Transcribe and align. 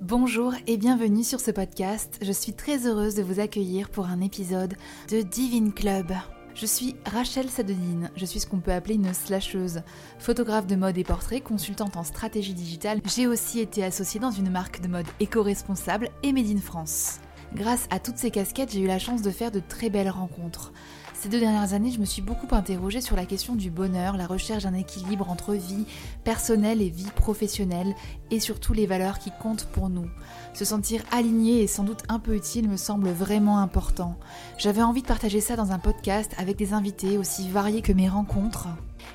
Bonjour 0.00 0.54
et 0.68 0.76
bienvenue 0.76 1.24
sur 1.24 1.40
ce 1.40 1.50
podcast. 1.50 2.20
Je 2.22 2.30
suis 2.30 2.52
très 2.52 2.86
heureuse 2.86 3.16
de 3.16 3.22
vous 3.22 3.40
accueillir 3.40 3.90
pour 3.90 4.06
un 4.06 4.20
épisode 4.20 4.74
de 5.10 5.22
Divine 5.22 5.72
Club. 5.72 6.12
Je 6.54 6.66
suis 6.66 6.94
Rachel 7.04 7.50
Sadonine, 7.50 8.08
je 8.14 8.24
suis 8.24 8.38
ce 8.38 8.46
qu'on 8.46 8.60
peut 8.60 8.72
appeler 8.72 8.94
une 8.94 9.12
slasheuse, 9.12 9.82
photographe 10.20 10.68
de 10.68 10.76
mode 10.76 10.96
et 10.98 11.04
portrait, 11.04 11.40
consultante 11.40 11.96
en 11.96 12.04
stratégie 12.04 12.54
digitale. 12.54 13.00
J'ai 13.06 13.26
aussi 13.26 13.58
été 13.58 13.82
associée 13.82 14.20
dans 14.20 14.30
une 14.30 14.50
marque 14.50 14.80
de 14.80 14.86
mode 14.86 15.06
éco-responsable 15.18 16.10
et 16.22 16.32
Made 16.32 16.46
in 16.46 16.60
France. 16.60 17.18
Grâce 17.52 17.88
à 17.90 17.98
toutes 17.98 18.18
ces 18.18 18.30
casquettes, 18.30 18.72
j'ai 18.72 18.80
eu 18.80 18.86
la 18.86 19.00
chance 19.00 19.22
de 19.22 19.30
faire 19.32 19.50
de 19.50 19.60
très 19.60 19.90
belles 19.90 20.10
rencontres. 20.10 20.72
Ces 21.20 21.28
deux 21.28 21.40
dernières 21.40 21.74
années, 21.74 21.90
je 21.90 21.98
me 21.98 22.04
suis 22.04 22.22
beaucoup 22.22 22.46
interrogée 22.54 23.00
sur 23.00 23.16
la 23.16 23.26
question 23.26 23.56
du 23.56 23.70
bonheur, 23.70 24.16
la 24.16 24.28
recherche 24.28 24.62
d'un 24.62 24.74
équilibre 24.74 25.28
entre 25.28 25.52
vie 25.54 25.84
personnelle 26.22 26.80
et 26.80 26.90
vie 26.90 27.10
professionnelle, 27.16 27.92
et 28.30 28.38
surtout 28.38 28.72
les 28.72 28.86
valeurs 28.86 29.18
qui 29.18 29.32
comptent 29.42 29.64
pour 29.64 29.88
nous. 29.88 30.08
Se 30.54 30.64
sentir 30.64 31.02
aligné 31.10 31.60
et 31.60 31.66
sans 31.66 31.82
doute 31.82 32.04
un 32.08 32.20
peu 32.20 32.36
utile 32.36 32.68
me 32.68 32.76
semble 32.76 33.08
vraiment 33.08 33.58
important. 33.58 34.16
J'avais 34.58 34.80
envie 34.80 35.02
de 35.02 35.08
partager 35.08 35.40
ça 35.40 35.56
dans 35.56 35.72
un 35.72 35.80
podcast 35.80 36.30
avec 36.38 36.56
des 36.56 36.72
invités 36.72 37.18
aussi 37.18 37.48
variés 37.48 37.82
que 37.82 37.92
mes 37.92 38.08
rencontres. 38.08 38.68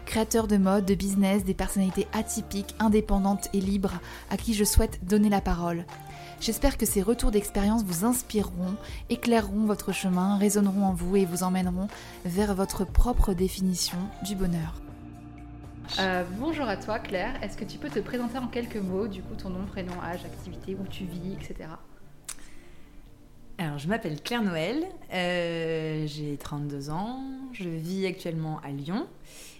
Créateurs 0.06 0.48
de 0.48 0.58
mode, 0.58 0.84
de 0.84 0.96
business, 0.96 1.46
des 1.46 1.54
personnalités 1.54 2.08
atypiques, 2.12 2.76
indépendantes 2.80 3.48
et 3.54 3.62
libres 3.62 4.02
à 4.30 4.36
qui 4.36 4.54
je 4.54 4.66
souhaite 4.66 5.00
donner 5.06 5.30
la 5.30 5.40
parole. 5.40 5.86
J'espère 6.44 6.78
que 6.78 6.86
ces 6.86 7.02
retours 7.02 7.32
d'expérience 7.32 7.86
vous 7.86 8.04
inspireront, 8.04 8.76
éclaireront 9.10 9.64
votre 9.64 9.94
chemin, 9.94 10.38
résonneront 10.38 10.84
en 10.88 10.94
vous 10.94 11.16
et 11.16 11.24
vous 11.24 11.42
emmèneront 11.42 11.88
vers 12.26 12.54
votre 12.54 12.84
propre 12.84 13.34
définition 13.34 13.98
du 14.26 14.36
bonheur. 14.36 14.82
Euh, 16.00 16.26
bonjour 16.38 16.68
à 16.68 16.76
toi 16.76 17.00
Claire, 17.00 17.42
est-ce 17.42 17.56
que 17.56 17.64
tu 17.64 17.78
peux 17.78 17.88
te 17.88 18.00
présenter 18.00 18.40
en 18.40 18.48
quelques 18.48 18.76
mots, 18.76 19.08
du 19.08 19.22
coup 19.22 19.36
ton 19.36 19.52
nom, 19.52 19.66
prénom, 19.66 19.94
âge, 20.04 20.26
activité, 20.26 20.76
où 20.76 20.86
tu 20.86 21.06
vis, 21.06 21.32
etc. 21.32 21.70
Alors 23.58 23.78
je 23.78 23.88
m'appelle 23.88 24.22
Claire 24.22 24.44
Noël, 24.44 24.84
euh, 25.14 26.06
j'ai 26.08 26.36
32 26.36 26.90
ans, 26.90 27.24
je 27.54 27.70
vis 27.70 28.06
actuellement 28.06 28.60
à 28.66 28.72
Lyon 28.72 29.08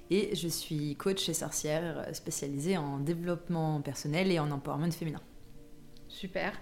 et 0.10 0.36
je 0.36 0.50
suis 0.50 0.98
coach 0.98 1.30
et 1.30 1.34
sorcière 1.34 2.08
spécialisée 2.12 2.76
en 2.76 2.98
développement 3.00 3.80
personnel 3.80 4.34
et 4.34 4.40
en 4.40 4.52
empowerment 4.52 4.92
féminin. 4.92 5.22
Super. 6.14 6.54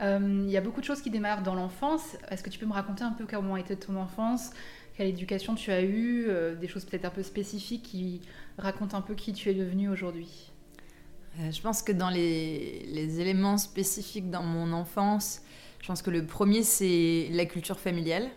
Euh, 0.00 0.44
il 0.46 0.50
y 0.50 0.56
a 0.56 0.60
beaucoup 0.60 0.80
de 0.80 0.86
choses 0.86 1.02
qui 1.02 1.10
démarrent 1.10 1.42
dans 1.42 1.54
l'enfance. 1.54 2.16
Est-ce 2.30 2.42
que 2.42 2.50
tu 2.50 2.58
peux 2.58 2.66
me 2.66 2.72
raconter 2.72 3.04
un 3.04 3.12
peu 3.12 3.26
comment 3.26 3.56
été 3.56 3.76
ton 3.76 3.96
enfance? 3.96 4.50
Quelle 4.96 5.08
éducation 5.08 5.54
tu 5.54 5.70
as 5.70 5.82
eue? 5.82 6.26
Euh, 6.28 6.54
Des 6.54 6.68
choses 6.68 6.84
peut-être 6.84 7.04
un 7.04 7.10
peu 7.10 7.22
spécifiques 7.22 7.82
qui 7.82 8.20
racontent 8.58 8.96
un 8.96 9.02
peu 9.02 9.14
qui 9.14 9.32
tu 9.32 9.50
es 9.50 9.54
devenue 9.54 9.88
aujourd'hui? 9.88 10.50
Euh, 11.38 11.50
Je 11.50 11.60
pense 11.60 11.82
que 11.82 11.92
dans 11.92 12.10
les, 12.10 13.20
éléments 13.20 13.58
spécifiques 13.58 14.30
dans 14.30 14.42
mon 14.42 14.72
enfance, 14.72 15.42
je 15.82 15.86
pense 15.86 16.02
que 16.02 16.10
le 16.10 16.24
premier, 16.24 16.62
c'est 16.62 17.28
la 17.32 17.44
culture 17.44 17.78
familiale. 17.78 18.28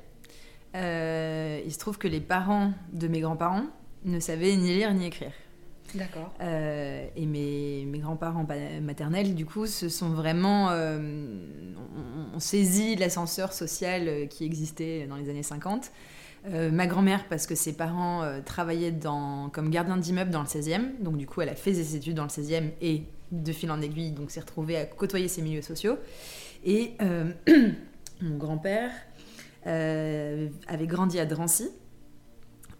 il 0.76 1.72
se 1.72 1.78
trouve 1.78 1.98
que 1.98 2.08
les 2.08 2.22
parents 2.22 2.74
de 2.92 3.08
mes 3.08 3.22
grands-parents 3.22 3.66
ne 4.06 4.20
savaient 4.20 4.56
ni 4.58 4.76
lire 4.76 4.94
ni 4.94 5.06
écrire. 5.06 5.32
D'accord. 5.96 6.34
Euh, 6.42 7.06
et 7.16 7.26
mes, 7.26 7.86
mes 7.86 8.00
grands-parents 8.00 8.46
maternels, 8.82 9.36
du 9.36 9.46
coup, 9.46 9.68
se 9.68 9.90
sont 9.90 10.10
vraiment. 10.10 10.70
Euh, 10.72 10.98
on, 12.34 12.40
saisi 12.40 12.96
l'ascenseur 12.96 13.54
social 13.54 14.08
euh, 14.08 14.26
qui 14.26 14.44
existait 14.44 15.06
dans 15.08 15.16
les 15.16 15.30
années 15.30 15.44
50. 15.44 15.92
ma 16.72 16.88
grand-mère, 16.88 17.26
parce 17.30 17.48
que 17.48 17.56
ses 17.56 17.74
parents 17.74 18.24
travaillaient 18.44 18.92
dans, 18.92 19.50
comme 19.50 19.70
gardien 19.70 19.98
d'immeuble 19.98 20.32
dans 20.32 20.42
le 20.42 20.48
16e, 20.48 21.02
donc 21.02 21.18
du 21.18 21.26
coup, 21.26 21.42
elle 21.42 21.50
a 21.50 21.56
fait 21.56 21.74
ses 21.74 21.96
études 21.96 22.16
dans 22.16 22.24
le 22.24 22.30
16e 22.30 22.72
et 22.82 23.04
de 23.32 23.52
fil 23.54 23.72
en 23.72 23.82
aiguille, 23.82 24.12
donc 24.12 24.30
s'est 24.30 24.42
retrouvée 24.42 24.76
à 24.76 24.86
côtoyer 24.86 25.30
ces 25.30 25.42
milieux 25.42 25.62
sociaux. 25.62 25.98
Et 26.66 26.98
mon 28.22 28.38
grand-père 28.38 28.92
avait 29.64 30.88
grandi 30.88 31.18
à 31.20 31.26
Drancy, 31.26 31.70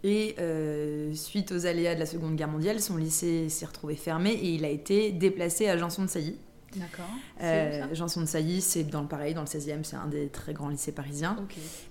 et 0.04 0.36
euh, 0.40 1.14
suite 1.14 1.52
aux 1.52 1.66
aléas 1.66 1.96
de 1.96 2.00
la 2.00 2.06
Seconde 2.06 2.36
Guerre 2.36 2.50
mondiale, 2.50 2.82
son 2.82 2.98
lycée 2.98 3.48
s'est 3.50 3.66
retrouvé 3.66 3.96
fermé 3.96 4.32
et 4.32 4.50
il 4.50 4.66
a 4.66 4.70
été 4.70 5.12
déplacé 5.12 5.70
à 5.70 5.78
Janson 5.78 6.04
de 6.04 6.10
Sailly. 6.10 6.38
D'accord. 6.76 7.06
Euh, 7.42 7.94
Janson 7.94 8.22
de 8.22 8.26
Sailly, 8.26 8.62
c'est 8.62 8.84
dans 8.84 9.02
le 9.02 9.08
pareil, 9.08 9.34
dans 9.34 9.42
le 9.42 9.48
16e, 9.48 9.84
c'est 9.84 9.96
un 9.96 10.08
des 10.08 10.28
très 10.28 10.54
grands 10.54 10.70
lycées 10.70 10.92
parisiens. 10.92 11.38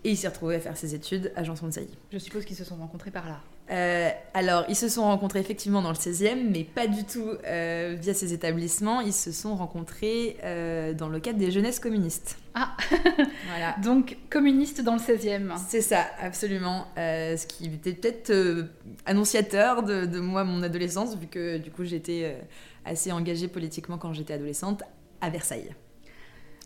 Et 0.04 0.10
il 0.10 0.16
s'est 0.16 0.28
retrouvé 0.28 0.56
à 0.56 0.60
faire 0.60 0.76
ses 0.76 0.94
études 0.94 1.32
à 1.36 1.44
Janson 1.44 1.68
de 1.68 1.72
Sailly. 1.72 1.96
Je 2.10 2.18
suppose 2.18 2.44
qu'ils 2.44 2.56
se 2.56 2.64
sont 2.64 2.76
rencontrés 2.76 3.10
par 3.10 3.28
là. 3.28 3.40
Euh, 3.70 4.10
alors, 4.34 4.64
ils 4.68 4.76
se 4.76 4.88
sont 4.88 5.02
rencontrés 5.02 5.38
effectivement 5.38 5.82
dans 5.82 5.90
le 5.90 5.96
16e, 5.96 6.50
mais 6.50 6.64
pas 6.64 6.86
du 6.86 7.04
tout 7.04 7.30
euh, 7.46 7.96
via 7.98 8.12
ces 8.12 8.32
établissements. 8.32 9.00
Ils 9.00 9.12
se 9.12 9.32
sont 9.32 9.54
rencontrés 9.54 10.36
euh, 10.42 10.92
dans 10.92 11.08
le 11.08 11.20
cadre 11.20 11.38
des 11.38 11.50
jeunesses 11.50 11.78
communistes. 11.78 12.38
Ah 12.54 12.76
Voilà. 13.48 13.76
Donc, 13.82 14.18
communistes 14.28 14.82
dans 14.82 14.94
le 14.94 15.00
16e. 15.00 15.56
C'est 15.68 15.80
ça, 15.80 16.06
absolument. 16.20 16.86
ce 16.96 17.46
qui 17.46 17.66
était 17.66 17.92
peut-être 17.92 18.68
annonciateur 19.06 19.82
de, 19.82 20.06
de, 20.06 20.18
moi, 20.18 20.44
mon 20.44 20.62
adolescence, 20.62 21.16
vu 21.16 21.28
que 21.28 21.56
du 21.56 21.70
coup, 21.70 21.84
j'étais 21.84 22.36
assez 22.84 23.12
engagée 23.12 23.48
politiquement 23.48 23.96
quand 23.96 24.12
j'étais 24.12 24.34
adolescente 24.34 24.82
à 25.20 25.30
Versailles. 25.30 25.74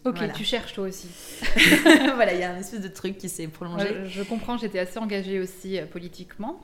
Ok, 0.05 0.19
tu 0.35 0.45
cherches 0.45 0.73
toi 0.73 0.87
aussi. 0.87 1.09
voilà, 2.15 2.33
il 2.33 2.41
y 2.41 2.45
a 2.45 2.53
un 2.53 2.59
espèce 2.59 2.81
de 2.81 2.89
truc 2.89 3.19
qui 3.19 3.29
s'est 3.29 3.49
prolongé. 3.49 4.07
je 4.07 4.23
comprends, 4.23 4.57
j'étais 4.57 4.79
assez 4.79 4.99
engagée 4.99 5.41
aussi 5.41 5.79
politiquement. 5.93 6.61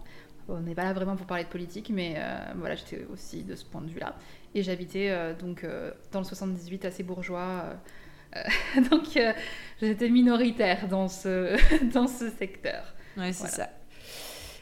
On 0.49 0.61
n'est 0.61 0.75
pas 0.75 0.85
là 0.85 0.93
vraiment 0.93 1.17
pour 1.17 1.27
parler 1.27 1.45
de 1.45 1.49
politique, 1.49 1.91
mais 1.93 2.15
euh, 2.17 2.39
voilà, 2.57 2.75
j'étais 2.75 3.07
aussi 3.13 3.43
de 3.43 3.55
ce 3.55 3.65
point 3.65 3.81
de 3.81 3.89
vue-là. 3.89 4.17
Et 4.55 4.63
j'habitais 4.63 5.09
euh, 5.11 5.35
donc 5.35 5.65
euh, 5.65 5.93
dans 6.11 6.19
le 6.19 6.25
78 6.25 6.85
assez 6.85 7.03
bourgeois. 7.03 7.65
donc 8.91 9.19
j'étais 9.81 10.09
minoritaire 10.09 10.89
dans 10.89 11.09
ce, 11.09 11.57
dans 11.93 12.09
ce 12.09 12.31
secteur. 12.31 12.95
Ouais, 13.17 13.33
c'est 13.33 13.49
ça. 13.49 13.69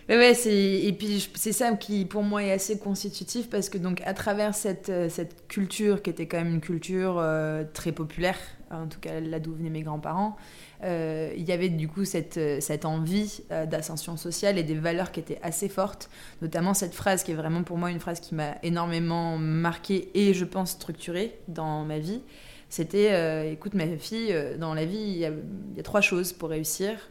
Ouais, 0.09 0.33
et 0.33 0.93
puis 0.93 1.31
c'est 1.37 1.53
ça 1.53 1.73
qui 1.75 2.05
pour 2.05 2.25
moi 2.25 2.43
est 2.43 2.51
assez 2.51 2.81
constitutif 2.81 3.49
parce 3.49 3.69
que 3.69 3.79
donc 3.79 4.03
à 4.05 4.13
travers 4.13 4.57
cette, 4.57 4.91
cette 5.09 5.47
culture 5.47 6.03
qui 6.03 6.11
était 6.11 6.27
quand 6.27 6.39
même 6.39 6.55
une 6.55 6.61
culture 6.61 7.25
très 7.73 7.93
populaire, 7.93 8.37
en 8.73 8.89
tout 8.89 8.99
cas 8.99 9.21
là 9.21 9.39
d'où 9.39 9.55
venaient 9.55 9.71
mes 9.71 9.83
grands-parents, 9.83 10.37
euh, 10.83 11.33
il 11.37 11.47
y 11.47 11.53
avait 11.53 11.69
du 11.69 11.89
coup 11.89 12.05
cette, 12.05 12.39
euh, 12.39 12.61
cette 12.61 12.87
envie 12.87 13.43
euh, 13.51 13.67
d'ascension 13.67 14.17
sociale 14.17 14.57
et 14.57 14.63
des 14.63 14.75
valeurs 14.75 15.13
qui 15.13 15.21
étaient 15.21 15.39
assez 15.43 15.69
fortes, 15.69 16.09
notamment 16.41 16.73
cette 16.73 16.95
phrase 16.95 17.23
qui 17.23 17.33
est 17.33 17.35
vraiment 17.35 17.63
pour 17.63 17.77
moi 17.77 17.91
une 17.91 18.01
phrase 18.01 18.21
qui 18.21 18.35
m'a 18.35 18.55
énormément 18.63 19.37
marquée 19.37 20.11
et 20.15 20.33
je 20.33 20.45
pense 20.45 20.71
structurée 20.73 21.39
dans 21.49 21.85
ma 21.85 21.99
vie. 21.99 22.23
C'était, 22.71 23.53
écoute 23.53 23.75
ma 23.75 23.87
fille, 23.99 24.33
dans 24.61 24.75
la 24.75 24.85
vie, 24.85 24.97
il 24.97 25.19
y, 25.19 25.25
a, 25.25 25.31
il 25.31 25.77
y 25.77 25.81
a 25.81 25.83
trois 25.83 26.01
choses 26.01 26.33
pour 26.33 26.51
réussir. 26.51 27.11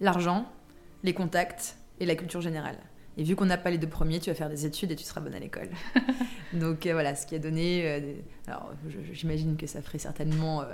L'argent, 0.00 0.50
les 1.04 1.12
contacts 1.12 1.76
et 2.00 2.06
la 2.06 2.14
culture 2.14 2.40
générale. 2.40 2.78
Et 3.18 3.24
vu 3.24 3.36
qu'on 3.36 3.44
n'a 3.44 3.58
pas 3.58 3.68
les 3.68 3.76
deux 3.76 3.88
premiers, 3.88 4.20
tu 4.20 4.30
vas 4.30 4.34
faire 4.34 4.48
des 4.48 4.64
études 4.64 4.90
et 4.90 4.96
tu 4.96 5.04
seras 5.04 5.20
bonne 5.20 5.34
à 5.34 5.38
l'école. 5.38 5.68
Donc 6.54 6.86
voilà, 6.86 7.14
ce 7.14 7.26
qui 7.26 7.34
a 7.34 7.38
donné. 7.38 8.22
alors 8.46 8.72
j'imagine 9.12 9.58
que 9.58 9.66
ça 9.66 9.82
ferait 9.82 9.98
certainement 9.98 10.64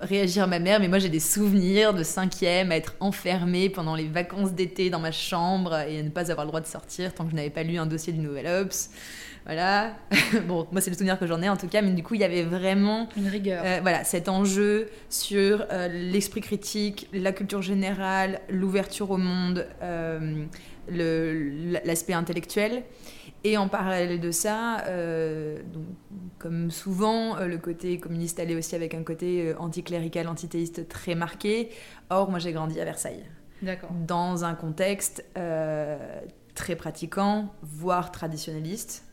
réagir 0.00 0.46
ma 0.48 0.58
mère, 0.58 0.80
mais 0.80 0.88
moi 0.88 0.98
j'ai 0.98 1.08
des 1.08 1.20
souvenirs 1.20 1.94
de 1.94 2.02
cinquième, 2.02 2.72
à 2.72 2.76
être 2.76 2.94
enfermée 3.00 3.68
pendant 3.68 3.94
les 3.94 4.08
vacances 4.08 4.52
d'été 4.52 4.90
dans 4.90 5.00
ma 5.00 5.12
chambre 5.12 5.74
et 5.74 6.00
à 6.00 6.02
ne 6.02 6.08
pas 6.08 6.30
avoir 6.30 6.44
le 6.44 6.50
droit 6.50 6.60
de 6.60 6.66
sortir 6.66 7.14
tant 7.14 7.24
que 7.24 7.30
je 7.30 7.36
n'avais 7.36 7.50
pas 7.50 7.62
lu 7.62 7.78
un 7.78 7.86
dossier 7.86 8.12
du 8.12 8.20
Nouvel 8.20 8.46
Ops. 8.46 8.90
Voilà. 9.46 9.94
bon, 10.48 10.66
moi 10.72 10.80
c'est 10.80 10.90
le 10.90 10.96
souvenir 10.96 11.18
que 11.18 11.26
j'en 11.26 11.42
ai 11.42 11.48
en 11.48 11.56
tout 11.56 11.68
cas, 11.68 11.82
mais 11.82 11.90
du 11.90 12.02
coup 12.02 12.14
il 12.14 12.20
y 12.20 12.24
avait 12.24 12.42
vraiment 12.42 13.08
une 13.16 13.28
rigueur. 13.28 13.62
Euh, 13.64 13.78
voilà, 13.82 14.04
cet 14.04 14.28
enjeu 14.28 14.88
sur 15.10 15.66
euh, 15.70 15.88
l'esprit 15.88 16.40
critique, 16.40 17.08
la 17.12 17.32
culture 17.32 17.62
générale, 17.62 18.40
l'ouverture 18.48 19.10
au 19.10 19.18
monde, 19.18 19.66
euh, 19.82 20.44
l'aspect 20.88 22.14
intellectuel. 22.14 22.84
Et 23.46 23.58
en 23.58 23.68
parallèle 23.68 24.20
de 24.20 24.30
ça, 24.30 24.80
euh, 24.86 25.58
donc, 25.72 25.84
comme 26.38 26.70
souvent, 26.70 27.36
euh, 27.36 27.46
le 27.46 27.58
côté 27.58 28.00
communiste 28.00 28.40
allait 28.40 28.56
aussi 28.56 28.74
avec 28.74 28.94
un 28.94 29.02
côté 29.02 29.50
euh, 29.50 29.58
anticlérical, 29.58 30.28
antithéiste 30.28 30.88
très 30.88 31.14
marqué. 31.14 31.68
Or, 32.08 32.30
moi 32.30 32.38
j'ai 32.38 32.52
grandi 32.52 32.80
à 32.80 32.84
Versailles. 32.86 33.24
Dans 34.06 34.44
un 34.44 34.54
contexte 34.54 35.24
très 36.54 36.76
pratiquant, 36.76 37.54
voire 37.62 38.12
traditionnaliste. 38.12 39.04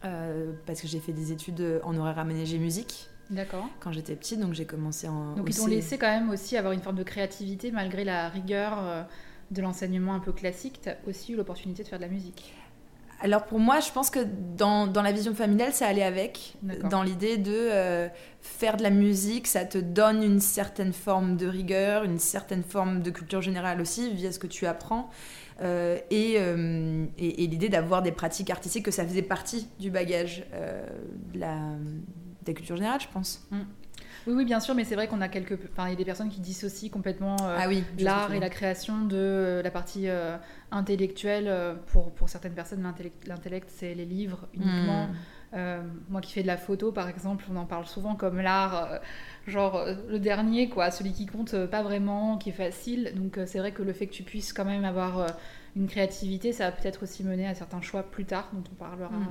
parce 0.00 0.80
que 0.80 0.86
j'ai 0.86 1.00
fait 1.00 1.12
des 1.12 1.32
études 1.32 1.80
en 1.82 1.96
horaire 1.96 2.18
aménagé 2.18 2.58
musique. 2.58 3.08
D'accord. 3.30 3.66
Quand 3.80 3.90
j'étais 3.90 4.14
petite, 4.14 4.38
donc 4.38 4.54
j'ai 4.54 4.66
commencé 4.66 5.08
en. 5.08 5.34
Donc 5.34 5.48
ils 5.48 5.56
t'ont 5.56 5.66
laissé 5.66 5.98
quand 5.98 6.06
même 6.06 6.30
aussi 6.30 6.56
avoir 6.56 6.72
une 6.72 6.80
forme 6.80 6.96
de 6.96 7.02
créativité 7.02 7.72
malgré 7.72 8.04
la 8.04 8.28
rigueur 8.28 9.06
de 9.50 9.62
l'enseignement 9.62 10.14
un 10.14 10.20
peu 10.20 10.32
classique. 10.32 10.80
Tu 10.80 10.88
as 10.88 10.96
aussi 11.08 11.32
eu 11.32 11.36
l'opportunité 11.36 11.82
de 11.82 11.88
faire 11.88 11.98
de 11.98 12.04
la 12.04 12.10
musique. 12.10 12.54
Alors 13.22 13.44
pour 13.44 13.60
moi, 13.60 13.78
je 13.78 13.92
pense 13.92 14.10
que 14.10 14.18
dans, 14.56 14.88
dans 14.88 15.00
la 15.00 15.12
vision 15.12 15.32
familiale, 15.32 15.72
ça 15.72 15.86
allait 15.86 16.02
avec. 16.02 16.54
Dans 16.90 17.04
l'idée 17.04 17.36
de 17.36 17.54
euh, 17.54 18.08
faire 18.40 18.76
de 18.76 18.82
la 18.82 18.90
musique, 18.90 19.46
ça 19.46 19.64
te 19.64 19.78
donne 19.78 20.24
une 20.24 20.40
certaine 20.40 20.92
forme 20.92 21.36
de 21.36 21.46
rigueur, 21.46 22.02
une 22.02 22.18
certaine 22.18 22.64
forme 22.64 23.00
de 23.00 23.10
culture 23.10 23.40
générale 23.40 23.80
aussi, 23.80 24.12
via 24.12 24.32
ce 24.32 24.40
que 24.40 24.48
tu 24.48 24.66
apprends. 24.66 25.08
Euh, 25.60 25.98
euh, 26.12 27.06
et, 27.16 27.44
et, 27.44 27.46
l'idée 27.46 27.68
d'avoir 27.68 28.02
des 28.02 28.10
pratiques 28.10 28.50
artistiques, 28.50 28.86
que 28.86 28.90
ça 28.90 29.06
faisait 29.06 29.22
partie 29.22 29.68
du 29.78 29.92
bagage 29.92 30.44
de 31.32 31.38
la 31.38 32.52
culture 32.52 32.74
générale, 32.74 33.00
je 33.00 33.08
pense. 33.12 33.46
Mm. 33.52 33.60
Oui, 34.26 34.34
oui, 34.34 34.44
bien 34.44 34.60
sûr, 34.60 34.74
mais 34.74 34.84
c'est 34.84 34.94
vrai 34.94 35.08
qu'on 35.08 35.20
a 35.20 35.28
quelques. 35.28 35.58
Enfin, 35.72 35.86
il 35.88 35.90
y 35.90 35.94
a 35.94 35.96
des 35.96 36.04
personnes 36.04 36.28
qui 36.28 36.40
dissocient 36.40 36.90
complètement 36.90 37.36
euh, 37.42 37.56
ah 37.58 37.68
oui, 37.68 37.84
l'art 37.98 38.32
et 38.32 38.40
la 38.40 38.50
création 38.50 39.02
de 39.04 39.16
euh, 39.16 39.62
la 39.62 39.70
partie 39.70 40.08
euh, 40.08 40.36
intellectuelle. 40.70 41.76
Pour, 41.88 42.12
pour 42.12 42.28
certaines 42.28 42.54
personnes, 42.54 42.82
l'intellect, 43.26 43.70
c'est 43.74 43.94
les 43.94 44.04
livres 44.04 44.48
uniquement. 44.54 45.08
Hmm. 45.52 45.82
moi 46.08 46.22
qui 46.22 46.32
fais 46.32 46.42
de 46.42 46.46
la 46.46 46.56
photo, 46.56 46.92
par 46.92 47.08
exemple, 47.08 47.44
on 47.52 47.56
en 47.56 47.66
parle 47.66 47.86
souvent 47.86 48.14
comme 48.14 48.40
l'art, 48.40 49.00
genre 49.46 49.84
le 50.08 50.18
dernier, 50.18 50.68
quoi, 50.68 50.90
celui 50.90 51.12
qui 51.12 51.26
compte 51.26 51.66
pas 51.66 51.82
vraiment, 51.82 52.38
qui 52.38 52.50
est 52.50 52.54
facile. 52.54 53.12
Donc 53.16 53.38
c'est 53.46 53.58
vrai 53.58 53.72
que 53.72 53.82
le 53.82 53.92
fait 53.92 54.06
que 54.06 54.14
tu 54.14 54.22
puisses 54.22 54.52
quand 54.52 54.64
même 54.64 54.84
avoir 54.84 55.26
une 55.76 55.88
créativité, 55.88 56.52
ça 56.52 56.70
va 56.70 56.72
peut-être 56.72 57.02
aussi 57.02 57.22
mener 57.24 57.46
à 57.46 57.54
certains 57.54 57.82
choix 57.82 58.02
plus 58.02 58.24
tard, 58.24 58.48
dont 58.52 58.64
on 58.72 58.74
parlera. 58.76 59.10
Hmm. 59.10 59.26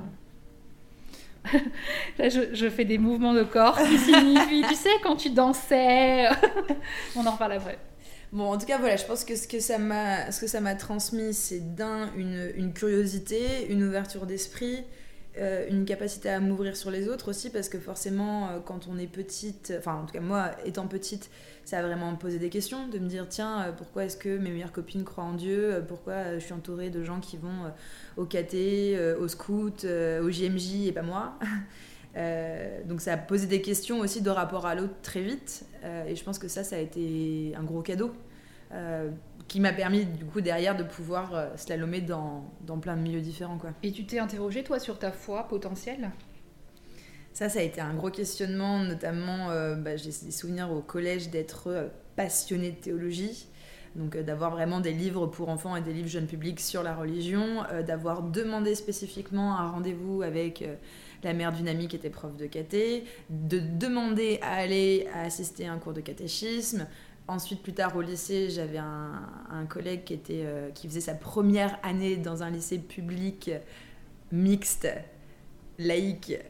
Là, 2.18 2.28
je, 2.28 2.68
fais 2.70 2.84
des 2.84 2.98
mouvements 2.98 3.34
de 3.34 3.42
corps 3.42 3.78
qui 3.78 3.98
signifient, 3.98 4.64
tu 4.68 4.74
sais, 4.74 4.90
quand 5.02 5.16
tu 5.16 5.30
dansais. 5.30 6.28
On 7.16 7.26
en 7.26 7.32
reparle 7.32 7.52
après. 7.52 7.78
Bon, 8.32 8.50
en 8.50 8.58
tout 8.58 8.66
cas, 8.66 8.78
voilà, 8.78 8.96
je 8.96 9.04
pense 9.04 9.24
que 9.24 9.36
ce 9.36 9.46
que 9.46 9.60
ça 9.60 9.78
m'a, 9.78 10.30
ce 10.32 10.40
que 10.40 10.46
ça 10.46 10.60
m'a 10.60 10.74
transmis, 10.74 11.34
c'est 11.34 11.74
d'un 11.74 12.10
une, 12.16 12.50
une, 12.56 12.72
curiosité, 12.72 13.66
une 13.68 13.82
ouverture 13.82 14.24
d'esprit, 14.24 14.84
euh, 15.38 15.66
une 15.70 15.86
capacité 15.86 16.28
à 16.28 16.40
m'ouvrir 16.40 16.76
sur 16.76 16.90
les 16.90 17.08
autres 17.08 17.30
aussi, 17.30 17.48
parce 17.48 17.70
que 17.70 17.78
forcément, 17.78 18.48
euh, 18.48 18.58
quand 18.62 18.86
on 18.86 18.98
est 18.98 19.06
petite, 19.06 19.72
enfin, 19.78 19.94
en 19.94 20.04
tout 20.04 20.12
cas 20.12 20.20
moi, 20.20 20.50
étant 20.66 20.86
petite, 20.86 21.30
ça 21.64 21.78
a 21.78 21.82
vraiment 21.82 22.14
posé 22.16 22.38
des 22.38 22.50
questions, 22.50 22.86
de 22.88 22.98
me 22.98 23.08
dire 23.08 23.26
tiens, 23.30 23.62
euh, 23.62 23.72
pourquoi 23.72 24.04
est-ce 24.04 24.18
que 24.18 24.36
mes 24.36 24.50
meilleures 24.50 24.72
copines 24.72 25.04
croient 25.04 25.24
en 25.24 25.32
Dieu 25.32 25.82
Pourquoi 25.88 26.34
je 26.34 26.44
suis 26.44 26.52
entourée 26.52 26.90
de 26.90 27.02
gens 27.02 27.18
qui 27.18 27.38
vont 27.38 27.72
au 28.18 28.26
KT, 28.26 29.16
au 29.18 29.26
scout, 29.26 29.84
au 29.84 30.30
JMJ 30.30 30.88
et 30.88 30.92
pas 30.92 31.02
moi 31.02 31.38
donc 32.86 33.00
ça 33.00 33.14
a 33.14 33.16
posé 33.16 33.46
des 33.46 33.62
questions 33.62 34.00
aussi 34.00 34.20
de 34.20 34.28
rapport 34.28 34.66
à 34.66 34.74
l'autre 34.74 34.92
très 35.02 35.22
vite. 35.22 35.64
et 36.06 36.14
je 36.14 36.22
pense 36.24 36.38
que 36.38 36.46
ça, 36.46 36.62
ça 36.62 36.76
a 36.76 36.78
été 36.78 37.54
un 37.56 37.62
gros 37.62 37.80
cadeau 37.80 38.12
qui 39.52 39.60
m'a 39.60 39.74
permis 39.74 40.06
du 40.06 40.24
coup 40.24 40.40
derrière 40.40 40.74
de 40.74 40.82
pouvoir 40.82 41.50
slalomer 41.56 42.00
dans, 42.00 42.50
dans 42.62 42.78
plein 42.78 42.96
de 42.96 43.02
milieux 43.02 43.20
différents. 43.20 43.58
Quoi. 43.58 43.72
Et 43.82 43.92
tu 43.92 44.06
t'es 44.06 44.18
interrogé 44.18 44.64
toi 44.64 44.78
sur 44.78 44.98
ta 44.98 45.12
foi 45.12 45.46
potentielle? 45.46 46.10
Ça, 47.34 47.50
ça 47.50 47.58
a 47.58 47.62
été 47.62 47.82
un 47.82 47.92
gros 47.92 48.08
questionnement, 48.08 48.78
notamment, 48.78 49.50
euh, 49.50 49.74
bah, 49.74 49.98
j'ai 49.98 50.08
des 50.08 50.30
souvenirs 50.30 50.72
au 50.72 50.80
collège 50.80 51.28
d'être 51.28 51.68
euh, 51.68 51.88
passionnée 52.16 52.70
de 52.70 52.76
théologie, 52.76 53.46
donc 53.94 54.16
euh, 54.16 54.22
d'avoir 54.22 54.52
vraiment 54.52 54.80
des 54.80 54.92
livres 54.92 55.26
pour 55.26 55.50
enfants 55.50 55.76
et 55.76 55.82
des 55.82 55.92
livres 55.92 56.08
jeunes 56.08 56.26
publics 56.26 56.58
sur 56.58 56.82
la 56.82 56.94
religion, 56.94 57.62
d'avoir 57.86 58.22
demandé 58.22 58.74
spécifiquement 58.74 59.58
un 59.58 59.68
rendez-vous 59.70 60.22
avec 60.22 60.64
la 61.22 61.34
mère 61.34 61.52
d'une 61.52 61.68
amie 61.68 61.88
qui 61.88 61.96
était 61.96 62.08
prof 62.08 62.34
de 62.38 62.46
caté, 62.46 63.04
de 63.28 63.58
demander 63.58 64.38
à 64.40 64.54
aller 64.54 65.08
assister 65.14 65.68
à 65.68 65.74
un 65.74 65.78
cours 65.78 65.92
de 65.92 66.00
catéchisme. 66.00 66.86
Ensuite, 67.28 67.62
plus 67.62 67.72
tard 67.72 67.96
au 67.96 68.02
lycée, 68.02 68.50
j'avais 68.50 68.78
un, 68.78 69.22
un, 69.50 69.64
collègue 69.66 70.04
qui, 70.04 70.14
était, 70.14 70.44
qui 70.74 70.88
faisait 70.88 71.00
sa 71.00 71.14
première 71.14 71.78
année 71.82 72.16
dans 72.16 72.42
un 72.42 72.50
lycée 72.50 72.78
public 72.78 73.50
mixte 74.32 74.88
laïque. 75.78 76.38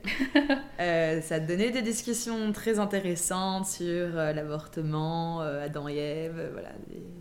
Euh, 0.81 1.21
ça 1.21 1.39
donnait 1.39 1.71
des 1.71 1.83
discussions 1.83 2.51
très 2.51 2.81
intéressantes 2.81 3.67
sur 3.67 3.85
euh, 3.87 4.33
l'avortement, 4.33 5.41
euh, 5.43 5.65
Adam 5.65 5.87
et 5.87 5.95
Ève, 5.95 6.51
voilà. 6.53 6.71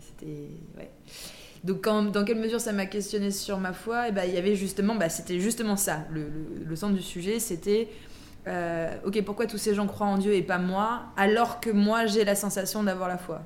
C'était 0.00 0.48
ouais. 0.76 0.90
Donc 1.62 1.84
dans 1.84 2.24
quelle 2.24 2.40
mesure 2.40 2.60
ça 2.60 2.72
m'a 2.72 2.86
questionné 2.86 3.30
sur 3.30 3.58
ma 3.58 3.72
foi? 3.72 4.06
Et 4.06 4.08
eh 4.08 4.12
ben 4.12 4.24
il 4.24 4.34
y 4.34 4.38
avait 4.38 4.56
justement, 4.56 4.96
bah, 4.96 5.08
c'était 5.08 5.38
justement 5.38 5.76
ça. 5.76 6.06
Le, 6.10 6.26
le, 6.64 6.76
centre 6.76 6.94
du 6.94 7.02
sujet, 7.02 7.38
c'était 7.38 7.88
ok 8.46 9.22
pourquoi 9.22 9.46
tous 9.46 9.58
ces 9.58 9.74
gens 9.74 9.86
croient 9.86 10.06
en 10.06 10.18
Dieu 10.18 10.34
et 10.34 10.42
pas 10.42 10.58
moi, 10.58 11.04
alors 11.16 11.60
que 11.60 11.70
moi 11.70 12.06
j'ai 12.06 12.24
la 12.24 12.34
sensation 12.34 12.82
d'avoir 12.82 13.08
la 13.08 13.18
foi? 13.18 13.42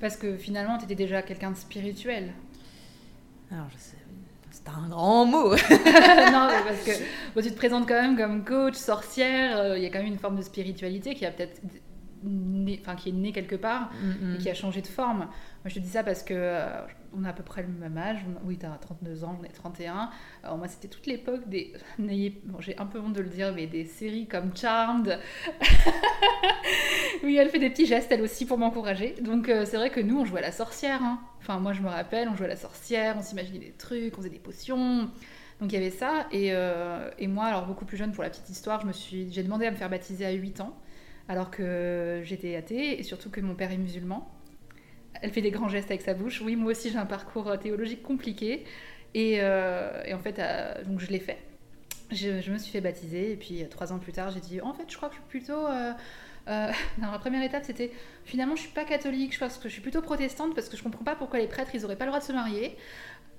Parce 0.00 0.16
que 0.16 0.36
finalement 0.36 0.78
tu 0.78 0.84
étais 0.84 0.94
déjà 0.94 1.22
quelqu'un 1.22 1.50
de 1.50 1.56
spirituel. 1.56 2.32
Alors 3.50 3.66
je 3.70 3.78
sais 3.78 3.98
un 4.76 4.88
grand 4.88 5.24
mot. 5.24 5.50
non, 5.70 6.48
parce 6.66 6.84
que 6.84 7.40
tu 7.40 7.50
te 7.50 7.56
présentes 7.56 7.88
quand 7.88 8.00
même 8.00 8.16
comme 8.16 8.44
coach, 8.44 8.74
sorcière, 8.74 9.58
euh, 9.58 9.78
il 9.78 9.82
y 9.82 9.86
a 9.86 9.90
quand 9.90 9.98
même 9.98 10.08
une 10.08 10.18
forme 10.18 10.36
de 10.36 10.42
spiritualité 10.42 11.14
qui 11.14 11.26
a 11.26 11.30
peut-être 11.30 11.60
enfin 12.80 12.96
qui 12.96 13.10
est 13.10 13.12
née 13.12 13.32
quelque 13.32 13.56
part 13.56 13.90
mm, 13.92 14.08
mm. 14.08 14.34
et 14.34 14.38
qui 14.38 14.50
a 14.50 14.54
changé 14.54 14.82
de 14.82 14.86
forme. 14.86 15.18
Moi 15.18 15.66
je 15.66 15.74
te 15.74 15.80
dis 15.80 15.88
ça 15.88 16.02
parce 16.02 16.22
que 16.22 16.34
euh, 16.34 16.80
on 17.16 17.24
a 17.24 17.30
à 17.30 17.32
peu 17.32 17.42
près 17.42 17.62
le 17.62 17.68
même 17.68 17.96
âge. 17.96 18.24
Oui, 18.44 18.58
tu 18.58 18.66
as 18.66 18.70
32 18.70 19.24
ans, 19.24 19.36
j'en 19.38 19.44
ai 19.44 19.52
31. 19.52 20.10
Alors 20.42 20.58
moi 20.58 20.68
c'était 20.68 20.88
toute 20.88 21.06
l'époque 21.06 21.48
des 21.48 21.72
bon, 21.98 22.60
j'ai 22.60 22.78
un 22.78 22.86
peu 22.86 23.00
honte 23.00 23.14
de 23.14 23.22
le 23.22 23.28
dire 23.28 23.52
mais 23.54 23.66
des 23.66 23.84
séries 23.84 24.26
comme 24.26 24.56
Charmed. 24.56 25.18
oui, 27.24 27.36
elle 27.36 27.48
fait 27.50 27.58
des 27.58 27.70
petits 27.70 27.86
gestes 27.86 28.10
elle 28.12 28.22
aussi 28.22 28.46
pour 28.46 28.58
m'encourager. 28.58 29.14
Donc 29.20 29.48
euh, 29.48 29.64
c'est 29.64 29.76
vrai 29.76 29.90
que 29.90 30.00
nous 30.00 30.20
on 30.20 30.24
jouait 30.24 30.40
à 30.40 30.42
la 30.42 30.52
sorcière 30.52 31.02
hein. 31.02 31.20
Enfin, 31.40 31.60
moi, 31.60 31.72
je 31.72 31.80
me 31.80 31.88
rappelle, 31.88 32.28
on 32.28 32.36
jouait 32.36 32.46
à 32.46 32.50
la 32.50 32.56
sorcière, 32.56 33.16
on 33.18 33.22
s'imaginait 33.22 33.58
des 33.58 33.72
trucs, 33.72 34.14
on 34.14 34.18
faisait 34.18 34.30
des 34.30 34.38
potions. 34.38 35.08
Donc 35.60 35.72
il 35.72 35.74
y 35.74 35.76
avait 35.76 35.90
ça. 35.90 36.26
Et, 36.30 36.50
euh, 36.52 37.10
et, 37.18 37.26
moi, 37.26 37.46
alors 37.46 37.66
beaucoup 37.66 37.84
plus 37.84 37.96
jeune 37.96 38.12
pour 38.12 38.22
la 38.22 38.30
petite 38.30 38.48
histoire, 38.50 38.80
je 38.80 38.86
me 38.86 38.92
suis, 38.92 39.32
j'ai 39.32 39.42
demandé 39.42 39.66
à 39.66 39.70
me 39.70 39.76
faire 39.76 39.90
baptiser 39.90 40.26
à 40.26 40.32
8 40.32 40.60
ans, 40.60 40.76
alors 41.28 41.50
que 41.50 42.20
j'étais 42.24 42.56
athée 42.56 42.98
et 42.98 43.02
surtout 43.02 43.30
que 43.30 43.40
mon 43.40 43.54
père 43.54 43.70
est 43.70 43.78
musulman. 43.78 44.30
Elle 45.20 45.30
fait 45.30 45.42
des 45.42 45.50
grands 45.50 45.68
gestes 45.68 45.90
avec 45.90 46.02
sa 46.02 46.14
bouche. 46.14 46.40
Oui, 46.40 46.56
moi 46.56 46.72
aussi 46.72 46.90
j'ai 46.90 46.98
un 46.98 47.06
parcours 47.06 47.58
théologique 47.58 48.02
compliqué. 48.02 48.64
Et, 49.14 49.36
euh, 49.40 50.02
en 50.12 50.18
fait, 50.18 50.38
euh, 50.38 50.84
donc 50.84 51.00
je 51.00 51.08
l'ai 51.08 51.18
fait. 51.18 51.38
Je, 52.10 52.50
me 52.50 52.58
suis 52.58 52.72
fait 52.72 52.80
baptiser 52.80 53.32
et 53.32 53.36
puis 53.36 53.66
trois 53.68 53.92
ans 53.92 53.98
plus 53.98 54.12
tard, 54.12 54.30
j'ai 54.30 54.40
dit 54.40 54.60
en 54.62 54.72
fait, 54.72 54.84
je 54.88 54.96
crois 54.96 55.10
que 55.10 55.14
je 55.14 55.20
suis 55.20 55.28
plutôt 55.28 55.66
euh, 55.66 55.92
la 56.46 57.18
première 57.18 57.42
étape, 57.42 57.64
c'était 57.64 57.92
finalement, 58.24 58.56
je 58.56 58.62
suis 58.62 58.70
pas 58.70 58.84
catholique, 58.84 59.34
je 59.34 59.38
pense 59.38 59.58
que 59.58 59.68
je 59.68 59.74
suis 59.74 59.82
plutôt 59.82 60.00
protestante 60.00 60.54
parce 60.54 60.70
que 60.70 60.76
je 60.78 60.82
comprends 60.82 61.04
pas 61.04 61.16
pourquoi 61.16 61.38
les 61.38 61.46
prêtres, 61.48 61.70
ils 61.74 61.84
auraient 61.84 61.96
pas 61.96 62.06
le 62.06 62.10
droit 62.10 62.20
de 62.20 62.24
se 62.24 62.32
marier. 62.32 62.76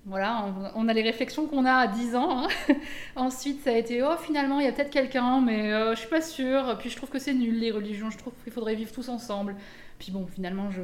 Voilà, 0.05 0.55
on, 0.75 0.87
a 0.87 0.93
les 0.93 1.03
réflexions 1.03 1.45
qu'on 1.45 1.65
a 1.65 1.73
à 1.73 1.87
10 1.87 2.15
ans. 2.15 2.43
Hein. 2.43 2.47
Ensuite, 3.15 3.61
ça 3.61 3.71
a 3.71 3.73
été, 3.73 4.01
oh, 4.01 4.15
finalement, 4.19 4.59
il 4.59 4.65
y 4.65 4.69
a 4.69 4.71
peut-être 4.71 4.89
quelqu'un, 4.89 5.41
mais 5.41 5.71
euh, 5.71 5.93
je 5.93 5.99
suis 5.99 6.09
pas 6.09 6.21
sûre. 6.21 6.77
Puis 6.79 6.89
je 6.89 6.95
trouve 6.95 7.09
que 7.09 7.19
c'est 7.19 7.33
nul, 7.33 7.59
les 7.59 7.71
religions. 7.71 8.09
Je 8.09 8.17
trouve 8.17 8.33
qu'il 8.43 8.53
faudrait 8.53 8.75
vivre 8.75 8.91
tous 8.91 9.09
ensemble. 9.09 9.55
Puis 9.99 10.11
bon, 10.11 10.25
finalement, 10.25 10.71
je, 10.71 10.81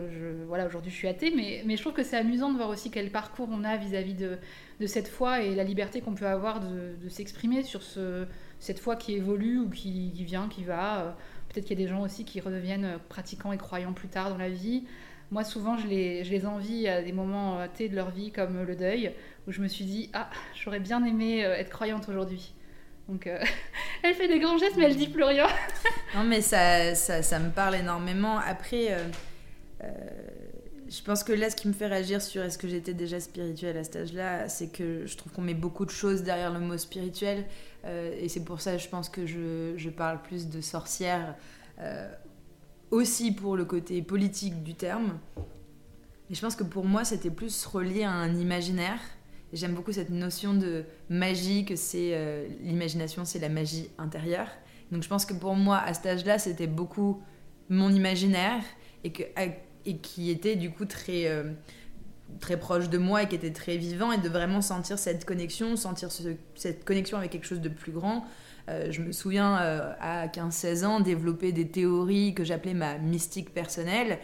voilà, 0.48 0.66
aujourd'hui, 0.66 0.92
je 0.92 0.98
suis 0.98 1.08
athée, 1.08 1.32
mais, 1.34 1.64
je 1.76 1.82
trouve 1.82 1.94
que 1.94 2.04
c'est 2.04 2.18
amusant 2.18 2.52
de 2.52 2.58
voir 2.58 2.70
aussi 2.70 2.92
quel 2.92 3.10
parcours 3.10 3.48
on 3.50 3.64
a 3.64 3.78
vis-à-vis 3.78 4.14
de, 4.14 4.38
cette 4.86 5.08
foi 5.08 5.42
et 5.42 5.56
la 5.56 5.64
liberté 5.64 6.02
qu'on 6.02 6.16
peut 6.16 6.28
avoir 6.28 6.60
de, 6.60 7.10
s'exprimer 7.10 7.64
sur 7.64 7.82
ce, 7.82 8.26
cette 8.60 8.80
foi 8.80 8.98
qui 8.98 9.14
évolue 9.14 9.60
ou 9.60 9.70
qui, 9.70 10.12
qui 10.14 10.26
vient, 10.26 10.50
qui 10.50 10.66
va. 10.66 11.00
Euh, 11.00 11.12
Peut-être 11.56 11.68
qu'il 11.68 11.80
y 11.80 11.84
a 11.84 11.86
des 11.86 11.90
gens 11.90 12.02
aussi 12.02 12.26
qui 12.26 12.42
redeviennent 12.42 12.84
euh, 12.84 12.98
pratiquants 13.08 13.54
et 13.54 13.58
croyants 13.58 13.94
plus 13.94 14.10
tard 14.10 14.30
dans 14.30 14.38
la 14.38 14.50
vie. 14.50 14.84
Moi, 15.32 15.44
souvent, 15.44 15.78
je 15.78 15.88
les, 15.88 16.46
envie 16.46 16.88
à 16.88 17.02
des 17.02 17.12
moments 17.12 17.60
euh, 17.60 17.68
de 17.68 17.96
leur 17.96 18.12
vie, 18.12 18.32
comme 18.32 18.64
le 18.64 18.76
deuil, 18.76 19.12
où 19.48 19.52
je 19.52 19.62
me 19.62 19.68
suis 19.68 19.86
dit 19.86 20.10
Ah, 20.14 20.30
j'aurais 20.54 20.80
bien 20.80 21.04
aimé 21.04 21.46
euh, 21.46 21.56
être 21.56 21.70
croyante 21.70 22.08
aujourd'hui. 22.10 22.54
Donc, 23.10 23.28
elle 24.04 24.14
fait 24.14 24.28
des 24.28 24.40
grands 24.40 24.58
gestes, 24.58 24.78
mais 24.78 24.86
elle 24.86 24.96
dit 24.96 25.08
plus 25.08 25.24
rien. 25.24 25.48
non, 26.16 26.24
mais 26.24 26.42
ça, 26.42 26.96
ça, 26.96 27.40
me 27.40 27.50
parle 27.52 27.76
énormément. 27.76 28.40
Après, 28.40 28.98
je 30.88 31.02
pense 31.02 31.24
que 31.24 31.34
là, 31.34 31.50
ce 31.50 31.56
qui 31.56 31.68
me 31.68 31.74
fait 31.74 31.88
réagir 31.88 32.22
sur 32.22 32.44
est-ce 32.44 32.58
que 32.58 32.68
j'étais 32.68 32.94
déjà 32.94 33.20
spirituelle 33.20 33.78
à 33.78 33.84
cet 33.84 33.96
âge-là, 33.96 34.48
c'est 34.50 34.68
que 34.68 35.06
je 35.06 35.18
trouve 35.18 35.32
qu'on 35.32 35.42
met 35.42 35.56
beaucoup 35.56 35.86
de 35.86 35.92
choses 35.92 36.24
derrière 36.24 36.54
le 36.54 36.60
mot 36.60 36.78
spirituel. 36.78 37.46
Euh, 37.86 38.16
et 38.20 38.30
c'est 38.30 38.44
pour 38.44 38.62
ça, 38.62 38.78
je 38.78 38.88
pense 38.88 39.10
que 39.10 39.26
je, 39.26 39.90
parle 39.90 40.22
plus 40.22 40.48
de 40.48 40.62
sorcière, 40.62 41.36
euh, 41.80 42.12
aussi 42.96 43.34
pour 43.34 43.58
le 43.58 43.66
côté 43.66 44.02
politique 44.02 44.64
du 44.64 44.74
terme. 44.74 45.20
Et 46.30 46.34
je 46.34 46.42
pense 46.42 46.56
que 46.56 46.64
pour 46.64 46.86
moi, 46.86 47.04
c'était 47.04 47.30
plus 47.30 47.66
relié 47.66 48.04
à 48.04 48.12
un 48.12 48.34
imaginaire. 48.36 49.00
J'aime 49.54 49.74
beaucoup 49.74 49.92
cette 49.92 50.10
notion 50.10 50.54
de 50.54 50.86
magie, 51.10 51.66
que 51.66 51.76
c'est 51.76 52.12
euh, 52.14 52.48
l'imagination, 52.62 53.26
c'est 53.26 53.40
la 53.40 53.50
magie 53.50 53.90
intérieure. 53.98 54.48
Donc 54.92 55.04
je 55.04 55.10
pense 55.10 55.26
que 55.26 55.34
pour 55.34 55.56
moi, 55.56 55.78
à 55.78 55.94
cet 55.94 56.06
âge-là, 56.06 56.40
c'était 56.40 56.68
beaucoup 56.68 57.22
mon 57.70 57.92
imaginaire 57.92 58.64
et 59.04 59.12
qui 60.02 60.32
était 60.32 60.56
du 60.56 60.72
coup 60.72 60.86
très, 60.86 61.28
euh, 61.28 61.52
très 62.40 62.58
proche 62.58 62.90
de 62.90 62.98
moi 62.98 63.24
et 63.24 63.28
qui 63.28 63.36
était 63.36 63.54
très 63.54 63.78
vivant 63.78 64.12
et 64.12 64.18
de 64.18 64.30
vraiment 64.30 64.62
sentir 64.62 64.98
cette 64.98 65.26
connexion, 65.26 65.76
sentir 65.76 66.10
cette 66.56 66.86
connexion 66.86 67.18
avec 67.18 67.32
quelque 67.32 67.46
chose 67.46 67.62
de 67.62 67.70
plus 67.70 67.92
grand. 67.92 68.26
Euh, 68.70 68.92
je 68.92 69.02
me 69.02 69.12
souviens 69.12 69.58
euh, 69.60 69.94
à 70.00 70.28
15-16 70.28 70.86
ans 70.86 71.00
développer 71.00 71.52
des 71.52 71.68
théories 71.68 72.34
que 72.34 72.44
j'appelais 72.44 72.74
ma 72.74 72.98
mystique 72.98 73.54
personnelle 73.54 74.20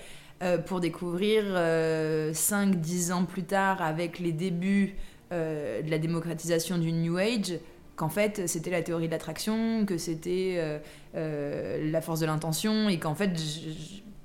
pour 0.66 0.80
découvrir 0.80 1.44
5-10 1.44 3.12
ans 3.14 3.26
plus 3.26 3.44
tard 3.44 3.80
avec 3.84 4.18
les 4.18 4.32
débuts 4.32 4.96
de 5.30 5.88
la 5.88 6.00
démocratisation 6.00 6.80
du 6.80 6.92
New 6.92 7.18
Age 7.18 7.60
qu'en 7.96 8.10
fait 8.10 8.48
c'était 8.48 8.72
la 8.72 8.82
théorie 8.82 9.06
de 9.06 9.12
l'attraction, 9.12 9.86
que 9.86 10.00
c'était 10.00 10.82
la 11.14 12.02
force 12.02 12.22
de 12.22 12.26
l'intention 12.26 12.90
et 12.90 12.98
qu'en 12.98 13.14
fait 13.14 13.38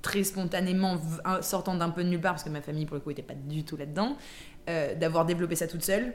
très 0.07 0.23
spontanément, 0.23 0.99
sortant 1.41 1.75
d'un 1.75 1.91
peu 1.91 2.05
de 2.05 2.09
nulle 2.09 2.21
part, 2.21 2.35
parce 2.35 2.45
que 2.45 2.49
ma 2.49 2.63
famille, 2.63 2.87
pour 2.87 2.95
le 2.95 3.01
coup, 3.01 3.09
n'était 3.09 3.23
pas 3.23 3.35
du 3.35 3.65
tout 3.65 3.77
là-dedans, 3.77 4.17
euh, 4.69 4.95
d'avoir 4.95 5.27
développé 5.27 5.57
ça 5.57 5.67
toute 5.67 5.85
seule 5.85 6.15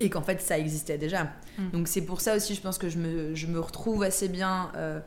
et 0.00 0.10
qu'en 0.10 0.22
fait 0.22 0.40
ça 0.40 0.58
existait 0.58 0.98
déjà. 0.98 1.24
Mm. 1.58 1.70
Donc 1.72 1.88
c'est 1.88 2.02
pour 2.02 2.20
ça 2.20 2.36
aussi 2.36 2.54
je 2.54 2.60
pense 2.60 2.78
que 2.78 2.88
je 2.88 2.98
me, 2.98 3.34
je 3.34 3.46
me 3.46 3.60
retrouve 3.60 4.02
assez 4.02 4.28
bien 4.28 4.70
euh, 4.76 5.00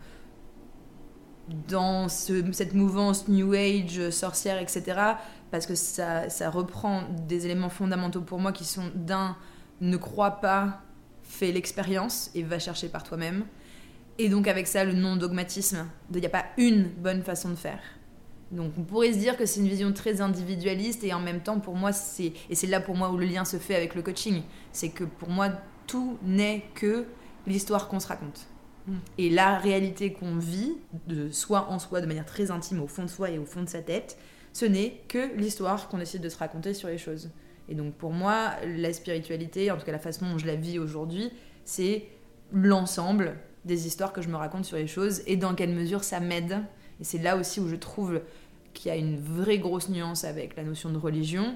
dans 1.67 2.09
cette 2.09 2.73
mouvance 2.73 3.27
New 3.27 3.53
Age, 3.53 4.09
sorcière, 4.09 4.59
etc. 4.59 4.83
Parce 5.51 5.65
que 5.65 5.75
ça, 5.75 6.29
ça 6.29 6.49
reprend 6.49 7.03
des 7.27 7.45
éléments 7.45 7.69
fondamentaux 7.69 8.21
pour 8.21 8.39
moi 8.39 8.51
qui 8.51 8.65
sont 8.65 8.91
d'un, 8.95 9.37
ne 9.79 9.97
crois 9.97 10.41
pas, 10.41 10.81
fais 11.23 11.51
l'expérience 11.51 12.31
et 12.35 12.43
va 12.43 12.59
chercher 12.59 12.89
par 12.89 13.03
toi-même. 13.03 13.45
Et 14.17 14.29
donc 14.29 14.47
avec 14.47 14.67
ça, 14.67 14.83
le 14.83 14.93
non-dogmatisme, 14.93 15.87
il 16.13 16.19
n'y 16.19 16.25
a 16.25 16.29
pas 16.29 16.45
une 16.57 16.89
bonne 16.89 17.23
façon 17.23 17.49
de 17.49 17.55
faire. 17.55 17.79
Donc 18.51 18.71
on 18.77 18.83
pourrait 18.83 19.11
se 19.13 19.17
dire 19.17 19.35
que 19.35 19.45
c'est 19.45 19.59
une 19.59 19.67
vision 19.67 19.91
très 19.91 20.21
individualiste 20.21 21.03
et 21.03 21.13
en 21.13 21.19
même 21.19 21.41
temps 21.41 21.59
pour 21.59 21.75
moi 21.75 21.91
c'est 21.91 22.31
et 22.49 22.55
c'est 22.55 22.67
là 22.67 22.79
pour 22.79 22.95
moi 22.95 23.09
où 23.11 23.17
le 23.17 23.25
lien 23.25 23.43
se 23.43 23.57
fait 23.57 23.75
avec 23.75 23.93
le 23.93 24.01
coaching, 24.01 24.43
c'est 24.71 24.89
que 24.89 25.03
pour 25.03 25.29
moi 25.29 25.49
tout 25.85 26.17
n'est 26.23 26.63
que 26.73 27.05
l'histoire 27.45 27.87
qu'on 27.87 27.99
se 27.99 28.07
raconte. 28.07 28.47
Mm. 28.87 28.93
Et 29.17 29.29
la 29.29 29.57
réalité 29.57 30.13
qu'on 30.13 30.37
vit, 30.37 30.73
de 31.07 31.29
soi 31.29 31.67
en 31.69 31.79
soi, 31.79 32.01
de 32.01 32.05
manière 32.05 32.25
très 32.25 32.51
intime, 32.51 32.81
au 32.81 32.87
fond 32.87 33.03
de 33.03 33.09
soi 33.09 33.29
et 33.29 33.37
au 33.37 33.45
fond 33.45 33.63
de 33.63 33.69
sa 33.69 33.81
tête, 33.81 34.17
ce 34.53 34.65
n'est 34.65 35.01
que 35.07 35.35
l'histoire 35.35 35.87
qu'on 35.89 35.99
essaie 35.99 36.19
de 36.19 36.29
se 36.29 36.37
raconter 36.37 36.73
sur 36.73 36.87
les 36.87 36.97
choses. 36.97 37.29
Et 37.69 37.75
donc 37.75 37.93
pour 37.95 38.11
moi, 38.11 38.51
la 38.65 38.93
spiritualité, 38.93 39.71
en 39.71 39.77
tout 39.77 39.85
cas 39.85 39.91
la 39.91 39.99
façon 39.99 40.25
dont 40.29 40.37
je 40.37 40.47
la 40.47 40.55
vis 40.55 40.79
aujourd'hui, 40.79 41.31
c'est 41.65 42.05
l'ensemble 42.51 43.35
des 43.65 43.87
histoires 43.87 44.13
que 44.13 44.21
je 44.21 44.29
me 44.29 44.37
raconte 44.37 44.65
sur 44.65 44.77
les 44.77 44.87
choses 44.87 45.21
et 45.27 45.35
dans 45.35 45.53
quelle 45.53 45.73
mesure 45.73 46.03
ça 46.03 46.19
m'aide. 46.19 46.61
Et 46.99 47.03
c'est 47.03 47.17
là 47.17 47.37
aussi 47.37 47.59
où 47.59 47.67
je 47.67 47.75
trouve 47.75 48.21
qu'il 48.73 48.89
y 48.89 48.91
a 48.91 48.97
une 48.97 49.19
vraie 49.19 49.59
grosse 49.59 49.89
nuance 49.89 50.23
avec 50.23 50.55
la 50.55 50.63
notion 50.63 50.89
de 50.89 50.97
religion. 50.97 51.55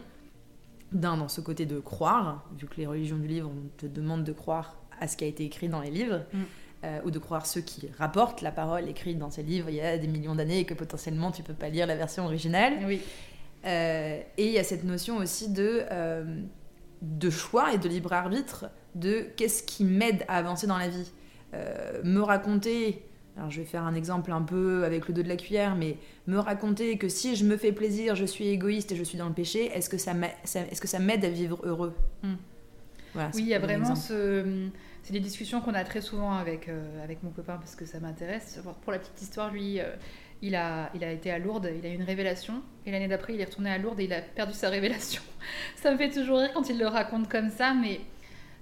D'un, 0.91 1.15
dans 1.15 1.29
ce 1.29 1.39
côté 1.39 1.65
de 1.65 1.79
croire, 1.79 2.49
vu 2.57 2.67
que 2.67 2.75
les 2.75 2.85
religions 2.85 3.17
du 3.17 3.27
livre, 3.27 3.49
on 3.49 3.69
te 3.77 3.85
demande 3.85 4.23
de 4.25 4.33
croire 4.33 4.75
à 4.99 5.07
ce 5.07 5.15
qui 5.15 5.23
a 5.23 5.27
été 5.27 5.45
écrit 5.45 5.69
dans 5.69 5.81
les 5.81 5.91
livres. 5.91 6.21
Mm. 6.33 6.39
Euh, 6.83 6.99
ou 7.05 7.11
de 7.11 7.19
croire 7.19 7.45
ceux 7.45 7.61
qui 7.61 7.87
rapportent 7.99 8.41
la 8.41 8.51
parole 8.51 8.89
écrite 8.89 9.19
dans 9.19 9.29
ces 9.29 9.43
livres 9.43 9.69
il 9.69 9.75
y 9.75 9.81
a 9.81 9.99
des 9.99 10.07
millions 10.07 10.33
d'années 10.33 10.61
et 10.61 10.65
que 10.65 10.73
potentiellement 10.73 11.29
tu 11.29 11.43
peux 11.43 11.53
pas 11.53 11.69
lire 11.69 11.85
la 11.85 11.95
version 11.95 12.25
originale. 12.25 12.73
Oui. 12.87 12.99
Euh, 13.65 14.19
et 14.35 14.47
il 14.47 14.51
y 14.51 14.57
a 14.57 14.63
cette 14.63 14.83
notion 14.83 15.17
aussi 15.17 15.49
de, 15.49 15.83
euh, 15.91 16.41
de 17.03 17.29
choix 17.29 17.71
et 17.71 17.77
de 17.77 17.87
libre 17.87 18.13
arbitre 18.13 18.65
de 18.95 19.27
qu'est-ce 19.37 19.61
qui 19.61 19.83
m'aide 19.83 20.25
à 20.27 20.37
avancer 20.37 20.65
dans 20.65 20.79
la 20.79 20.87
vie. 20.87 21.11
me 22.03 22.21
raconter, 22.21 23.05
alors 23.37 23.49
je 23.49 23.61
vais 23.61 23.65
faire 23.65 23.83
un 23.83 23.95
exemple 23.95 24.31
un 24.31 24.41
peu 24.41 24.83
avec 24.83 25.07
le 25.07 25.13
dos 25.13 25.23
de 25.23 25.27
la 25.27 25.37
cuillère, 25.37 25.75
mais 25.75 25.97
me 26.27 26.37
raconter 26.37 26.97
que 26.97 27.09
si 27.09 27.35
je 27.35 27.45
me 27.45 27.57
fais 27.57 27.71
plaisir, 27.71 28.15
je 28.15 28.25
suis 28.25 28.47
égoïste 28.47 28.91
et 28.91 28.95
je 28.95 29.03
suis 29.03 29.17
dans 29.17 29.27
le 29.27 29.33
péché, 29.33 29.71
est-ce 29.73 29.89
que 29.89 29.97
ça 29.97 30.99
m'aide 30.99 31.25
à 31.25 31.29
vivre 31.29 31.59
heureux? 31.63 31.95
Hmm. 32.23 32.35
Oui, 33.15 33.41
il 33.41 33.47
y 33.47 33.53
a 33.53 33.59
vraiment 33.59 33.95
ce 33.95 34.69
c'est 35.03 35.13
des 35.13 35.19
discussions 35.19 35.61
qu'on 35.61 35.73
a 35.73 35.83
très 35.83 36.01
souvent 36.01 36.33
avec, 36.33 36.69
euh, 36.69 37.03
avec 37.03 37.23
mon 37.23 37.31
copain 37.31 37.57
parce 37.57 37.75
que 37.75 37.85
ça 37.85 37.99
m'intéresse. 37.99 38.61
Pour 38.83 38.91
la 38.91 38.99
petite 38.99 39.21
histoire, 39.21 39.51
lui, 39.51 39.79
euh, 39.79 39.95
il, 40.41 40.55
a, 40.55 40.91
il 40.93 41.03
a 41.03 41.11
été 41.11 41.31
à 41.31 41.39
Lourdes, 41.39 41.69
il 41.75 41.85
a 41.85 41.89
eu 41.89 41.95
une 41.95 42.03
révélation, 42.03 42.61
et 42.85 42.91
l'année 42.91 43.07
d'après, 43.07 43.33
il 43.33 43.41
est 43.41 43.45
retourné 43.45 43.71
à 43.71 43.77
Lourdes 43.77 43.99
et 43.99 44.05
il 44.05 44.13
a 44.13 44.21
perdu 44.21 44.53
sa 44.53 44.69
révélation. 44.69 45.21
ça 45.75 45.91
me 45.91 45.97
fait 45.97 46.09
toujours 46.09 46.39
rire 46.39 46.51
quand 46.53 46.69
il 46.69 46.77
le 46.77 46.87
raconte 46.87 47.29
comme 47.29 47.49
ça, 47.49 47.73
mais 47.73 48.01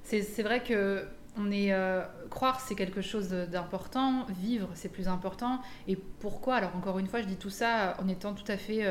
c'est 0.04 0.42
vrai 0.42 0.64
que 0.64 1.06
on 1.40 1.52
est, 1.52 1.72
euh, 1.72 2.04
croire, 2.30 2.60
c'est 2.60 2.76
quelque 2.76 3.02
chose 3.02 3.30
d'important, 3.30 4.26
vivre, 4.30 4.70
c'est 4.74 4.90
plus 4.90 5.08
important. 5.08 5.62
Et 5.88 5.96
pourquoi? 5.96 6.56
Alors, 6.56 6.76
encore 6.76 7.00
une 7.00 7.08
fois, 7.08 7.22
je 7.22 7.28
dis 7.28 7.38
tout 7.38 7.50
ça 7.50 7.96
en 8.00 8.08
étant 8.08 8.34
tout 8.34 8.50
à 8.52 8.58
fait 8.58 8.86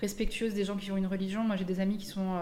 respectueuse 0.00 0.54
des 0.54 0.64
gens 0.64 0.76
qui 0.76 0.90
ont 0.90 0.96
une 0.96 1.06
religion. 1.06 1.44
Moi, 1.44 1.56
j'ai 1.56 1.64
des 1.64 1.80
amis 1.80 1.96
qui 1.96 2.06
sont 2.06 2.38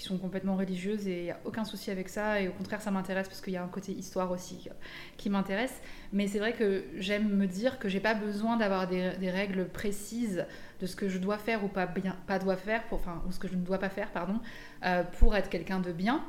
qui 0.00 0.06
sont 0.06 0.16
complètement 0.16 0.56
religieuses 0.56 1.06
et 1.06 1.18
il 1.18 1.24
n'y 1.24 1.30
a 1.30 1.38
aucun 1.44 1.64
souci 1.64 1.90
avec 1.90 2.08
ça. 2.08 2.40
Et 2.40 2.48
au 2.48 2.52
contraire, 2.52 2.80
ça 2.80 2.90
m'intéresse 2.90 3.28
parce 3.28 3.42
qu'il 3.42 3.52
y 3.52 3.58
a 3.58 3.62
un 3.62 3.68
côté 3.68 3.92
histoire 3.92 4.30
aussi 4.30 4.66
euh, 4.66 4.72
qui 5.18 5.28
m'intéresse. 5.28 5.74
Mais 6.14 6.26
c'est 6.26 6.38
vrai 6.38 6.54
que 6.54 6.84
j'aime 6.96 7.28
me 7.28 7.46
dire 7.46 7.78
que 7.78 7.88
j'ai 7.88 8.00
pas 8.00 8.14
besoin 8.14 8.56
d'avoir 8.56 8.88
des, 8.88 9.30
règles 9.30 9.68
précises 9.68 10.46
de 10.80 10.86
ce 10.86 10.96
que 10.96 11.10
je 11.10 11.18
dois 11.18 11.36
faire 11.36 11.62
ou 11.64 11.68
pas 11.68 11.84
bien, 11.84 12.16
pas 12.26 12.38
dois 12.38 12.56
faire, 12.56 12.82
ou 13.26 13.32
ce 13.32 13.38
que 13.38 13.46
je 13.46 13.54
ne 13.54 13.62
dois 13.62 13.78
pas 13.78 13.90
faire, 13.90 14.10
pardon, 14.10 14.40
euh, 14.86 15.04
pour 15.18 15.36
être 15.36 15.50
quelqu'un 15.50 15.80
de 15.80 15.92
bien. 15.92 16.24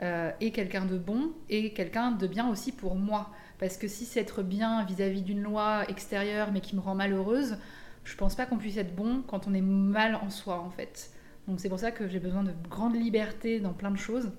Euh, 0.00 0.30
et 0.40 0.52
quelqu'un 0.52 0.84
de 0.84 0.96
bon 0.96 1.32
et 1.48 1.72
quelqu'un 1.72 2.12
de 2.12 2.26
bien 2.26 2.48
aussi 2.48 2.72
pour 2.72 2.94
moi. 2.94 3.30
Parce 3.58 3.76
que 3.76 3.88
si 3.88 4.04
c'est 4.04 4.20
être 4.20 4.42
bien 4.42 4.84
vis-à-vis 4.84 5.22
d'une 5.22 5.42
loi 5.42 5.88
extérieure 5.88 6.52
mais 6.52 6.60
qui 6.60 6.76
me 6.76 6.80
rend 6.80 6.94
malheureuse, 6.94 7.58
je 8.04 8.16
pense 8.16 8.36
pas 8.36 8.46
qu'on 8.46 8.58
puisse 8.58 8.76
être 8.76 8.94
bon 8.94 9.22
quand 9.26 9.48
on 9.48 9.54
est 9.54 9.60
mal 9.60 10.14
en 10.14 10.30
soi 10.30 10.60
en 10.60 10.70
fait. 10.70 11.10
Donc 11.48 11.60
c'est 11.60 11.68
pour 11.68 11.80
ça 11.80 11.90
que 11.90 12.06
j'ai 12.06 12.20
besoin 12.20 12.44
de 12.44 12.52
grande 12.70 12.94
liberté 12.94 13.58
dans 13.58 13.72
plein 13.72 13.90
de 13.90 13.98
choses. 13.98 14.30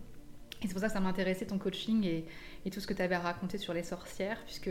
Et 0.62 0.68
c'est 0.68 0.74
pour 0.74 0.82
ça 0.82 0.88
que 0.88 0.94
ça 0.94 1.00
m'intéressait 1.00 1.46
ton 1.46 1.58
coaching 1.58 2.04
et, 2.06 2.26
tout 2.72 2.80
ce 2.80 2.88
que 2.88 2.94
tu 2.94 3.02
avais 3.02 3.16
à 3.16 3.20
raconter 3.20 3.58
sur 3.58 3.74
les 3.74 3.82
sorcières, 3.82 4.38
puisque 4.46 4.70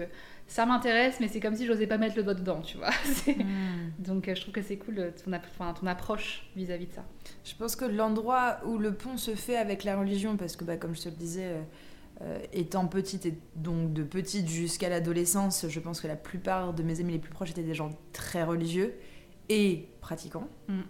ça 0.49 0.67
m'intéresse, 0.67 1.21
mais 1.21 1.29
c'est 1.29 1.41
comme 1.41 1.55
si 1.55 1.67
j'osais 1.67 1.87
pas 1.87 1.99
mettre 1.99 2.17
le 2.17 2.25
doigt 2.25 2.35
dedans, 2.35 2.61
tu 2.61 2.79
vois. 2.79 2.91
Hmm. 3.29 3.91
Donc 3.99 4.27
euh, 4.27 4.35
je 4.35 4.41
trouve 4.41 4.55
que 4.55 4.63
c'est 4.63 4.79
cool 4.79 5.13
ton, 5.25 5.31
ton 5.75 5.87
approche 5.87 6.49
vis-à-vis 6.57 6.87
de 6.87 6.93
ça. 6.93 7.05
Je 7.45 7.55
pense 7.55 7.77
que 7.77 7.85
l'endroit 7.85 8.59
où 8.65 8.79
le 8.79 8.95
pont 8.95 9.17
se 9.17 9.35
fait 9.35 9.57
avec 9.57 9.85
la 9.85 9.97
religion, 9.97 10.37
parce 10.37 10.57
que 10.57 10.65
bah, 10.65 10.77
comme 10.77 10.95
je 10.95 11.03
te 11.03 11.09
le 11.09 11.15
disais, 11.15 11.45
euh, 11.45 11.61
euh, 12.23 12.39
étant 12.53 12.87
petite 12.87 13.27
et 13.27 13.39
donc 13.55 13.93
de 13.93 14.03
petite 14.03 14.49
jusqu'à 14.49 14.89
l'adolescence, 14.89 15.67
je 15.69 15.81
pense 15.81 16.01
que 16.01 16.09
la 16.09 16.17
plupart 16.17 16.73
de 16.73 16.83
mes 16.83 17.01
amis 17.01 17.13
les 17.13 17.19
plus 17.19 17.31
proches 17.31 17.51
étaient 17.51 17.63
des 17.63 17.75
gens 17.75 17.91
très 18.13 18.43
religieux 18.43 18.95
et 19.49 19.89
pratiquants. 20.01 20.49
Hmm. 20.69 20.83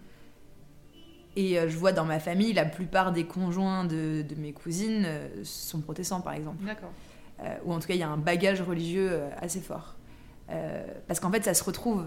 Et 1.35 1.59
euh, 1.59 1.69
je 1.69 1.77
vois 1.77 1.91
dans 1.91 2.05
ma 2.05 2.19
famille, 2.19 2.53
la 2.53 2.65
plupart 2.65 3.11
des 3.11 3.25
conjoints 3.25 3.85
de, 3.85 4.25
mes 4.37 4.53
cousines 4.53 5.03
euh, 5.05 5.27
sont 5.43 5.81
protestants, 5.81 6.21
par 6.21 6.33
exemple. 6.33 6.63
D'accord. 6.65 6.91
Euh, 7.43 7.55
ou 7.65 7.73
en 7.73 7.79
tout 7.79 7.87
cas, 7.87 7.93
il 7.93 7.99
y 7.99 8.03
a 8.03 8.09
un 8.09 8.17
bagage 8.17 8.61
religieux 8.61 9.21
assez 9.41 9.61
fort. 9.61 9.95
parce 11.07 11.19
qu'en 11.19 11.31
fait, 11.31 11.43
ça 11.43 11.53
se 11.53 11.63
retrouve. 11.63 12.05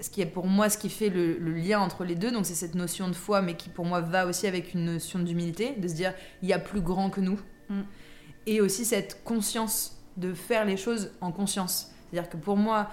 Ce 0.00 0.10
qui 0.10 0.20
est 0.20 0.26
pour 0.26 0.46
moi 0.46 0.68
ce 0.68 0.78
qui 0.78 0.90
fait 0.90 1.08
le, 1.08 1.38
lien 1.38 1.80
entre 1.80 2.04
les 2.04 2.14
deux, 2.14 2.30
donc 2.30 2.46
c'est 2.46 2.54
cette 2.54 2.76
notion 2.76 3.08
de 3.08 3.14
foi, 3.14 3.42
mais 3.42 3.54
qui 3.54 3.68
pour 3.68 3.84
moi 3.84 4.00
va 4.00 4.26
aussi 4.26 4.46
avec 4.46 4.72
une 4.72 4.84
notion 4.84 5.18
d'humilité, 5.18 5.74
de 5.76 5.88
se 5.88 5.94
dire 5.94 6.14
il 6.40 6.48
y 6.48 6.52
a 6.52 6.60
plus 6.60 6.80
grand 6.80 7.10
que 7.10 7.20
nous. 7.20 7.40
Mm. 7.68 7.80
Et 8.46 8.60
aussi 8.60 8.84
cette 8.84 9.24
conscience 9.24 10.00
de 10.16 10.34
faire 10.34 10.64
les 10.64 10.76
choses 10.76 11.10
en 11.20 11.32
conscience. 11.32 11.92
C'est-à-dire 12.10 12.30
que 12.30 12.36
pour 12.36 12.56
moi, 12.56 12.88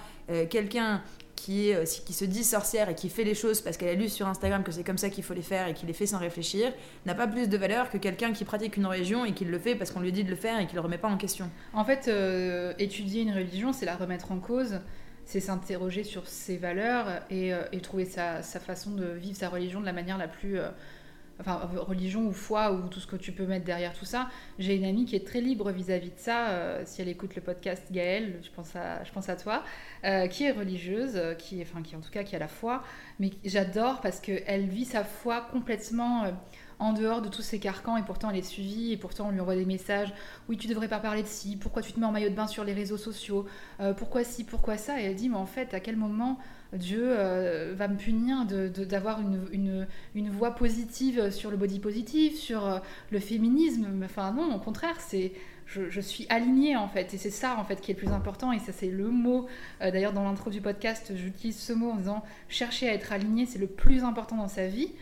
quelqu'un 0.50 1.02
euh, 1.48 1.84
qui 1.84 2.12
se 2.12 2.24
dit 2.24 2.44
sorcière 2.44 2.88
et 2.88 2.94
qui 2.94 3.08
fait 3.08 3.24
les 3.24 3.34
choses 3.34 3.60
parce 3.60 3.76
qu'elle 3.76 3.88
a 3.88 3.94
lu 3.94 4.08
sur 4.08 4.26
Instagram 4.26 4.62
que 4.62 4.72
c'est 4.72 4.84
comme 4.84 4.98
ça 4.98 5.10
qu'il 5.10 5.22
faut 5.22 5.34
les 5.34 5.42
faire 5.42 5.68
et 5.68 5.74
qui 5.74 5.86
les 5.86 5.92
fait 5.92 6.06
sans 6.06 6.18
réfléchir, 6.18 6.72
n'a 7.04 7.14
pas 7.14 7.26
plus 7.26 7.48
de 7.48 7.56
valeur 7.56 7.90
que 7.90 7.98
quelqu'un 7.98 8.32
qui 8.32 8.44
pratique 8.44 8.76
une 8.76 8.86
religion 8.86 9.24
et 9.24 9.32
qui 9.32 9.44
le 9.44 9.58
fait 9.58 9.74
parce 9.74 9.90
qu'on 9.90 10.00
lui 10.00 10.12
dit 10.12 10.24
de 10.24 10.30
le 10.30 10.36
faire 10.36 10.58
et 10.60 10.66
qui 10.66 10.74
le 10.74 10.80
remet 10.80 10.98
pas 10.98 11.08
en 11.08 11.16
question. 11.16 11.50
En 11.72 11.84
fait, 11.84 12.08
euh, 12.08 12.72
étudier 12.78 13.22
une 13.22 13.32
religion, 13.32 13.72
c'est 13.72 13.86
la 13.86 13.96
remettre 13.96 14.32
en 14.32 14.38
cause, 14.38 14.80
c'est 15.24 15.40
s'interroger 15.40 16.04
sur 16.04 16.26
ses 16.26 16.56
valeurs 16.56 17.06
et, 17.30 17.52
euh, 17.52 17.62
trouver 17.82 18.06
sa, 18.06 18.42
façon 18.42 18.90
de 18.92 19.06
vivre 19.06 19.36
sa 19.36 19.48
religion 19.48 19.80
de 19.80 19.86
la 19.86 19.92
manière 19.92 20.18
la 20.18 20.28
plus 20.28 20.58
enfin 21.40 21.60
religion 21.76 22.26
ou 22.26 22.32
foi 22.32 22.72
ou 22.72 22.88
tout 22.88 23.00
ce 23.00 23.06
que 23.06 23.16
tu 23.16 23.32
peux 23.32 23.46
mettre 23.46 23.64
derrière 23.64 23.92
tout 23.92 24.04
ça. 24.04 24.28
J'ai 24.58 24.76
une 24.76 24.84
amie 24.84 25.04
qui 25.04 25.16
est 25.16 25.26
très 25.26 25.40
libre 25.40 25.70
vis-à-vis 25.70 26.10
de 26.10 26.18
ça. 26.18 26.48
Euh, 26.48 26.82
si 26.86 27.02
elle 27.02 27.08
écoute 27.08 27.34
le 27.36 27.42
podcast 27.42 27.84
Gaëlle, 27.90 28.40
je 28.42 28.50
pense 28.50 29.28
à, 29.28 29.36
toi, 29.36 29.62
euh, 30.04 30.26
qui 30.28 30.44
est 30.44 30.52
religieuse, 30.52 31.20
qui, 31.38 31.60
enfin 31.62 31.82
qui 31.82 31.96
en 31.96 32.00
tout 32.00 32.10
cas 32.10 32.24
qui 32.24 32.36
a 32.36 32.38
la 32.38 32.48
foi. 32.48 32.82
Mais 33.18 33.30
j'adore 33.44 34.00
parce 34.00 34.20
qu'elle 34.20 34.66
vit 34.66 34.84
sa 34.84 35.04
foi 35.04 35.42
complètement 35.52 36.24
euh, 36.24 36.30
en 36.78 36.92
dehors 36.92 37.22
de 37.22 37.28
tous 37.28 37.42
ces 37.42 37.58
carcans 37.58 37.96
et 37.96 38.02
pourtant 38.02 38.30
elle 38.30 38.36
est 38.36 38.42
suivie 38.42 38.92
et 38.92 38.96
pourtant 38.96 39.28
on 39.28 39.30
lui 39.30 39.40
envoie 39.40 39.54
des 39.54 39.64
messages 39.64 40.12
oui 40.48 40.56
tu 40.56 40.66
devrais 40.66 40.88
pas 40.88 40.98
parler 40.98 41.22
de 41.22 41.28
ci 41.28 41.56
pourquoi 41.56 41.82
tu 41.82 41.92
te 41.92 42.00
mets 42.00 42.06
en 42.06 42.12
maillot 42.12 42.28
de 42.28 42.34
bain 42.34 42.46
sur 42.46 42.64
les 42.64 42.74
réseaux 42.74 42.96
sociaux 42.96 43.46
pourquoi 43.96 44.24
ci 44.24 44.44
pourquoi 44.44 44.76
ça? 44.76 45.00
Et 45.00 45.04
elle 45.04 45.14
dit 45.14 45.28
mais 45.28 45.36
en 45.36 45.46
fait 45.46 45.74
à 45.74 45.80
quel 45.80 45.96
moment 45.96 46.38
Dieu 46.72 47.04
euh, 47.04 47.74
va 47.76 47.88
me 47.88 47.96
punir 47.96 48.44
d'avoir 48.44 49.20
une, 49.20 49.86
voix 50.30 50.54
positive 50.54 51.30
sur 51.30 51.50
le 51.50 51.56
body 51.56 51.78
positive, 51.78 52.34
sur 52.34 52.66
euh, 52.66 52.78
le 53.10 53.20
féminisme? 53.20 53.86
Enfin 54.04 54.32
non, 54.32 54.54
au 54.54 54.58
contraire, 54.58 54.96
c'est 55.00 55.32
je, 55.66 56.00
suis 56.00 56.26
alignée 56.28 56.76
en 56.76 56.88
fait, 56.88 57.12
et 57.14 57.18
c'est 57.18 57.30
ça 57.30 57.56
en 57.58 57.64
fait 57.64 57.80
qui 57.80 57.90
est 57.90 57.94
le 57.94 57.98
plus 57.98 58.12
important, 58.12 58.52
et 58.52 58.58
ça 58.58 58.72
c'est 58.72 58.90
le 58.90 59.08
mot. 59.08 59.46
Euh, 59.80 59.90
d'ailleurs 59.90 60.12
dans 60.12 60.24
l'intro 60.24 60.50
du 60.50 60.60
podcast, 60.60 61.12
j'utilise 61.14 61.58
ce 61.58 61.72
mot 61.72 61.90
en 61.90 61.96
disant 61.96 62.22
chercher 62.48 62.88
à 62.88 62.94
être 62.94 63.12
aligné, 63.12 63.46
c'est 63.46 63.58
le 63.58 63.66
plus 63.66 64.04
important 64.04 64.36
dans 64.36 64.48
sa 64.48 64.66
vie. 64.66 64.92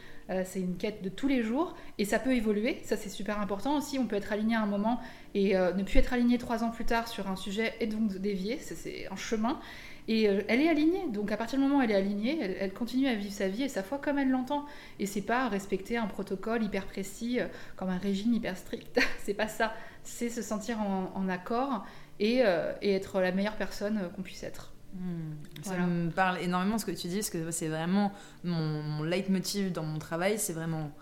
C'est 0.45 0.61
une 0.61 0.77
quête 0.77 1.03
de 1.03 1.11
tous 1.11 1.29
les 1.29 1.43
jours 1.43 1.75
et 1.99 2.05
ça 2.05 2.19
peut 2.19 2.35
évoluer, 2.35 2.81
ça 2.85 2.97
c'est 2.97 3.11
super 3.11 3.41
important 3.41 3.77
aussi. 3.77 3.99
On 3.99 4.07
peut 4.07 4.17
être 4.17 4.33
aligné 4.33 4.57
à 4.57 4.63
un 4.63 4.67
moment 4.67 5.01
et 5.35 5.55
ne 5.55 5.83
plus 5.83 5.99
être 5.99 6.13
aligné 6.13 6.39
trois 6.39 6.65
ans 6.65 6.71
plus 6.71 6.87
tard 6.87 7.09
sur 7.09 7.29
un 7.29 7.37
sujet 7.37 7.75
et 7.81 7.87
donc 7.87 8.17
dévier, 8.17 8.59
c'est 8.59 9.07
un 9.11 9.17
chemin. 9.17 9.61
Et 10.07 10.29
euh, 10.29 10.43
elle 10.49 10.61
est 10.61 10.69
alignée. 10.69 11.07
Donc 11.09 11.33
à 11.33 11.37
partir 11.37 11.59
du 11.59 11.65
moment 11.65 11.79
où 11.79 11.83
elle 11.83 11.91
est 11.91 11.97
alignée, 11.97 12.39
elle, 12.41 12.73
continue 12.73 13.09
à 13.09 13.15
vivre 13.15 13.33
sa 13.33 13.49
vie 13.49 13.63
et 13.63 13.69
sa 13.69 13.83
foi 13.83 13.99
comme 13.99 14.19
elle 14.19 14.31
l'entend. 14.31 14.67
Et 14.99 15.07
c'est 15.07 15.23
pas 15.23 15.49
respecter 15.49 15.97
un 15.97 16.07
protocole 16.07 16.63
hyper 16.63 16.87
précis, 16.87 17.41
euh, 17.41 17.47
comme 17.77 17.89
un 17.89 17.99
régime 17.99 18.35
hyper 18.35 18.57
strict. 18.57 19.01
c'est 19.25 19.35
pas 19.35 19.49
ça. 19.49 19.75
C'est 20.03 20.29
se 20.29 20.43
sentir 20.43 20.81
en, 20.81 21.29
accord 21.31 21.87
euh, 22.21 22.75
et, 22.83 22.95
être 22.95 23.21
la 23.21 23.33
meilleure 23.33 23.57
personne 23.57 24.11
qu'on 24.15 24.23
puisse 24.23 24.43
être. 24.43 24.74
Hmm. 24.95 25.35
Ça 25.63 25.77
me 25.79 26.11
parle 26.11 26.39
énormément 26.41 26.79
ce 26.79 26.87
que 26.87 26.93
tu 26.93 27.09
dis, 27.09 27.17
parce 27.17 27.31
que 27.31 27.51
c'est 27.51 27.69
vraiment 27.69 28.13
mon, 28.45 28.83
mon 28.83 29.03
leitmotiv 29.03 29.73
dans 29.73 29.83
mon 29.83 29.99
travail, 29.99 30.39
c'est 30.39 30.53
vraiment 30.53 30.93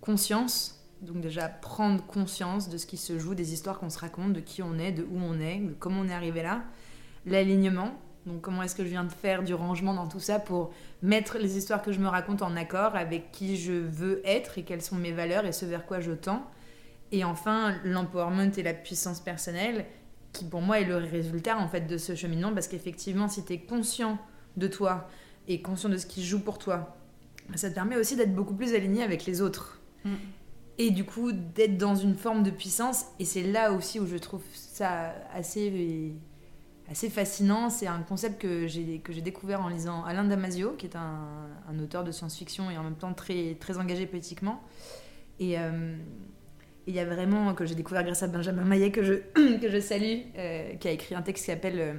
conscience. 0.00 0.80
Donc 1.02 1.20
déjà 1.20 1.48
prendre 1.48 2.04
conscience 2.06 2.68
de 2.68 2.78
ce 2.78 2.86
qui 2.86 2.96
se 2.96 3.18
joue, 3.18 3.34
des 3.34 3.52
histoires 3.52 3.78
qu'on 3.78 3.90
se 3.90 3.98
raconte, 3.98 4.32
de 4.32 4.40
qui 4.40 4.62
on 4.62 4.78
est, 4.78 4.92
de 4.92 5.02
où 5.02 5.18
on 5.18 5.38
est, 5.38 5.58
de 5.58 5.74
comment 5.78 6.00
on 6.00 6.08
est 6.08 6.14
arrivé 6.14 6.42
là. 6.42 6.62
L'alignement, 7.26 7.92
Donc 8.26 8.40
comment 8.40 8.62
est-ce 8.62 8.74
que 8.74 8.84
je 8.84 8.88
viens 8.88 9.04
de 9.04 9.12
faire 9.12 9.42
du 9.42 9.54
rangement 9.54 9.94
dans 9.94 10.08
tout 10.08 10.20
ça 10.20 10.38
pour 10.38 10.72
mettre 11.02 11.38
les 11.38 11.58
histoires 11.58 11.82
que 11.82 11.92
je 11.92 12.00
me 12.00 12.08
raconte 12.08 12.42
en 12.42 12.56
accord 12.56 12.96
avec 12.96 13.32
qui 13.32 13.56
je 13.56 13.72
veux 13.72 14.22
être 14.24 14.56
et 14.58 14.62
quelles 14.62 14.82
sont 14.82 14.96
mes 14.96 15.12
valeurs 15.12 15.44
et 15.44 15.52
ce 15.52 15.66
vers 15.66 15.84
quoi 15.84 16.00
je 16.00 16.12
tends. 16.12 16.50
Et 17.12 17.24
enfin, 17.24 17.74
l'empowerment 17.84 18.52
et 18.56 18.62
la 18.62 18.74
puissance 18.74 19.20
personnelle, 19.20 19.84
qui 20.34 20.44
pour 20.44 20.60
moi 20.60 20.80
est 20.80 20.84
le 20.84 20.96
résultat 20.96 21.56
en 21.56 21.68
fait 21.68 21.82
de 21.82 21.96
ce 21.96 22.14
cheminement, 22.14 22.52
parce 22.52 22.68
qu'effectivement, 22.68 23.28
si 23.28 23.44
tu 23.44 23.54
es 23.54 23.60
conscient 23.60 24.18
de 24.56 24.68
toi 24.68 25.08
et 25.48 25.62
conscient 25.62 25.88
de 25.88 25.96
ce 25.96 26.06
qui 26.06 26.24
joue 26.24 26.40
pour 26.40 26.58
toi, 26.58 26.96
ça 27.54 27.70
te 27.70 27.74
permet 27.74 27.96
aussi 27.96 28.16
d'être 28.16 28.34
beaucoup 28.34 28.54
plus 28.54 28.74
aligné 28.74 29.02
avec 29.02 29.24
les 29.24 29.40
autres. 29.40 29.80
Mm. 30.04 30.14
Et 30.76 30.90
du 30.90 31.04
coup, 31.04 31.32
d'être 31.32 31.78
dans 31.78 31.94
une 31.94 32.16
forme 32.16 32.42
de 32.42 32.50
puissance. 32.50 33.06
Et 33.20 33.24
c'est 33.24 33.42
là 33.42 33.72
aussi 33.72 34.00
où 34.00 34.06
je 34.06 34.16
trouve 34.16 34.42
ça 34.54 35.14
assez, 35.32 36.12
assez 36.90 37.08
fascinant. 37.08 37.70
C'est 37.70 37.86
un 37.86 38.02
concept 38.02 38.40
que 38.40 38.66
j'ai, 38.66 38.98
que 38.98 39.12
j'ai 39.12 39.20
découvert 39.20 39.62
en 39.62 39.68
lisant 39.68 40.02
Alain 40.04 40.24
Damasio, 40.24 40.72
qui 40.72 40.86
est 40.86 40.96
un, 40.96 41.48
un 41.68 41.78
auteur 41.78 42.02
de 42.02 42.10
science-fiction 42.10 42.70
et 42.70 42.78
en 42.78 42.82
même 42.82 42.96
temps 42.96 43.14
très, 43.14 43.56
très 43.60 43.78
engagé 43.78 44.06
politiquement. 44.06 44.60
Et 45.38 45.58
euh, 45.58 45.96
il 46.86 46.94
y 46.94 47.00
a 47.00 47.04
vraiment, 47.04 47.54
que 47.54 47.64
j'ai 47.64 47.74
découvert 47.74 48.04
grâce 48.04 48.22
à 48.22 48.28
Benjamin 48.28 48.64
Maillet, 48.64 48.90
que 48.90 49.02
je, 49.02 49.14
que 49.60 49.70
je 49.70 49.80
salue, 49.80 50.20
euh, 50.36 50.74
qui 50.74 50.88
a 50.88 50.90
écrit 50.90 51.14
un 51.14 51.22
texte 51.22 51.44
qui 51.44 51.50
s'appelle 51.50 51.78
euh, 51.78 51.94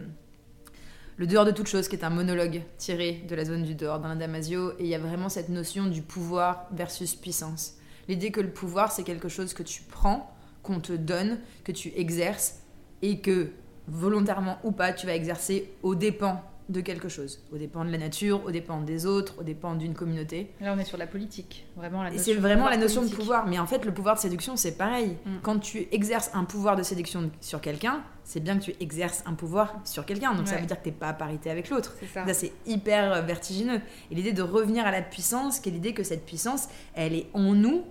Le 1.18 1.28
dehors 1.28 1.46
de 1.46 1.52
toute 1.52 1.68
chose, 1.68 1.88
qui 1.88 1.96
est 1.96 2.04
un 2.04 2.10
monologue 2.10 2.62
tiré 2.78 3.24
de 3.28 3.36
la 3.36 3.46
zone 3.46 3.64
du 3.64 3.76
dehors 3.76 4.00
d'Alain 4.00 4.16
Damasio. 4.16 4.74
Et 4.74 4.84
il 4.84 4.88
y 4.88 4.96
a 4.96 5.00
vraiment 5.00 5.30
cette 5.30 5.50
notion 5.50 5.86
du 5.86 6.02
pouvoir 6.02 6.68
versus 6.72 7.16
puissance. 7.16 7.78
L'idée 8.08 8.32
que 8.32 8.42
le 8.42 8.50
pouvoir, 8.50 8.92
c'est 8.92 9.04
quelque 9.04 9.30
chose 9.30 9.54
que 9.54 9.64
tu 9.64 9.82
prends, 9.82 10.36
qu'on 10.62 10.80
te 10.80 10.94
donne, 10.94 11.40
que 11.64 11.72
tu 11.72 11.92
exerces, 11.96 12.62
et 13.02 13.20
que, 13.20 13.52
volontairement 13.88 14.58
ou 14.64 14.72
pas, 14.72 14.94
tu 14.94 15.06
vas 15.06 15.16
exercer 15.16 15.74
aux 15.84 15.96
dépens 15.96 16.44
de 16.70 16.82
quelque 16.82 17.10
chose, 17.10 17.42
aux 17.54 17.58
dépens 17.58 17.86
de 17.86 17.92
la 17.92 17.98
nature, 17.98 18.44
aux 18.46 18.52
dépens 18.52 18.82
des 18.82 19.06
autres, 19.06 19.36
aux 19.40 19.44
dépens 19.44 19.76
d'une 19.76 19.94
communauté. 19.94 20.52
Là, 20.62 20.74
on 20.76 20.80
est 20.80 20.86
sur 20.86 20.98
la 20.98 21.06
politique, 21.08 21.68
vraiment 21.76 22.02
la 22.02 22.18
C'est 22.18 22.34
vraiment 22.34 22.70
la 22.70 22.78
notion 22.78 23.04
de 23.04 23.10
pouvoir, 23.10 23.46
mais 23.46 23.60
en 23.60 23.68
fait, 23.68 23.86
le 23.86 23.94
pouvoir 23.94 24.16
de 24.16 24.20
séduction, 24.20 24.56
c'est 24.56 24.78
pareil. 24.78 25.18
Mm. 25.26 25.30
Quand 25.44 25.60
tu 25.60 25.88
exerces 25.92 26.32
un 26.34 26.44
pouvoir 26.44 26.76
de 26.76 26.84
séduction 26.84 27.30
sur 27.40 27.62
quelqu'un, 27.62 28.04
c'est 28.24 28.40
bien 28.40 28.58
que 28.58 28.64
tu 28.64 28.76
exerces 28.80 29.24
un 29.28 29.34
pouvoir 29.34 29.76
sur 29.84 30.06
quelqu'un, 30.06 30.34
donc 30.34 30.48
ça 30.48 30.58
veut 30.58 30.66
dire 30.66 30.78
que 30.78 30.84
tu 30.84 30.90
n'es 30.90 30.96
pas 30.96 31.10
à 31.10 31.14
parité 31.14 31.52
avec 31.52 31.70
l'autre. 31.70 31.96
Là, 32.16 32.34
c'est 32.34 32.52
hyper 32.66 33.14
euh, 33.14 33.22
vertigineux. 33.22 33.82
Et 34.10 34.16
l'idée 34.16 34.34
de 34.34 34.42
revenir 34.42 34.86
à 34.88 34.92
la 34.92 35.04
puissance, 35.04 35.60
qui 35.60 35.70
est 35.70 35.72
l'idée 35.72 35.94
que 35.94 36.04
cette 36.04 36.26
puissance, 36.26 36.68
elle 36.96 37.14
est 37.14 37.28
en 37.34 37.54
nous, 37.54 37.84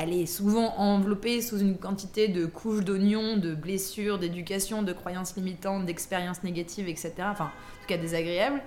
elle 0.00 0.12
est 0.12 0.26
souvent 0.26 0.76
enveloppée 0.76 1.42
sous 1.42 1.58
une 1.58 1.76
quantité 1.76 2.28
de 2.28 2.46
couches 2.46 2.84
d'oignons, 2.84 3.36
de 3.36 3.52
blessures, 3.52 4.18
d'éducation, 4.18 4.84
de 4.84 4.92
croyances 4.92 5.34
limitantes, 5.34 5.86
d'expériences 5.86 6.44
négatives, 6.44 6.88
etc. 6.88 7.14
Enfin, 7.22 7.46
en 7.46 7.77
tout 7.88 7.94
cas 7.94 8.00
désagréables. 8.00 8.62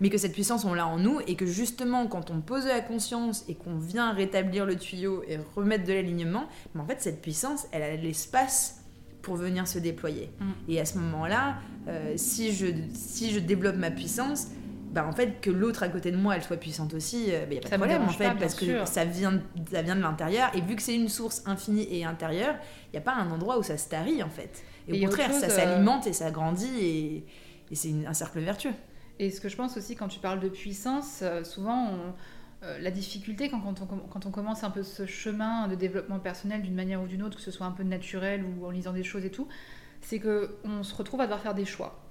Mais 0.00 0.10
que 0.10 0.18
cette 0.18 0.32
puissance, 0.32 0.64
on 0.64 0.74
l'a 0.74 0.86
en 0.86 0.98
nous 0.98 1.20
et 1.28 1.36
que 1.36 1.46
justement, 1.46 2.08
quand 2.08 2.30
on 2.30 2.40
pose 2.40 2.66
la 2.66 2.80
conscience 2.80 3.44
et 3.48 3.54
qu'on 3.54 3.76
vient 3.76 4.12
rétablir 4.12 4.66
le 4.66 4.76
tuyau 4.76 5.22
et 5.28 5.38
remettre 5.54 5.84
de 5.84 5.92
l'alignement, 5.92 6.48
en 6.76 6.84
fait, 6.84 7.00
cette 7.00 7.22
puissance, 7.22 7.66
elle 7.70 7.82
a 7.82 7.94
l'espace 7.94 8.82
pour 9.20 9.36
venir 9.36 9.68
se 9.68 9.78
déployer. 9.78 10.30
Mm. 10.40 10.50
Et 10.68 10.80
à 10.80 10.84
ce 10.84 10.98
moment-là, 10.98 11.58
euh, 11.86 12.14
si, 12.16 12.52
je, 12.52 12.66
si 12.92 13.30
je 13.30 13.38
développe 13.38 13.76
ma 13.76 13.92
puissance, 13.92 14.48
bah, 14.92 15.06
en 15.06 15.12
fait 15.12 15.40
que 15.40 15.50
l'autre 15.50 15.82
à 15.82 15.88
côté 15.88 16.10
de 16.10 16.18
moi 16.18 16.36
elle 16.36 16.42
soit 16.42 16.58
puissante 16.58 16.92
aussi 16.92 17.28
il 17.28 17.34
euh, 17.34 17.46
n'y 17.46 17.58
bah, 17.60 17.62
a 17.64 17.68
pas 17.70 17.76
de 17.76 17.82
problème 17.82 18.02
en 18.02 18.08
fait 18.08 18.34
parce 18.38 18.54
que 18.54 18.84
ça 18.84 19.06
vient 19.06 19.40
ça 19.70 19.80
vient 19.80 19.96
de 19.96 20.02
l'intérieur 20.02 20.50
et 20.54 20.60
vu 20.60 20.76
que 20.76 20.82
c'est 20.82 20.94
une 20.94 21.08
source 21.08 21.42
infinie 21.46 21.88
et 21.90 22.04
intérieure 22.04 22.56
il 22.88 22.90
n'y 22.92 22.98
a 22.98 23.00
pas 23.00 23.14
un 23.14 23.30
endroit 23.30 23.58
où 23.58 23.62
ça 23.62 23.78
se 23.78 23.88
tarit 23.88 24.22
en 24.22 24.28
fait 24.28 24.62
et, 24.88 24.98
au 24.98 25.08
contraire 25.08 25.32
ça 25.32 25.46
euh, 25.46 25.48
s'alimente 25.48 26.06
et 26.06 26.12
ça 26.12 26.30
grandit 26.30 26.78
et, 26.78 27.24
et 27.72 27.74
c'est 27.74 27.92
un 28.06 28.14
cercle 28.14 28.38
vertueux 28.38 28.74
et 29.18 29.30
ce 29.30 29.40
que 29.40 29.48
je 29.48 29.56
pense 29.56 29.76
aussi 29.76 29.96
quand 29.96 30.08
tu 30.08 30.20
parles 30.20 30.40
de 30.40 30.48
puissance 30.48 31.20
euh, 31.22 31.42
souvent 31.42 32.14
la 32.80 32.92
difficulté 32.92 33.50
quand, 33.50 33.60
on, 33.66 33.98
on 34.24 34.30
commence 34.30 34.62
un 34.62 34.70
peu 34.70 34.84
ce 34.84 35.04
chemin 35.04 35.66
de 35.66 35.74
développement 35.74 36.20
personnel 36.20 36.62
d'une 36.62 36.76
manière 36.76 37.02
ou 37.02 37.08
d'une 37.08 37.24
autre 37.24 37.38
que 37.38 37.42
ce 37.42 37.50
soit 37.50 37.66
un 37.66 37.72
peu 37.72 37.82
naturel 37.82 38.44
ou 38.44 38.64
en 38.64 38.70
lisant 38.70 38.92
des 38.92 39.02
choses 39.02 39.24
et 39.24 39.32
tout 39.32 39.48
c'est 40.00 40.20
que 40.20 40.56
on 40.62 40.84
se 40.84 40.94
retrouve 40.94 41.20
à 41.20 41.24
devoir 41.24 41.40
faire 41.40 41.54
des 41.54 41.64
choix 41.64 42.02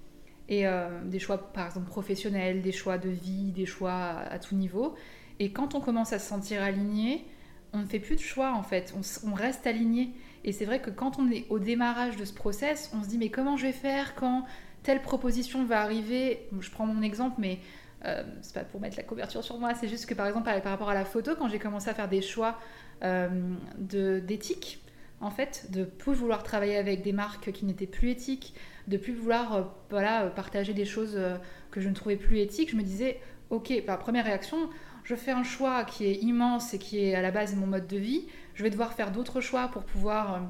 et 0.50 0.68
euh, 0.68 1.02
des 1.06 1.20
choix 1.20 1.38
par 1.54 1.68
exemple 1.68 1.88
professionnels, 1.88 2.62
des 2.62 2.72
choix 2.72 2.98
de 2.98 3.10
vie, 3.10 3.52
des 3.52 3.66
choix 3.66 3.94
à, 3.94 4.40
tout 4.40 4.56
niveau. 4.56 4.96
Et 5.40 5.52
quand 5.52 5.76
on 5.76 5.82
commence 5.82 6.14
à 6.14 6.20
se 6.20 6.28
sentir 6.28 6.62
aligné, 6.62 7.26
on 7.74 7.80
ne 7.80 7.86
fait 7.86 8.00
plus 8.00 8.16
de 8.16 8.22
choix 8.22 8.54
en 8.54 8.64
fait, 8.64 8.94
on, 9.26 9.34
reste 9.34 9.66
aligné. 9.66 10.12
Et 10.44 10.52
c'est 10.52 10.66
vrai 10.66 10.82
que 10.82 10.90
quand 10.90 11.20
on 11.20 11.32
est 11.32 11.46
au 11.50 11.58
démarrage 11.58 12.18
de 12.18 12.26
ce 12.26 12.34
process, 12.34 12.92
on 12.94 13.04
se 13.04 13.08
dit 13.08 13.18
mais 13.18 13.30
comment 13.30 13.56
je 13.56 13.68
vais 13.68 13.72
faire 13.72 14.16
quand 14.16 14.46
telle 14.84 15.02
proposition 15.02 15.66
va 15.66 15.82
arriver 15.82 16.48
Je 16.60 16.70
prends 16.72 16.86
mon 16.86 17.02
exemple, 17.02 17.36
mais 17.40 17.60
euh, 18.06 18.24
c'est 18.42 18.54
pas 18.54 18.64
pour 18.64 18.82
mettre 18.82 18.98
la 18.98 19.04
couverture 19.04 19.44
sur 19.44 19.60
moi, 19.60 19.74
c'est 19.76 19.88
juste 19.88 20.06
que 20.06 20.14
par 20.14 20.28
exemple 20.28 20.46
par, 20.46 20.72
rapport 20.72 20.90
à 20.90 20.94
la 20.94 21.06
photo, 21.06 21.36
quand 21.38 21.50
j'ai 21.50 21.60
commencé 21.60 21.90
à 21.90 21.94
faire 21.94 22.10
des 22.10 22.22
choix 22.22 22.58
euh, 23.04 23.30
d'éthique, 23.78 24.82
en 25.22 25.30
fait, 25.30 25.68
de 25.70 25.84
plus 25.84 26.14
vouloir 26.14 26.44
travailler 26.44 26.78
avec 26.78 27.04
des 27.04 27.14
marques 27.14 27.52
qui 27.52 27.66
n'étaient 27.66 27.86
plus 27.86 28.10
éthiques, 28.10 28.56
de 28.88 28.98
plus 28.98 29.14
vouloir 29.14 29.56
euh, 29.56 29.64
voilà, 29.92 30.26
partager 30.28 30.74
des 30.74 30.86
choses 30.86 31.14
euh, 31.16 31.38
que 31.70 31.80
je 31.80 31.90
ne 31.90 31.94
trouvais 31.94 32.16
plus 32.16 32.40
éthiques, 32.40 32.72
je 32.72 32.76
me 32.76 32.82
disais, 32.82 33.20
ok, 33.52 33.84
par 33.86 34.00
première 34.00 34.26
réaction, 34.26 34.70
je 35.04 35.16
fais 35.16 35.32
un 35.32 35.44
choix 35.44 35.84
qui 35.84 36.06
est 36.06 36.16
immense 36.16 36.74
et 36.74 36.80
qui 36.80 37.04
est 37.04 37.16
à 37.16 37.22
la 37.22 37.32
base 37.32 37.56
mon 37.56 37.68
mode 37.68 37.88
de 37.88 37.98
vie, 37.98 38.28
je 38.56 38.64
vais 38.64 38.72
devoir 38.72 38.94
faire 38.94 39.12
d'autres 39.12 39.42
choix 39.42 39.68
pour 39.68 39.84
pouvoir 39.84 40.42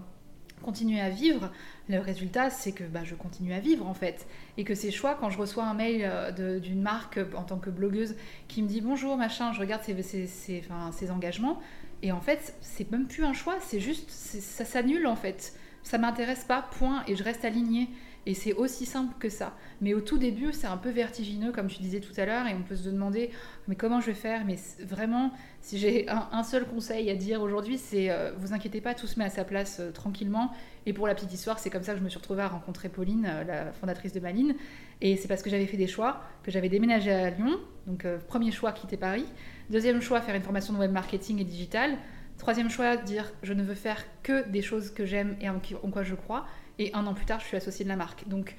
continuer 0.62 1.02
à 1.02 1.10
vivre. 1.10 1.52
Le 1.90 2.00
résultat, 2.00 2.50
c'est 2.50 2.72
que 2.72 2.84
bah, 2.84 3.04
je 3.04 3.16
continue 3.16 3.54
à 3.54 3.60
vivre 3.60 3.88
en 3.88 3.94
fait. 3.94 4.28
Et 4.58 4.64
que 4.64 4.76
ces 4.76 4.92
choix, 4.92 5.16
quand 5.20 5.30
je 5.30 5.38
reçois 5.38 5.66
un 5.66 5.74
mail 5.74 6.10
d'une 6.62 6.82
marque 6.82 7.20
en 7.36 7.44
tant 7.44 7.58
que 7.58 7.70
blogueuse 7.70 8.16
qui 8.48 8.64
me 8.64 8.68
dit 8.68 8.82
bonjour, 8.82 9.18
machin, 9.18 9.54
je 9.54 9.60
regarde 9.60 9.84
ses, 9.84 11.12
engagements, 11.12 11.60
et 12.04 12.12
en 12.12 12.22
fait, 12.22 12.56
c'est 12.62 12.90
même 12.92 13.08
plus 13.08 13.24
un 13.24 13.34
choix, 13.34 13.58
c'est 13.62 13.80
juste, 13.80 14.10
ça 14.10 14.66
s'annule 14.66 15.08
en 15.08 15.16
fait. 15.16 15.56
Ça 15.84 15.98
m'intéresse 15.98 16.44
pas, 16.44 16.62
point, 16.62 17.04
et 17.08 17.16
je 17.16 17.24
reste 17.24 17.44
alignée. 17.46 17.90
Et 18.28 18.36
c'est 18.36 18.54
aussi 18.54 18.86
simple 18.86 19.16
que 19.20 19.30
ça. 19.30 19.56
Mais 19.82 19.96
au 19.96 20.02
tout 20.02 20.20
début, 20.20 20.54
c'est 20.54 20.68
un 20.68 20.78
peu 20.78 20.90
vertigineux, 20.90 21.52
comme 21.52 21.68
tu 21.68 21.82
disais 21.82 22.00
tout 22.00 22.14
à 22.18 22.26
l'heure, 22.26 22.46
et 22.46 22.54
on 22.54 22.62
peut 22.62 22.76
se 22.76 22.88
demander, 22.88 23.32
mais 23.68 23.76
comment 23.76 24.00
je 24.00 24.08
vais 24.08 24.14
faire? 24.14 24.46
Mais 24.46 24.58
vraiment, 24.80 25.32
si 25.62 25.78
j'ai 25.78 26.08
un, 26.10 26.44
seul 26.44 26.66
conseil 26.66 27.10
à 27.10 27.16
dire 27.16 27.42
aujourd'hui, 27.42 27.78
c'est 27.78 28.10
euh, 28.10 28.32
vous 28.38 28.54
inquiétez 28.54 28.82
pas, 28.82 28.96
tout 28.96 29.08
se 29.08 29.20
met 29.20 29.26
à 29.26 29.30
sa 29.30 29.44
place 29.44 29.80
euh, 29.80 29.92
tranquillement. 29.92 30.52
Et 30.88 30.94
pour 30.94 31.06
la 31.06 31.14
petite 31.14 31.32
histoire, 31.32 31.60
c'est 31.60 31.70
comme 31.70 31.84
ça 31.84 31.94
que 31.94 32.00
je 32.00 32.04
me 32.04 32.10
suis 32.10 32.18
retrouvée 32.18 32.42
à 32.42 32.48
rencontrer 32.48 32.90
Pauline, 32.90 33.28
euh, 33.30 33.44
la 33.44 33.72
fondatrice 33.72 34.12
de 34.12 34.20
Maline. 34.20 34.56
Et 35.02 35.18
c'est 35.18 35.28
parce 35.28 35.44
que 35.44 35.50
j'avais 35.50 35.68
fait 35.68 35.78
des 35.78 35.88
choix, 35.88 36.22
que 36.44 36.52
j'avais 36.52 36.70
déménagé 36.70 37.12
à 37.12 37.30
Lyon. 37.30 37.60
Donc, 37.86 38.06
premier 38.28 38.52
choix, 38.52 38.72
quitter 38.72 38.98
Paris. 38.98 39.26
Deuxième 39.70 40.02
choix, 40.02 40.22
faire 40.22 40.36
une 40.36 40.44
formation 40.44 40.74
de 40.74 40.80
web 40.80 40.92
marketing 40.92 41.40
et 41.40 41.44
digital. 41.44 41.98
Troisième 42.38 42.70
choix, 42.70 42.98
dire 42.98 43.32
je 43.44 43.54
ne 43.54 43.64
veux 43.64 43.76
faire 43.76 44.04
que 44.24 44.48
des 44.50 44.62
choses 44.62 44.92
que 44.92 45.06
j'aime 45.06 45.36
et 45.42 45.50
en 45.50 45.60
quoi 45.92 46.04
je 46.04 46.16
crois. 46.16 46.46
Et 46.80 46.92
un 46.94 47.06
an 47.06 47.14
plus 47.14 47.26
tard, 47.26 47.40
je 47.40 47.46
suis 47.46 47.58
associée 47.58 47.86
de 47.86 47.90
la 47.90 47.96
marque. 47.96 48.28
Donc, 48.28 48.56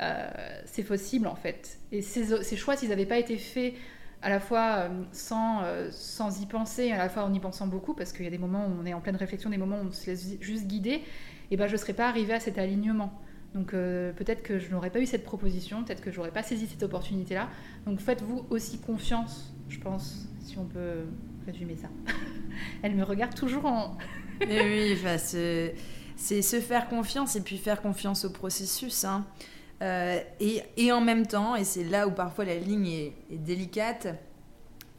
euh, 0.00 0.28
c'est 0.66 0.82
possible 0.82 1.26
en 1.26 1.36
fait. 1.36 1.78
Et 1.90 2.02
ces, 2.02 2.56
choix, 2.56 2.76
s'ils 2.76 2.90
n'avaient 2.90 3.06
pas 3.06 3.18
été 3.18 3.38
faits 3.38 3.74
à 4.22 4.30
la 4.30 4.40
fois 4.40 4.76
euh, 4.76 4.88
sans, 5.12 5.62
euh, 5.62 5.88
sans 5.90 6.40
y 6.40 6.46
penser, 6.46 6.92
à 6.92 6.98
la 6.98 7.08
fois 7.08 7.24
en 7.24 7.32
y 7.32 7.40
pensant 7.40 7.66
beaucoup, 7.66 7.94
parce 7.94 8.12
qu'il 8.12 8.24
y 8.24 8.28
a 8.28 8.30
des 8.30 8.38
moments 8.38 8.66
où 8.66 8.80
on 8.80 8.86
est 8.86 8.94
en 8.94 9.00
pleine 9.00 9.16
réflexion, 9.16 9.50
des 9.50 9.58
moments 9.58 9.78
où 9.80 9.86
on 9.86 9.92
se 9.92 10.06
laisse 10.06 10.36
juste 10.40 10.66
guider, 10.66 11.02
et 11.50 11.56
ben 11.56 11.66
je 11.66 11.72
ne 11.72 11.76
serais 11.76 11.92
pas 11.92 12.08
arrivée 12.08 12.34
à 12.34 12.40
cet 12.40 12.58
alignement. 12.58 13.12
Donc 13.54 13.70
peut-être 13.70 14.42
que 14.42 14.58
je 14.58 14.70
n'aurais 14.70 14.90
pas 14.90 15.00
eu 15.00 15.06
cette 15.06 15.24
proposition, 15.24 15.82
peut-être 15.82 16.02
que 16.02 16.10
je 16.10 16.18
n'aurais 16.18 16.32
pas 16.32 16.42
saisi 16.42 16.66
cette 16.66 16.82
opportunité-là. 16.82 17.48
Donc 17.86 18.00
faites-vous 18.00 18.44
aussi 18.50 18.78
confiance, 18.80 19.54
je 19.70 19.78
pense, 19.78 20.28
si 20.40 20.58
on 20.58 20.64
peut 20.64 21.04
résumer 21.46 21.76
ça. 21.76 21.88
Elle 22.82 22.94
me 22.94 23.04
regarde 23.04 23.34
toujours 23.34 23.64
en... 23.64 23.96
et 24.40 24.94
oui, 24.96 25.74
c'est 26.16 26.42
se 26.42 26.60
faire 26.60 26.88
confiance 26.88 27.36
et 27.36 27.40
puis 27.40 27.56
faire 27.56 27.80
confiance 27.80 28.24
au 28.24 28.30
processus. 28.30 29.04
Hein. 29.04 29.24
Euh, 29.82 30.20
et, 30.40 30.62
et, 30.76 30.92
en 30.92 31.00
même 31.00 31.26
temps, 31.26 31.54
et 31.54 31.64
c'est 31.64 31.84
là 31.84 32.06
où 32.06 32.10
parfois 32.10 32.44
la 32.44 32.56
ligne 32.56 32.86
est, 32.86 33.14
délicate, 33.30 34.08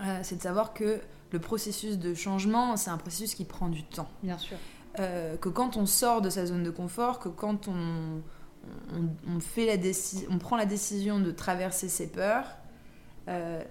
euh, 0.02 0.20
c'est 0.22 0.36
de 0.36 0.42
savoir 0.42 0.74
que 0.74 1.00
le 1.32 1.40
processus 1.40 1.98
de 1.98 2.14
changement, 2.14 2.78
c'est 2.78 2.92
un 2.92 2.98
processus 2.98 3.34
qui 3.34 3.46
prend 3.46 3.70
du 3.70 3.84
temps. 3.84 4.10
Bien 4.22 4.38
sûr. 4.38 4.58
Euh, 5.00 5.36
que 5.38 5.50
quand 5.50 5.78
on 5.78 5.86
sort 5.86 6.22
de 6.22 6.30
sa 6.30 6.46
zone 6.46 6.64
de 6.64 6.70
confort, 6.70 7.20
que 7.20 7.30
quand 7.30 7.68
on, 7.68 8.22
on, 9.28 9.40
fait 9.40 9.66
la 9.66 9.92
on 10.30 10.38
prend 10.38 10.58
la 10.58 10.66
décision 10.66 11.20
de 11.20 11.32
traverser 11.32 11.90
ses 11.90 12.08
peurs, 12.08 12.46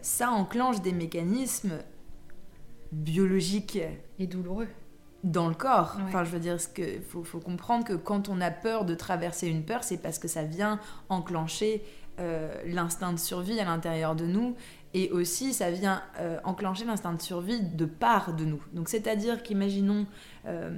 ça 0.02 0.30
enclenche 0.30 0.82
des 0.82 0.92
mécanismes 0.92 1.78
biologiques. 2.92 3.78
Et 4.18 4.26
douloureux 4.26 4.68
dans 5.26 5.48
le 5.48 5.54
corps. 5.54 5.98
Enfin, 6.04 6.24
je 6.24 6.30
veux 6.30 6.38
dire, 6.38 6.56
il 6.78 7.02
faut, 7.02 7.24
faut, 7.24 7.40
comprendre 7.40 7.84
que 7.84 7.94
quand 7.94 8.28
on 8.28 8.40
a 8.40 8.50
peur 8.50 8.84
de 8.84 8.94
traverser 8.94 9.48
une 9.48 9.64
peur, 9.64 9.82
c'est 9.82 9.98
parce 9.98 10.18
que 10.18 10.28
ça 10.28 10.44
vient 10.44 10.80
enclencher 11.08 11.82
euh, 12.20 12.54
l'instinct 12.64 13.12
de 13.12 13.18
survie 13.18 13.58
à 13.60 13.64
l'intérieur 13.64 14.14
de 14.14 14.24
nous. 14.24 14.54
Et 14.94 15.10
aussi, 15.10 15.52
ça 15.52 15.70
vient 15.70 16.00
euh, 16.20 16.38
enclencher 16.44 16.84
l'instinct 16.84 17.12
de 17.12 17.20
survie 17.20 17.60
de 17.60 17.84
part 17.84 18.34
de 18.34 18.44
nous. 18.44 18.62
Donc, 18.72 18.88
c'est-à-dire 18.88 19.42
qu'imaginons, 19.42 20.06
euh, 20.46 20.70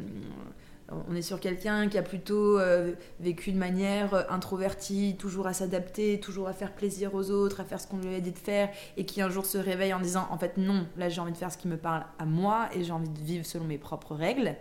on 0.91 1.15
est 1.15 1.23
sur 1.23 1.39
quelqu'un 1.41 1.89
qui 1.89 1.99
a 1.99 2.03
plutôt 2.03 2.59
euh, 2.59 2.93
vécu 3.21 3.53
de 3.53 3.59
manière 3.59 4.15
euh, 4.15 4.23
introvertie, 4.31 5.17
toujours 5.19 5.47
à 5.47 5.53
s'adapter, 5.53 6.19
toujours 6.21 6.49
à 6.49 6.53
faire 6.53 6.73
plaisir 6.73 7.15
aux 7.15 7.31
autres, 7.31 7.61
à 7.61 7.65
faire 7.65 7.81
ce 7.81 7.87
qu'on 7.87 7.99
lui 7.99 8.15
a 8.15 8.21
dit 8.21 8.33
de 8.33 8.39
faire, 8.39 8.71
et 8.97 9.05
qui 9.05 9.21
un 9.21 9.29
jour 9.29 9.45
se 9.45 9.59
réveille 9.59 9.93
en 9.93 10.01
disant 10.01 10.27
en 10.31 10.39
fait 10.39 10.57
non, 10.57 10.87
là 10.97 11.09
j'ai 11.09 11.21
envie 11.21 11.33
de 11.33 11.37
faire 11.37 11.53
ce 11.53 11.59
qui 11.59 11.69
me 11.69 11.77
parle 11.77 12.05
à 12.19 12.25
moi 12.25 12.69
et 12.75 12.85
j'ai 12.85 12.93
envie 12.93 13.09
de 13.09 13.21
vivre 13.21 13.45
selon 13.45 13.65
mes 13.65 13.79
propres 13.79 14.15
règles. 14.15 14.57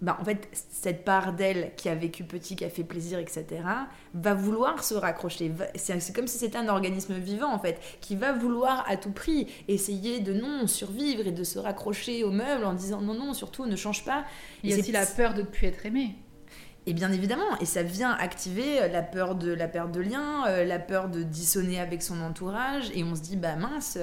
Bah, 0.00 0.16
en 0.20 0.24
fait, 0.24 0.48
cette 0.52 1.04
part 1.04 1.34
d'elle 1.34 1.72
qui 1.76 1.88
a 1.88 1.94
vécu 1.94 2.24
petit, 2.24 2.56
qui 2.56 2.64
a 2.64 2.70
fait 2.70 2.84
plaisir, 2.84 3.18
etc., 3.18 3.46
va 4.14 4.34
vouloir 4.34 4.82
se 4.82 4.94
raccrocher. 4.94 5.52
C'est 5.74 6.14
comme 6.14 6.26
si 6.26 6.38
c'était 6.38 6.56
un 6.56 6.68
organisme 6.68 7.14
vivant, 7.14 7.52
en 7.52 7.58
fait, 7.58 7.78
qui 8.00 8.16
va 8.16 8.32
vouloir 8.32 8.84
à 8.88 8.96
tout 8.96 9.12
prix 9.12 9.46
essayer 9.68 10.20
de 10.20 10.32
non 10.32 10.66
survivre 10.66 11.26
et 11.26 11.32
de 11.32 11.44
se 11.44 11.58
raccrocher 11.58 12.24
au 12.24 12.30
meuble 12.30 12.64
en 12.64 12.72
disant 12.72 13.00
non, 13.02 13.14
non, 13.14 13.34
surtout 13.34 13.66
ne 13.66 13.76
change 13.76 14.04
pas. 14.04 14.24
Il 14.62 14.70
y 14.70 14.74
a 14.74 14.78
aussi 14.78 14.92
la 14.92 15.04
peur 15.04 15.34
de 15.34 15.42
ne 15.42 15.46
plus 15.46 15.66
être 15.66 15.84
aimé. 15.84 16.16
Et 16.86 16.94
bien 16.94 17.12
évidemment, 17.12 17.58
et 17.60 17.66
ça 17.66 17.82
vient 17.82 18.12
activer 18.12 18.80
euh, 18.80 18.88
la 18.88 19.02
peur 19.02 19.34
de 19.34 19.52
la 19.52 19.68
perte 19.68 19.92
de 19.92 20.00
lien, 20.00 20.46
euh, 20.48 20.64
la 20.64 20.78
peur 20.78 21.10
de 21.10 21.22
dissonner 21.22 21.78
avec 21.78 22.02
son 22.02 22.20
entourage, 22.22 22.90
et 22.94 23.04
on 23.04 23.14
se 23.14 23.20
dit 23.20 23.36
bah 23.36 23.54
mince, 23.56 23.98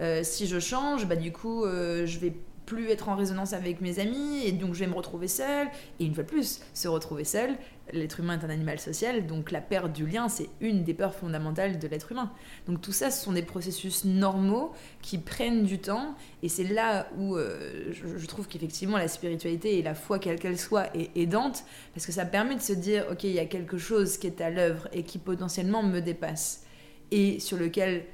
euh, 0.00 0.20
si 0.22 0.46
je 0.46 0.60
change, 0.60 1.06
bah 1.06 1.16
du 1.16 1.32
coup 1.32 1.64
je 1.64 2.18
vais 2.18 2.34
plus 2.68 2.90
être 2.90 3.08
en 3.08 3.16
résonance 3.16 3.54
avec 3.54 3.80
mes 3.80 3.98
amis 3.98 4.42
et 4.44 4.52
donc 4.52 4.74
je 4.74 4.80
vais 4.80 4.86
me 4.86 4.94
retrouver 4.94 5.26
seule. 5.26 5.68
Et 5.98 6.04
une 6.04 6.14
fois 6.14 6.22
de 6.22 6.28
plus, 6.28 6.60
se 6.74 6.86
retrouver 6.86 7.24
seule, 7.24 7.56
l'être 7.94 8.20
humain 8.20 8.38
est 8.38 8.44
un 8.44 8.50
animal 8.50 8.78
social, 8.78 9.26
donc 9.26 9.50
la 9.50 9.62
perte 9.62 9.90
du 9.94 10.06
lien, 10.06 10.28
c'est 10.28 10.50
une 10.60 10.84
des 10.84 10.92
peurs 10.92 11.14
fondamentales 11.14 11.78
de 11.78 11.88
l'être 11.88 12.12
humain. 12.12 12.30
Donc 12.66 12.82
tout 12.82 12.92
ça, 12.92 13.10
ce 13.10 13.24
sont 13.24 13.32
des 13.32 13.42
processus 13.42 14.04
normaux 14.04 14.72
qui 15.00 15.16
prennent 15.16 15.62
du 15.62 15.78
temps 15.78 16.14
et 16.42 16.50
c'est 16.50 16.64
là 16.64 17.08
où 17.16 17.36
euh, 17.36 17.90
je, 17.90 18.26
trouve 18.26 18.46
qu'effectivement 18.46 18.98
la 18.98 19.08
spiritualité 19.08 19.78
et 19.78 19.82
la 19.82 19.94
foi, 19.94 20.18
quelle 20.18 20.38
qu'elle 20.38 20.58
soit, 20.58 20.94
est 20.94 21.16
aidante 21.16 21.64
parce 21.94 22.04
que 22.04 22.12
ça 22.12 22.26
permet 22.26 22.56
de 22.56 22.60
se 22.60 22.74
dire, 22.74 23.06
ok, 23.10 23.24
il 23.24 23.32
y 23.32 23.38
a 23.38 23.46
quelque 23.46 23.78
chose 23.78 24.18
qui 24.18 24.26
est 24.26 24.42
à 24.42 24.50
l'œuvre 24.50 24.88
et 24.92 25.04
qui 25.04 25.16
potentiellement 25.16 25.82
me 25.82 26.00
dépasse 26.00 26.64
et 27.10 27.40
sur 27.40 27.56
lequel 27.56 28.04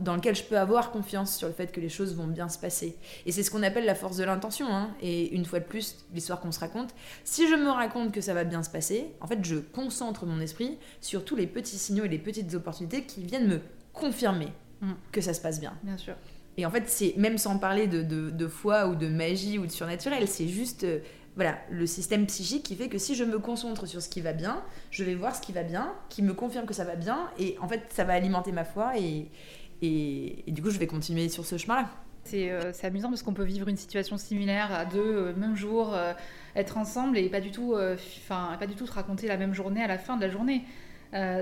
dans 0.00 0.16
lequel 0.16 0.34
je 0.34 0.42
peux 0.42 0.58
avoir 0.58 0.90
confiance 0.90 1.36
sur 1.36 1.46
le 1.46 1.54
fait 1.54 1.70
que 1.70 1.80
les 1.80 1.88
choses 1.88 2.14
vont 2.16 2.26
bien 2.26 2.48
se 2.48 2.58
passer. 2.58 2.96
Et 3.26 3.32
c'est 3.32 3.42
ce 3.42 3.50
qu'on 3.50 3.62
appelle 3.62 3.84
la 3.84 3.94
force 3.94 4.16
de 4.16 4.24
l'intention. 4.24 4.66
Hein. 4.68 4.90
Et 5.00 5.34
une 5.34 5.44
fois 5.44 5.60
de 5.60 5.64
plus, 5.64 6.04
l'histoire 6.12 6.40
qu'on 6.40 6.52
se 6.52 6.60
raconte, 6.60 6.94
si 7.24 7.48
je 7.48 7.54
me 7.54 7.70
raconte 7.70 8.12
que 8.12 8.20
ça 8.20 8.34
va 8.34 8.44
bien 8.44 8.62
se 8.62 8.70
passer, 8.70 9.06
en 9.20 9.26
fait, 9.26 9.44
je 9.44 9.56
concentre 9.56 10.26
mon 10.26 10.40
esprit 10.40 10.78
sur 11.00 11.24
tous 11.24 11.36
les 11.36 11.46
petits 11.46 11.78
signaux 11.78 12.04
et 12.04 12.08
les 12.08 12.18
petites 12.18 12.52
opportunités 12.54 13.04
qui 13.04 13.22
viennent 13.22 13.48
me 13.48 13.60
confirmer 13.92 14.48
mm. 14.80 14.92
que 15.12 15.20
ça 15.20 15.34
se 15.34 15.40
passe 15.40 15.60
bien. 15.60 15.74
Bien 15.82 15.96
sûr. 15.96 16.14
Et 16.56 16.66
en 16.66 16.70
fait, 16.70 16.88
c'est 16.88 17.14
même 17.16 17.38
sans 17.38 17.58
parler 17.58 17.86
de, 17.86 18.02
de, 18.02 18.48
foi 18.48 18.88
ou 18.88 18.94
de 18.94 19.06
magie 19.06 19.58
ou 19.58 19.66
de 19.66 19.70
surnaturel, 19.70 20.26
c'est 20.28 20.48
juste 20.48 20.84
euh, 20.84 20.98
voilà, 21.36 21.58
le 21.70 21.86
système 21.86 22.26
psychique 22.26 22.64
qui 22.64 22.76
fait 22.76 22.88
que 22.88 22.98
si 22.98 23.14
je 23.14 23.24
me 23.24 23.38
concentre 23.38 23.86
sur 23.86 24.02
ce 24.02 24.08
qui 24.08 24.20
va 24.20 24.32
bien, 24.32 24.62
je 24.90 25.04
vais 25.04 25.14
voir 25.14 25.34
ce 25.34 25.40
qui 25.40 25.52
va 25.52 25.62
bien, 25.62 25.94
qui 26.08 26.22
me 26.22 26.34
confirme 26.34 26.66
que 26.66 26.74
ça 26.74 26.84
va 26.84 26.96
bien, 26.96 27.30
et 27.38 27.56
en 27.60 27.68
fait, 27.68 27.82
ça 27.90 28.04
va 28.04 28.14
alimenter 28.14 28.52
ma 28.52 28.64
foi, 28.64 28.98
et, 28.98 29.28
et, 29.82 30.44
du 30.48 30.62
coup, 30.62 30.70
je 30.70 30.78
vais 30.78 30.86
continuer 30.86 31.28
sur 31.28 31.46
ce 31.46 31.56
chemin-là. 31.56 31.88
Euh, 32.34 32.70
c'est 32.72 32.86
amusant 32.86 33.08
parce 33.08 33.22
qu'on 33.22 33.32
peut 33.32 33.44
vivre 33.44 33.68
une 33.68 33.76
situation 33.76 34.16
similaire 34.16 34.72
à 34.72 34.84
deux, 34.84 35.00
euh, 35.00 35.34
même 35.34 35.56
jour, 35.56 35.94
euh, 35.94 36.12
être 36.54 36.76
ensemble 36.76 37.18
et 37.18 37.28
pas 37.28 37.40
du, 37.40 37.50
tout, 37.50 37.74
enfin 37.74 38.56
pas 38.58 38.66
du 38.66 38.74
tout 38.74 38.86
se 38.86 38.92
raconter 38.92 39.26
la 39.26 39.36
même 39.36 39.54
journée 39.54 39.82
à 39.82 39.86
la 39.86 39.98
fin 39.98 40.16
de 40.16 40.22
la 40.22 40.30
journée. 40.30 40.64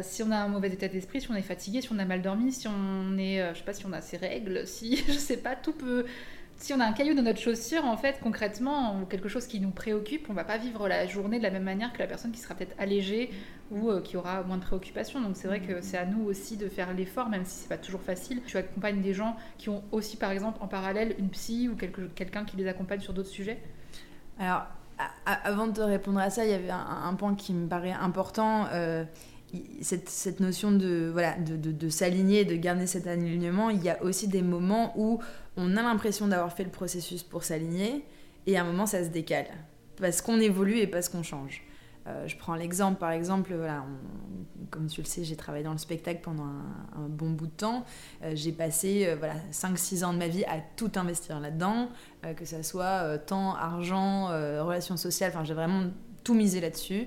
si 0.02 0.22
on 0.22 0.30
a 0.30 0.36
un 0.36 0.48
mauvais 0.48 0.68
état 0.68 0.88
d'esprit, 0.88 1.20
si 1.20 1.30
on 1.30 1.34
est 1.34 1.42
fatigué, 1.42 1.82
si 1.82 1.92
on 1.92 1.98
a 1.98 2.04
mal 2.04 2.22
dormi, 2.22 2.52
si 2.52 2.68
on 2.68 3.18
est, 3.18 3.42
je 3.52 3.58
sais 3.58 3.64
pas, 3.64 3.74
si 3.74 3.86
on 3.86 3.92
a 3.92 4.00
ses 4.00 4.16
règles, 4.16 4.66
si 4.66 4.96
je 5.08 5.12
sais 5.12 5.38
pas, 5.38 5.56
tout 5.56 5.72
peut, 5.72 6.06
si 6.58 6.74
on 6.74 6.80
a 6.80 6.84
un 6.84 6.92
caillou 6.92 7.14
dans 7.14 7.22
notre 7.22 7.40
chaussure, 7.40 7.84
en 7.84 7.96
fait, 7.96 8.18
concrètement, 8.20 9.00
ou 9.00 9.06
quelque 9.06 9.28
chose 9.28 9.46
qui 9.46 9.60
nous 9.60 9.70
préoccupe, 9.70 10.26
on 10.28 10.34
va 10.34 10.42
pas 10.44 10.58
vivre 10.58 10.88
la 10.88 11.06
journée 11.06 11.38
de 11.38 11.44
la 11.44 11.50
même 11.50 11.62
manière 11.62 11.92
que 11.92 12.00
la 12.00 12.08
personne 12.08 12.32
qui 12.32 12.40
sera 12.40 12.54
peut-être 12.54 12.74
allégée 12.78 13.30
ou 13.70 13.90
euh, 13.90 14.00
qui 14.00 14.16
aura 14.16 14.42
moins 14.42 14.56
de 14.56 14.64
préoccupations. 14.64 15.20
Donc 15.20 15.36
c'est 15.36 15.46
vrai 15.46 15.60
que 15.60 15.80
c'est 15.80 15.98
à 15.98 16.04
nous 16.04 16.24
aussi 16.24 16.56
de 16.56 16.68
faire 16.68 16.92
l'effort, 16.92 17.28
même 17.28 17.44
si 17.44 17.60
c'est 17.60 17.68
pas 17.68 17.78
toujours 17.78 18.00
facile. 18.00 18.42
Tu 18.44 18.56
accompagnes 18.56 19.00
des 19.00 19.14
gens 19.14 19.36
qui 19.56 19.68
ont 19.68 19.84
aussi, 19.92 20.16
par 20.16 20.32
exemple, 20.32 20.58
en 20.60 20.66
parallèle, 20.66 21.14
une 21.18 21.28
psy 21.28 21.68
ou 21.68 21.76
quelqu'un 21.76 22.44
qui 22.44 22.56
les 22.56 22.66
accompagne 22.66 23.00
sur 23.00 23.12
d'autres 23.12 23.28
sujets 23.28 23.62
Alors, 24.40 24.66
avant 25.24 25.68
de 25.68 25.80
répondre 25.80 26.18
à 26.18 26.28
ça, 26.28 26.44
il 26.44 26.50
y 26.50 26.54
avait 26.54 26.70
un, 26.70 27.14
point 27.14 27.36
qui 27.36 27.54
me 27.54 27.68
paraît 27.68 27.92
important. 27.92 28.66
Euh, 28.72 29.04
cette, 29.82 30.40
notion 30.40 30.72
de, 30.72 31.08
voilà, 31.12 31.36
de, 31.38 31.56
de, 31.56 31.72
de 31.72 31.88
s'aligner, 31.88 32.44
de 32.44 32.56
garder 32.56 32.86
cet 32.86 33.06
alignement, 33.06 33.70
il 33.70 33.82
y 33.82 33.88
a 33.88 34.02
aussi 34.02 34.28
des 34.28 34.42
moments 34.42 34.92
où 34.96 35.20
on 35.56 35.76
a 35.76 35.82
l'impression 35.82 36.28
d'avoir 36.28 36.52
fait 36.52 36.64
le 36.64 36.70
processus 36.70 37.22
pour 37.22 37.44
s'aligner, 37.44 38.04
et 38.46 38.56
à 38.56 38.62
un 38.62 38.64
moment 38.64 38.86
ça 38.86 39.02
se 39.04 39.08
décale, 39.08 39.46
parce 40.00 40.20
qu'on 40.20 40.40
évolue 40.40 40.78
et 40.78 40.86
parce 40.86 41.08
qu'on 41.08 41.22
change. 41.22 41.62
Euh, 42.08 42.26
je 42.26 42.36
prends 42.36 42.54
l'exemple, 42.54 42.98
par 42.98 43.10
exemple, 43.10 43.54
voilà, 43.54 43.84
comme 44.70 44.86
tu 44.86 45.02
le 45.02 45.06
sais, 45.06 45.24
j'ai 45.24 45.36
travaillé 45.36 45.64
dans 45.64 45.72
le 45.72 45.78
spectacle 45.78 46.20
pendant 46.22 46.44
un, 46.44 47.08
bon 47.08 47.30
bout 47.30 47.46
de 47.46 47.52
temps. 47.52 47.84
Euh, 48.22 48.32
j'ai 48.34 48.52
passé 48.52 49.06
euh, 49.06 49.16
voilà, 49.16 49.34
5-6 49.52 50.04
ans 50.04 50.12
de 50.14 50.18
ma 50.18 50.28
vie 50.28 50.44
à 50.44 50.58
tout 50.76 50.90
investir 50.96 51.38
là-dedans, 51.40 51.88
que 52.36 52.44
ce 52.44 52.62
soit 52.62 53.18
temps, 53.18 53.54
argent, 53.54 54.28
relations 54.64 54.96
sociales, 54.96 55.32
j'ai 55.44 55.54
vraiment 55.54 55.84
tout 56.24 56.34
misé 56.34 56.60
là-dessus. 56.60 57.06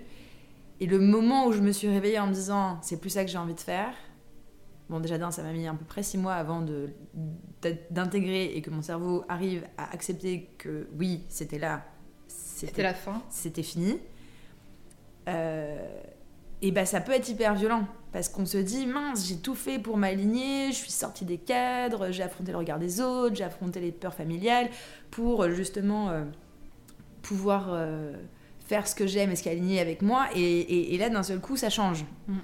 Et 0.81 0.87
le 0.87 0.97
moment 0.97 1.45
où 1.45 1.51
je 1.51 1.61
me 1.61 1.71
suis 1.71 1.87
réveillée 1.87 2.17
en 2.17 2.25
me 2.25 2.33
disant 2.33 2.79
c'est 2.81 2.99
plus 2.99 3.11
ça 3.11 3.23
que 3.23 3.29
j'ai 3.29 3.37
envie 3.37 3.53
de 3.53 3.59
faire, 3.59 3.93
bon 4.89 4.99
déjà 4.99 5.19
d'un 5.19 5.29
ça 5.29 5.43
m'a 5.43 5.53
mis 5.53 5.67
à 5.67 5.73
peu 5.73 5.85
près 5.85 6.01
six 6.01 6.17
mois 6.17 6.33
avant 6.33 6.65
d'intégrer 7.91 8.45
et 8.55 8.61
que 8.63 8.71
mon 8.71 8.81
cerveau 8.81 9.23
arrive 9.29 9.63
à 9.77 9.93
accepter 9.93 10.49
que 10.57 10.89
oui 10.97 11.23
c'était 11.29 11.59
là, 11.59 11.85
c'était 12.27 12.81
la 12.81 12.95
fin, 12.95 13.21
c'était 13.29 13.61
fini. 13.61 13.99
Euh, 15.29 16.01
et 16.63 16.71
bah 16.71 16.87
ça 16.87 16.99
peut 16.99 17.11
être 17.11 17.29
hyper 17.29 17.53
violent 17.53 17.85
parce 18.11 18.27
qu'on 18.27 18.47
se 18.47 18.57
dit 18.57 18.87
mince 18.87 19.27
j'ai 19.27 19.37
tout 19.37 19.53
fait 19.53 19.77
pour 19.77 19.97
m'aligner, 19.97 20.71
je 20.71 20.77
suis 20.77 20.89
sortie 20.89 21.25
des 21.25 21.37
cadres, 21.37 22.09
j'ai 22.09 22.23
affronté 22.23 22.51
le 22.51 22.57
regard 22.57 22.79
des 22.79 23.01
autres, 23.01 23.35
j'ai 23.35 23.43
affronté 23.43 23.81
les 23.81 23.91
peurs 23.91 24.15
familiales 24.15 24.71
pour 25.11 25.47
justement 25.51 26.09
euh, 26.09 26.23
pouvoir 27.21 27.67
euh, 27.69 28.15
faire 28.71 28.87
ce 28.87 28.95
que 28.95 29.05
j'aime 29.05 29.31
et 29.31 29.35
ce 29.35 29.43
qui 29.43 29.49
est 29.49 29.51
aligné 29.51 29.81
avec 29.81 30.01
moi. 30.01 30.27
Et, 30.33 30.93
et, 30.95 30.97
là, 30.97 31.09
d'un 31.09 31.23
seul 31.23 31.41
coup, 31.41 31.57
ça 31.57 31.69
change. 31.69 32.05
Mm. 32.27 32.37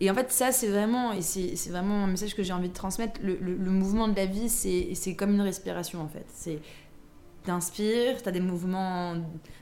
Et 0.00 0.10
en 0.10 0.14
fait, 0.14 0.30
ça, 0.30 0.52
c'est 0.52 0.68
vraiment, 0.68 1.12
et 1.12 1.22
c'est 1.22 1.70
vraiment 1.70 2.04
un 2.04 2.06
message 2.06 2.36
que 2.36 2.42
j'ai 2.44 2.52
envie 2.52 2.68
de 2.68 2.74
transmettre. 2.74 3.20
Le, 3.22 3.36
le, 3.40 3.70
mouvement 3.70 4.06
de 4.06 4.14
la 4.14 4.26
vie, 4.26 4.48
c'est 4.48 5.14
comme 5.16 5.34
une 5.34 5.40
respiration, 5.40 6.00
en 6.02 6.08
fait. 6.08 6.26
C'est 6.32 6.60
t'inspires, 7.44 8.22
t'as 8.22 8.32
des 8.32 8.40
mouvements 8.40 9.14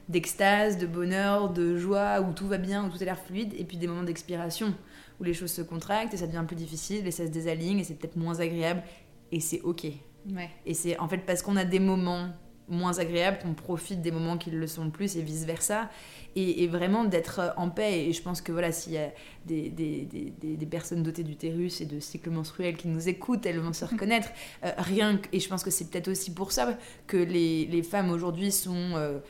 d'extase, 0.09 0.79
de 0.79 0.87
bonheur, 0.87 1.51
de 1.51 1.77
joie, 1.77 2.21
où 2.21 2.33
tout 2.33 2.49
va 2.49 2.59
bien, 2.59 2.85
où 2.85 2.89
tout 2.91 3.01
a 3.01 3.05
l'air 3.05 3.19
fluide, 3.19 3.55
et 3.59 3.65
puis 3.65 3.77
des 3.77 3.87
moments 3.87 4.03
d'expiration, 4.03 4.75
où 5.21 5.25
les 5.25 5.35
choses 5.35 5.53
se 5.53 5.63
contractent 5.63 6.15
et 6.15 6.17
ça 6.17 6.27
devient 6.27 6.45
plus 6.47 6.57
difficile, 6.57 7.07
et 7.07 7.11
ça 7.11 7.27
se 7.27 7.31
désaligne, 7.31 7.79
et 7.81 7.85
c'est 7.85 7.95
peut-être 7.95 8.17
moins 8.17 8.41
agréable, 8.41 8.83
et 9.33 9.41
c'est 9.41 9.61
ok. 9.61 9.85
Ouais. 10.31 10.51
Et 10.65 10.73
c'est 10.73 10.99
en 10.99 11.09
fait 11.09 11.19
parce 11.19 11.43
qu'on 11.43 11.57
a 11.57 11.65
des 11.65 11.79
moments 11.79 12.31
moins 12.69 12.99
agréable, 12.99 13.39
qu'on 13.43 13.55
profite 13.55 14.01
des 14.01 14.11
moments 14.11 14.39
qui 14.39 14.51
le 14.51 14.67
sont 14.67 14.85
le 14.85 14.91
plus 14.91 15.17
et 15.17 15.23
vice 15.23 15.45
versa. 15.45 15.91
Et, 16.37 16.67
vraiment 16.67 17.05
d'être 17.05 17.55
en 17.57 17.71
paix. 17.71 18.07
Et 18.07 18.13
je 18.13 18.21
pense 18.21 18.41
que 18.41 18.51
voilà, 18.51 18.73
s'il 18.73 18.95
y 18.95 18.99
a 18.99 19.13
des, 19.47 19.71
des, 19.71 20.09
des, 20.43 20.67
personnes 20.67 21.05
dotées 21.05 21.23
d'utérus 21.23 21.81
et 21.81 21.87
de 21.87 22.01
cycles 22.01 22.31
menstruels 22.31 22.77
qui 22.77 22.89
nous 22.89 23.09
écoutent, 23.09 23.47
elles 23.47 23.61
vont 23.61 23.73
se 23.73 23.85
reconnaître. 23.93 24.31
Euh, 24.65 24.73
rien 24.79 25.19
que, 25.19 25.29
et 25.33 25.39
je 25.39 25.49
pense 25.49 25.63
que 25.63 25.71
c'est 25.71 25.89
peut-être 25.89 26.09
aussi 26.09 26.35
pour 26.35 26.51
ça 26.51 26.77
que 27.07 27.17
les, 27.17 27.67
les 27.67 27.83
femmes 27.85 28.11
aujourd'hui 28.11 28.51
sont 28.51 28.75
euh, 28.75 29.21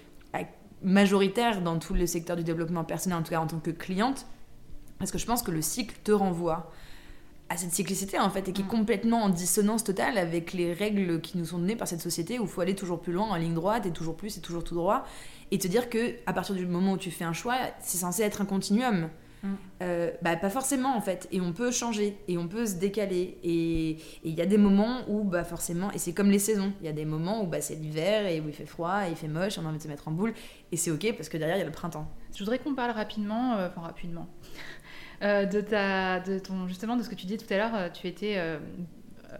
majoritaires 0.82 1.60
dans 1.60 1.78
tout 1.78 1.94
le 1.94 2.06
secteur 2.06 2.36
du 2.36 2.44
développement 2.44 2.84
personnel, 2.84 3.18
en 3.18 3.22
tout 3.22 3.30
cas 3.30 3.40
en 3.40 3.46
tant 3.46 3.58
que 3.58 3.70
cliente. 3.70 4.26
Parce 4.98 5.10
que 5.10 5.18
je 5.18 5.26
pense 5.26 5.42
que 5.42 5.50
le 5.50 5.60
cycle 5.60 5.96
te 6.04 6.12
renvoie 6.12 6.70
à 7.48 7.56
cette 7.56 7.72
cyclicité 7.72 8.18
en 8.18 8.30
fait 8.30 8.48
et 8.48 8.52
qui 8.52 8.62
est 8.62 8.64
mm. 8.64 8.68
complètement 8.68 9.22
en 9.24 9.28
dissonance 9.28 9.84
totale 9.84 10.18
avec 10.18 10.52
les 10.52 10.72
règles 10.72 11.20
qui 11.20 11.36
nous 11.38 11.44
sont 11.44 11.58
données 11.58 11.76
par 11.76 11.88
cette 11.88 12.00
société 12.00 12.38
où 12.38 12.44
il 12.44 12.48
faut 12.48 12.60
aller 12.60 12.74
toujours 12.74 13.00
plus 13.00 13.12
loin 13.12 13.26
en 13.26 13.36
ligne 13.36 13.54
droite 13.54 13.86
et 13.86 13.90
toujours 13.90 14.16
plus 14.16 14.38
et 14.38 14.40
toujours 14.40 14.64
tout 14.64 14.74
droit 14.74 15.04
et 15.50 15.58
te 15.58 15.68
dire 15.68 15.90
que 15.90 16.14
à 16.26 16.32
partir 16.32 16.54
du 16.54 16.66
moment 16.66 16.92
où 16.92 16.98
tu 16.98 17.10
fais 17.10 17.24
un 17.24 17.34
choix 17.34 17.56
c'est 17.80 17.98
censé 17.98 18.22
être 18.22 18.40
un 18.40 18.46
continuum 18.46 19.10
mm. 19.42 19.48
euh, 19.82 20.10
bah 20.22 20.36
pas 20.36 20.48
forcément 20.48 20.96
en 20.96 21.02
fait 21.02 21.28
et 21.32 21.40
on 21.42 21.52
peut 21.52 21.70
changer 21.70 22.16
et 22.28 22.38
on 22.38 22.48
peut 22.48 22.64
se 22.64 22.76
décaler 22.76 23.36
et 23.42 23.98
il 24.24 24.34
y 24.34 24.40
a 24.40 24.46
des 24.46 24.58
moments 24.58 25.02
où 25.08 25.22
bah 25.22 25.44
forcément 25.44 25.90
et 25.92 25.98
c'est 25.98 26.14
comme 26.14 26.30
les 26.30 26.38
saisons 26.38 26.72
il 26.80 26.86
y 26.86 26.88
a 26.88 26.92
des 26.92 27.04
moments 27.04 27.42
où 27.42 27.46
bah 27.46 27.60
c'est 27.60 27.74
l'hiver 27.74 28.26
et 28.26 28.40
où 28.40 28.48
il 28.48 28.54
fait 28.54 28.66
froid 28.66 29.06
et 29.06 29.10
il 29.10 29.16
fait 29.16 29.28
moche 29.28 29.58
on 29.58 29.66
a 29.66 29.68
envie 29.68 29.78
de 29.78 29.82
se 29.82 29.88
mettre 29.88 30.08
en 30.08 30.12
boule 30.12 30.32
et 30.72 30.78
c'est 30.78 30.90
ok 30.90 31.14
parce 31.14 31.28
que 31.28 31.36
derrière 31.36 31.56
il 31.56 31.60
y 31.60 31.62
a 31.62 31.66
le 31.66 31.72
printemps 31.72 32.10
je 32.32 32.38
voudrais 32.38 32.58
qu'on 32.58 32.74
parle 32.74 32.92
rapidement 32.92 33.58
euh, 33.58 33.68
enfin 33.68 33.82
rapidement 33.82 34.28
euh, 35.24 35.46
de, 35.46 35.60
ta, 35.60 36.20
de 36.20 36.38
ton, 36.38 36.66
justement 36.68 36.96
de 36.96 37.02
ce 37.02 37.08
que 37.08 37.14
tu 37.14 37.26
disais 37.26 37.38
tout 37.38 37.52
à 37.52 37.56
l'heure. 37.56 37.74
Euh, 37.74 37.88
tu 37.88 38.06
étais 38.06 38.34
euh, 38.36 38.58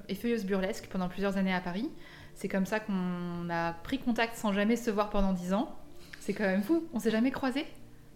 effeuilleuse 0.09 0.45
burlesque 0.47 0.87
pendant 0.91 1.09
plusieurs 1.09 1.37
années 1.37 1.55
à 1.55 1.61
Paris. 1.61 1.91
C'est 2.35 2.49
comme 2.49 2.65
ça 2.65 2.81
qu'on 2.81 3.51
a 3.51 3.73
pris 3.73 3.99
contact 3.99 4.37
sans 4.37 4.53
jamais 4.53 4.77
se 4.77 4.91
voir 4.91 5.11
pendant 5.11 5.33
dix 5.33 5.53
ans. 5.53 5.77
C'est 6.21 6.33
quand 6.33 6.45
même 6.45 6.63
fou. 6.63 6.85
On 6.95 6.99
s'est 6.99 7.11
jamais 7.11 7.31
croisés 7.31 7.67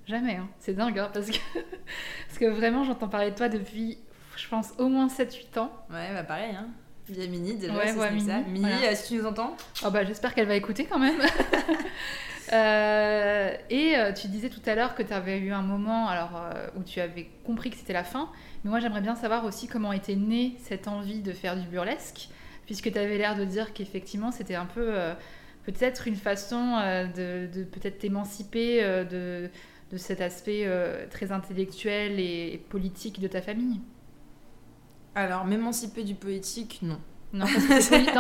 Jamais. 0.07 0.37
Hein. 0.37 0.49
C'est 0.61 0.73
dingue 0.73 0.99
hein, 0.99 1.11
parce, 1.13 1.27
que 1.27 1.37
parce 2.27 2.39
que 2.39 2.47
vraiment 2.47 2.85
j'entends 2.85 3.09
parler 3.09 3.33
de 3.33 3.37
toi 3.37 3.51
depuis, 3.51 3.99
je 4.37 4.49
pense, 4.49 4.73
au 4.79 4.89
moins 4.89 5.09
7-8 5.09 5.59
ans. 5.59 5.71
Ouais, 5.91 6.15
bah 6.15 6.23
pareil. 6.23 6.55
Hein. 6.55 6.69
Via 7.07 7.27
Mini 7.27 7.57
déjà, 7.57 7.75
ouais, 7.75 7.89
c'est 7.89 8.11
Mini, 8.13 8.27
ça. 8.27 8.41
Mini, 8.41 8.71
si 8.95 9.09
tu 9.09 9.21
nous 9.21 9.27
entends 9.27 9.57
oh 9.85 9.91
bah, 9.91 10.05
J'espère 10.05 10.35
qu'elle 10.35 10.49
va 10.49 10.57
écouter 10.57 10.87
quand 10.87 10.99
même. 10.99 11.21
Euh, 12.53 13.55
et 13.71 13.97
euh, 13.97 14.13
tu 14.13 14.29
disais 14.29 14.49
tout 14.49 14.63
à 14.67 14.75
l'heure 14.75 14.95
que 14.95 15.03
tu 15.03 15.13
avais 15.13 15.39
eu 15.39 15.53
un 15.53 15.63
moment 15.63 16.09
alors, 16.09 16.31
euh, 16.37 16.69
où 16.77 16.83
tu 16.83 17.01
avais 17.01 17.29
compris 17.45 17.71
que 17.71 17.77
c'était 17.77 17.93
la 17.93 18.05
fin. 18.05 18.31
Mais 18.65 18.71
moi, 18.71 18.81
j'aimerais 18.81 19.01
bien 19.01 19.15
savoir 19.15 19.45
aussi 19.45 19.69
comment 19.69 19.93
était 19.93 20.17
née 20.17 20.57
cette 20.59 20.89
envie 20.89 21.21
de 21.21 21.33
faire 21.33 21.57
du 21.57 21.67
burlesque, 21.67 22.29
puisque 22.67 22.91
tu 22.93 22.99
avais 22.99 23.19
l'air 23.19 23.37
de 23.37 23.45
dire 23.45 23.73
qu'effectivement, 23.73 24.33
c'était 24.33 24.55
un 24.55 24.67
peu 24.67 24.95
peut-être 25.65 26.09
une 26.09 26.17
façon 26.17 26.79
de, 27.17 27.65
peut-être 27.65 27.99
t'émanciper 27.99 28.83
de, 28.83 29.51
de, 29.91 29.97
cet 29.97 30.21
aspect 30.21 30.67
très 31.11 31.33
intellectuel 31.33 32.19
et 32.19 32.61
politique 32.69 33.21
de 33.21 33.29
ta 33.29 33.43
famille. 33.43 33.81
Alors, 35.15 35.45
m'émanciper 35.45 36.05
du 36.05 36.15
politique, 36.15 36.81
non. 36.83 37.01
Non, 37.33 37.45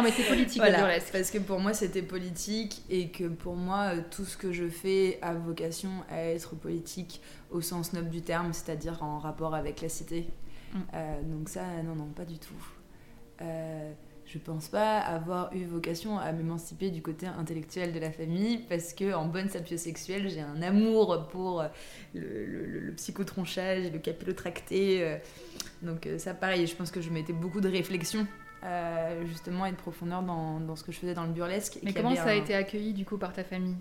mais 0.03 0.11
c'est 0.11 0.29
politique 0.29 0.59
voilà, 0.59 0.99
Parce 1.12 1.31
que 1.31 1.38
pour 1.38 1.59
moi, 1.61 1.73
c'était 1.73 2.03
politique 2.03 2.83
et 2.90 3.09
que 3.09 3.25
pour 3.25 3.57
moi, 3.57 3.94
euh, 3.94 4.01
tout 4.11 4.25
ce 4.25 4.37
que 4.37 4.53
je 4.53 4.68
fais 4.68 5.18
a 5.23 5.33
vocation 5.33 5.90
à 6.11 6.23
être 6.25 6.55
politique 6.57 7.23
au 7.51 7.62
sens 7.62 7.94
noble 7.94 8.11
du 8.11 8.21
terme, 8.21 8.53
c'est-à-dire 8.53 9.03
en 9.03 9.18
rapport 9.18 9.55
avec 9.55 9.81
la 9.81 9.88
cité. 9.88 10.27
Mm. 10.73 10.79
Euh, 10.94 11.23
donc 11.23 11.49
ça, 11.49 11.62
non, 11.83 11.94
non, 11.94 12.09
pas 12.09 12.27
du 12.27 12.38
tout. 12.38 12.53
Euh, 13.40 13.92
je 14.27 14.37
pense 14.37 14.68
pas 14.68 14.99
avoir 14.99 15.55
eu 15.55 15.64
vocation 15.64 16.18
à 16.18 16.31
m'émanciper 16.33 16.90
du 16.90 17.01
côté 17.01 17.27
intellectuel 17.27 17.94
de 17.94 17.99
la 17.99 18.11
famille 18.11 18.59
parce 18.68 18.92
que 18.92 19.14
en 19.14 19.25
bonne 19.25 19.49
sapiosexuelle 19.49 20.29
j'ai 20.29 20.42
un 20.42 20.61
amour 20.61 21.29
pour 21.31 21.64
le, 22.12 22.66
le, 22.66 22.92
psychotronchage 22.92 23.87
et 23.87 23.90
le 23.90 23.99
capillotracté 23.99 25.18
donc 25.81 26.07
ça 26.18 26.35
pareil 26.35 26.66
je 26.66 26.77
pense 26.77 26.90
que 26.90 27.01
je 27.01 27.09
mettais 27.09 27.33
beaucoup 27.33 27.62
de 27.62 27.71
réflexion 27.71 28.27
euh, 28.64 29.25
justement 29.27 29.66
et 29.66 29.71
de 29.71 29.77
profondeur 29.77 30.23
dans, 30.23 30.61
dans, 30.61 30.77
ce 30.77 30.85
que 30.85 30.92
je 30.92 30.99
faisais 30.99 31.14
dans 31.14 31.25
le 31.25 31.33
burlesque. 31.33 31.79
Mais 31.83 31.92
comment 31.92 32.14
ça 32.14 32.29
a 32.29 32.35
été 32.35 32.55
accueilli 32.55 32.92
du 32.92 33.05
coup 33.05 33.18
par 33.18 33.33
ta 33.33 33.44
famille? 33.44 33.77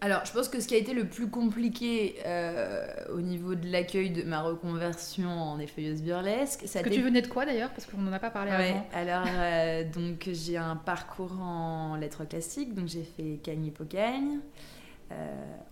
Alors, 0.00 0.24
je 0.26 0.32
pense 0.32 0.48
que 0.48 0.60
ce 0.60 0.68
qui 0.68 0.74
a 0.74 0.78
été 0.78 0.92
le 0.92 1.06
plus 1.06 1.28
compliqué 1.30 2.16
euh, 2.26 2.86
au 3.14 3.22
niveau 3.22 3.54
de 3.54 3.70
l'accueil 3.70 4.10
de 4.10 4.22
ma 4.22 4.42
reconversion 4.42 5.30
en 5.30 5.58
effeuilleuse 5.58 6.02
burlesque, 6.02 6.64
ça 6.66 6.82
que 6.82 6.90
tu 6.90 7.00
venais 7.00 7.22
de 7.22 7.26
quoi 7.26 7.46
d'ailleurs? 7.46 7.70
Parce 7.70 7.86
qu'on 7.86 7.98
n'en 7.98 8.12
a 8.12 8.18
pas 8.18 8.30
parlé 8.30 8.50
avant. 8.50 8.86
Alors, 8.92 9.26
euh, 9.26 9.84
donc 9.90 10.28
j'ai 10.30 10.58
un 10.58 10.76
parcours 10.76 11.40
en 11.40 11.96
lettres 11.96 12.26
classiques, 12.26 12.74
donc 12.74 12.88
j'ai 12.88 13.04
fait 13.04 13.38
Cagne 13.42 13.70
Pocagne 13.70 14.40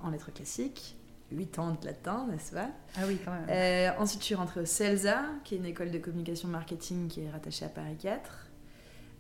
en 0.01 0.11
lettres 0.11 0.33
classiques. 0.33 0.97
8 1.33 1.59
ans 1.59 1.77
de 1.81 1.87
latin, 1.87 2.27
n'est-ce 2.31 2.53
pas 2.53 2.69
Ah 2.97 3.03
oui, 3.07 3.19
quand 3.25 3.33
même. 3.33 3.47
Euh, 3.49 3.91
ensuite, 3.99 4.21
je 4.21 4.27
suis 4.27 4.35
rentrée 4.35 4.61
au 4.61 4.65
CELSA, 4.65 5.25
qui 5.45 5.55
est 5.55 5.59
une 5.59 5.67
école 5.67 5.91
de 5.91 5.99
communication 5.99 6.49
marketing 6.49 7.09
qui 7.09 7.23
est 7.23 7.31
rattachée 7.31 7.65
à 7.65 7.69
Paris 7.69 7.97
4, 8.01 8.49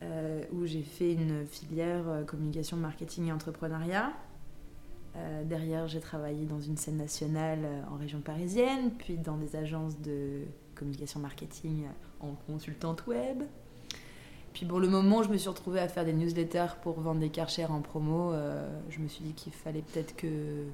euh, 0.03 0.42
où 0.53 0.66
j'ai 0.66 0.83
fait 0.83 1.12
une 1.12 1.46
filière 1.46 2.09
euh, 2.09 2.25
communication 2.25 2.77
marketing 2.77 3.29
et 3.29 3.33
entrepreneuriat. 3.33 4.12
derrière, 5.44 5.88
j'ai 5.88 6.01
travaillé 6.01 6.46
dans 6.46 6.61
une 6.61 6.77
scène 6.77 6.96
nationale 6.96 7.66
en 7.90 7.96
région 7.96 8.20
parisienne, 8.20 8.90
puis 8.98 9.18
dans 9.18 9.37
des 9.37 9.57
agences 9.57 9.98
de 10.01 10.44
communication 10.75 11.20
marketing 11.20 11.87
en 12.20 12.35
consultante 12.46 13.07
web. 13.07 13.42
Puis 14.55 14.66
pour 14.66 14.81
le 14.81 14.88
moment, 14.88 15.22
je 15.22 15.29
me 15.31 15.37
suis 15.37 15.48
retrouvée 15.48 15.81
à 15.81 15.88
faire 15.88 16.05
des 16.05 16.12
newsletters 16.12 16.77
pour 16.83 17.01
vendre 17.01 17.20
des 17.20 17.31
karchers 17.31 17.70
en 17.70 17.81
promo. 17.81 18.33
je 18.88 18.98
me 19.01 19.09
suis 19.09 19.25
dit 19.25 19.33
qu'il 19.35 19.53
fallait 19.53 19.83
peut-être 19.83 20.16
que, 20.16 20.64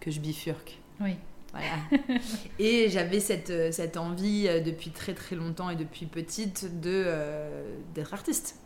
que 0.00 0.10
je 0.10 0.20
bifurque. 0.20 0.81
Oui. 1.00 1.16
Voilà. 1.52 2.18
et 2.58 2.88
j'avais 2.88 3.20
cette, 3.20 3.50
euh, 3.50 3.72
cette 3.72 3.96
envie 3.96 4.46
euh, 4.48 4.60
depuis 4.60 4.90
très 4.90 5.14
très 5.14 5.36
longtemps 5.36 5.68
et 5.70 5.76
depuis 5.76 6.06
petite 6.06 6.80
de 6.80 7.04
euh, 7.06 7.76
d'être 7.94 8.14
artiste. 8.14 8.58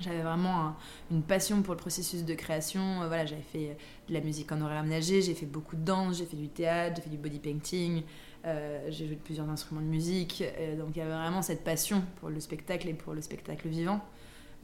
J'avais 0.00 0.22
vraiment 0.22 0.74
une 1.12 1.22
passion 1.22 1.62
pour 1.62 1.74
le 1.74 1.78
processus 1.78 2.24
de 2.24 2.34
création. 2.34 3.06
voilà, 3.06 3.26
j'avais 3.26 3.42
fait 3.42 3.76
de 4.08 4.14
la 4.14 4.20
musique 4.20 4.50
en 4.50 4.60
horaire 4.60 4.80
aménagé, 4.80 5.22
j'ai 5.22 5.34
fait 5.34 5.46
beaucoup 5.46 5.76
de 5.76 5.84
danse, 5.84 6.18
j'ai 6.18 6.26
fait 6.26 6.36
du 6.36 6.48
théâtre, 6.48 6.96
j'ai 6.96 7.02
fait 7.02 7.10
du 7.10 7.16
body 7.16 7.38
painting, 7.38 8.02
j'ai 8.44 9.06
joué 9.06 9.14
de 9.14 9.20
plusieurs 9.20 9.48
instruments 9.48 9.82
de 9.82 9.86
musique. 9.86 10.42
donc 10.76 10.96
il 10.96 10.98
y 10.98 11.00
avait 11.00 11.12
vraiment 11.12 11.42
cette 11.42 11.62
passion 11.62 12.02
pour 12.16 12.28
le 12.28 12.40
spectacle 12.40 12.88
et 12.88 12.92
pour 12.92 13.14
le 13.14 13.22
spectacle 13.22 13.68
vivant. 13.68 14.00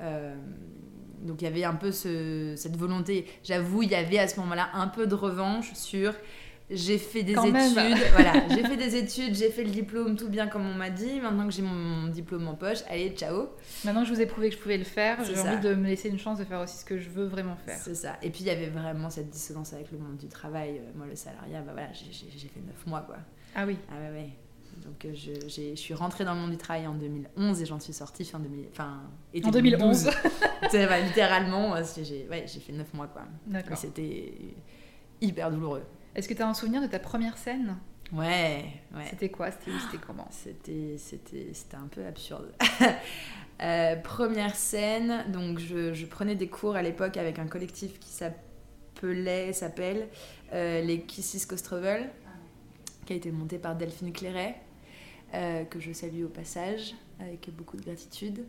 donc 0.01 1.43
il 1.43 1.45
y 1.45 1.47
avait 1.47 1.63
un 1.63 1.77
peu 1.77 1.93
ce, 1.93 2.55
cette 2.57 2.77
volonté. 2.77 3.25
J'avoue, 3.45 3.85
il 3.85 3.91
y 3.93 3.95
avait 3.95 4.19
à 4.19 4.27
ce 4.27 4.41
moment-là 4.41 4.71
un 4.75 4.89
peu 4.89 5.07
de 5.07 5.15
revanche 5.15 5.73
sur 5.75 6.13
j'ai 6.71 6.99
fait 6.99 7.23
des 7.23 7.33
études, 7.33 7.99
voilà, 8.13 8.33
j'ai 8.49 8.63
fait 8.63 8.77
des 8.77 8.97
études, 8.97 9.35
j'ai 9.35 9.51
fait 9.51 9.65
le 9.65 9.71
diplôme, 9.71 10.17
tout 10.17 10.29
bien 10.29 10.47
comme 10.47 10.67
on 10.67 10.75
m'a 10.75 10.91
dit. 10.91 11.21
Maintenant 11.21 11.47
que 11.47 11.53
j'ai 11.53 11.63
mon 11.63 12.09
diplôme 12.09 12.47
en 12.49 12.55
poche, 12.55 12.79
allez, 12.89 13.11
ciao. 13.11 13.49
Maintenant 13.85 14.03
que 14.03 14.09
je 14.09 14.15
vous 14.15 14.21
ai 14.21 14.27
prouvé 14.27 14.51
que 14.51 14.57
je 14.57 14.61
pouvais 14.61 14.79
le 14.79 14.85
faire, 14.85 15.23
j'ai 15.25 15.39
envie 15.39 15.61
de 15.61 15.75
me 15.75 15.87
laisser 15.87 16.09
une 16.09 16.19
chance 16.19 16.39
de 16.39 16.45
faire 16.45 16.61
aussi 16.61 16.79
ce 16.79 16.85
que 16.85 16.99
je 16.99 17.09
veux 17.09 17.27
vraiment 17.27 17.57
faire. 17.57 17.79
C'est 17.83 17.95
ça. 17.95 18.17
Et 18.23 18.31
puis 18.31 18.41
il 18.41 18.47
y 18.47 18.51
avait 18.51 18.69
vraiment 18.69 19.11
cette 19.11 19.31
dissonance 19.31 19.73
avec 19.73 19.91
le 19.91 19.99
monde 19.99 20.17
du 20.17 20.29
travail. 20.29 20.79
Euh, 20.79 20.91
moi, 20.95 21.07
le 21.07 21.17
salariat, 21.17 21.61
bah 21.63 21.73
voilà, 21.73 21.89
j'ai 21.93 22.49
fait 22.49 22.61
9 22.61 22.87
mois 22.87 23.01
quoi. 23.01 23.17
Ah 23.55 23.65
oui. 23.67 23.77
Ah 23.91 23.95
ouais, 24.01 24.21
ouais. 24.21 24.31
Donc 24.85 25.05
euh, 25.05 25.13
je, 25.13 25.33
je, 25.49 25.75
suis 25.75 25.95
rentrée 25.95 26.25
dans 26.25 26.35
le 26.35 26.41
monde 26.41 26.53
du 26.53 26.57
travail 26.57 26.87
en 26.87 26.95
2011 26.95 27.61
et 27.61 27.67
j'en 27.67 27.81
suis 27.81 27.93
sortie 27.93 28.25
fin 28.25 28.39
2000, 28.39 28.67
enfin, 28.73 29.01
en 29.45 29.51
2011. 29.51 30.11
littéralement, 31.05 31.75
j'ai 31.97 32.29
ouais, 32.31 32.47
fait 32.47 32.73
9 32.73 32.95
mois 32.95 33.09
quoi. 33.09 33.23
D'accord. 33.47 33.77
C'était 33.77 34.33
hyper 35.21 35.51
douloureux. 35.51 35.83
Est-ce 36.15 36.29
que 36.29 36.35
tu 36.35 36.43
as 36.43 36.49
un 36.49 36.55
souvenir 36.55 36.83
de 36.83 36.87
ta 36.87 36.99
première 36.99 37.39
scène? 37.39 37.77
Ouais, 38.13 38.65
ouais. 38.95 39.05
C'était 39.09 39.29
quoi? 39.29 39.51
C'était 39.53 39.71
C'était 39.87 40.05
comment? 40.05 40.29
C'était 40.31 40.97
c'était 40.99 41.77
un 41.77 41.87
peu 41.87 42.05
absurde. 42.05 42.53
Euh, 43.63 43.95
première 43.97 44.57
scène, 44.57 45.31
donc 45.31 45.59
je, 45.59 45.93
je, 45.93 46.07
prenais 46.07 46.35
des 46.35 46.49
cours 46.49 46.77
à 46.77 46.83
l'époque 46.83 47.19
avec 47.19 47.39
un 47.39 47.47
collectif 47.47 48.01
qui 48.01 48.09
s'appelait 48.09 49.53
s'appelle 49.53 50.09
euh, 50.55 50.81
les 50.81 51.03
Kissis 51.03 51.47
Travel, 51.63 52.09
qui 53.05 53.13
a 53.13 53.17
été 53.17 53.31
monté 53.31 53.59
par 53.59 53.77
Delphine 53.77 54.15
Clairet, 54.15 54.57
euh, 55.35 55.65
que 55.65 55.79
je 55.79 55.93
salue 55.93 56.25
au 56.25 56.31
passage 56.31 56.95
avec 57.19 57.55
beaucoup 57.55 57.77
de 57.77 57.83
gratitude. 57.83 58.47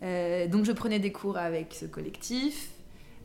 donc 0.00 0.64
je 0.64 0.72
prenais 0.72 0.98
des 0.98 1.12
cours 1.12 1.36
avec 1.36 1.74
ce 1.74 1.84
collectif. 1.84 2.70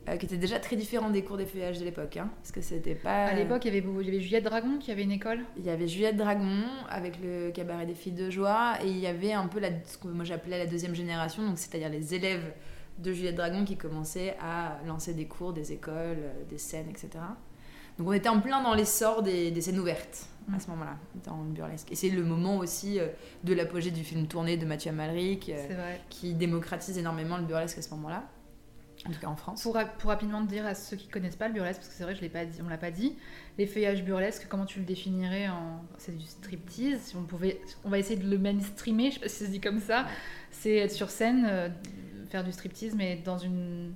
Euh, 0.06 0.16
qui 0.18 0.26
était 0.26 0.36
déjà 0.36 0.60
très 0.60 0.76
différent 0.76 1.08
des 1.08 1.24
cours 1.24 1.38
des 1.38 1.46
feuillages 1.46 1.78
de 1.78 1.84
l'époque. 1.84 2.18
Hein, 2.18 2.28
parce 2.36 2.52
que 2.52 2.60
c'était 2.60 2.94
pas. 2.94 3.24
À 3.26 3.34
l'époque, 3.34 3.64
il 3.64 3.74
y, 3.74 3.78
avait, 3.78 3.86
il 4.00 4.06
y 4.06 4.08
avait 4.08 4.20
Juliette 4.20 4.44
Dragon 4.44 4.78
qui 4.78 4.90
avait 4.90 5.02
une 5.02 5.12
école 5.12 5.40
Il 5.56 5.64
y 5.64 5.70
avait 5.70 5.88
Juliette 5.88 6.16
Dragon 6.16 6.62
avec 6.90 7.18
le 7.22 7.50
cabaret 7.50 7.86
des 7.86 7.94
filles 7.94 8.12
de 8.12 8.28
joie. 8.28 8.74
Et 8.84 8.88
il 8.88 8.98
y 8.98 9.06
avait 9.06 9.32
un 9.32 9.46
peu 9.46 9.60
la, 9.60 9.70
ce 9.86 9.96
que 9.96 10.08
moi 10.08 10.24
j'appelais 10.24 10.58
la 10.58 10.66
deuxième 10.66 10.94
génération, 10.94 11.46
donc 11.46 11.58
c'est-à-dire 11.58 11.88
les 11.88 12.14
élèves 12.14 12.52
de 12.98 13.12
Juliette 13.12 13.36
Dragon 13.36 13.64
qui 13.64 13.76
commençaient 13.76 14.36
à 14.42 14.78
lancer 14.86 15.14
des 15.14 15.24
cours, 15.24 15.54
des 15.54 15.72
écoles, 15.72 16.18
euh, 16.18 16.44
des 16.50 16.58
scènes, 16.58 16.88
etc. 16.90 17.08
Donc 17.96 18.08
on 18.08 18.12
était 18.12 18.28
en 18.28 18.40
plein 18.40 18.62
dans 18.62 18.74
l'essor 18.74 19.22
des, 19.22 19.50
des 19.50 19.60
scènes 19.62 19.78
ouvertes 19.78 20.26
à 20.52 20.56
mm. 20.56 20.60
ce 20.60 20.70
moment-là, 20.70 20.96
dans 21.24 21.42
le 21.42 21.50
burlesque. 21.50 21.90
Et 21.90 21.94
c'est 21.94 22.10
le 22.10 22.24
moment 22.24 22.58
aussi 22.58 23.00
euh, 23.00 23.06
de 23.42 23.54
l'apogée 23.54 23.90
du 23.90 24.04
film 24.04 24.26
tourné 24.26 24.58
de 24.58 24.66
Mathieu 24.66 24.90
Amalric, 24.90 25.50
qui 26.10 26.34
démocratise 26.34 26.98
énormément 26.98 27.38
le 27.38 27.44
burlesque 27.44 27.78
à 27.78 27.82
ce 27.82 27.90
moment-là 27.90 28.24
en 29.06 29.12
tout 29.12 29.20
cas 29.20 29.26
en 29.26 29.36
France. 29.36 29.62
Pour, 29.62 29.78
pour 29.98 30.10
rapidement 30.10 30.40
dire 30.40 30.66
à 30.66 30.74
ceux 30.74 30.96
qui 30.96 31.08
connaissent 31.08 31.36
pas 31.36 31.48
le 31.48 31.54
burlesque, 31.54 31.80
parce 31.80 31.88
que 31.88 31.94
c'est 31.94 32.04
vrai, 32.04 32.14
je 32.14 32.20
l'ai 32.20 32.28
pas 32.28 32.44
dit, 32.44 32.60
on 32.64 32.68
l'a 32.68 32.78
pas 32.78 32.90
dit, 32.90 33.16
les 33.58 33.66
feuillages 33.66 34.02
burlesques, 34.02 34.46
comment 34.48 34.66
tu 34.66 34.78
le 34.78 34.84
définirais 34.84 35.48
en... 35.48 35.84
C'est 35.98 36.16
du 36.16 36.24
striptease. 36.24 37.00
Si 37.00 37.16
on 37.16 37.24
pouvait, 37.24 37.60
on 37.84 37.90
va 37.90 37.98
essayer 37.98 38.16
de 38.16 38.28
le 38.28 38.38
mainstreamer, 38.38 39.10
je 39.10 39.14
sais 39.14 39.20
pas 39.20 39.28
si 39.28 39.36
ça 39.36 39.46
se 39.46 39.50
dit 39.50 39.60
comme 39.60 39.80
ça. 39.80 40.06
C'est 40.50 40.76
être 40.76 40.92
sur 40.92 41.10
scène, 41.10 41.46
euh, 41.48 41.68
faire 42.30 42.44
du 42.44 42.52
striptease, 42.52 42.94
mais 42.94 43.16
dans 43.16 43.38
une 43.38 43.94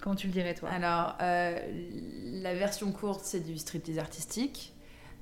Comment 0.00 0.14
tu 0.14 0.28
le 0.28 0.32
dirais, 0.32 0.54
toi? 0.54 0.68
Alors, 0.70 1.16
euh, 1.20 1.58
la 2.40 2.54
version 2.54 2.92
courte, 2.92 3.22
c'est 3.24 3.40
du 3.40 3.58
striptease 3.58 3.98
artistique. 3.98 4.72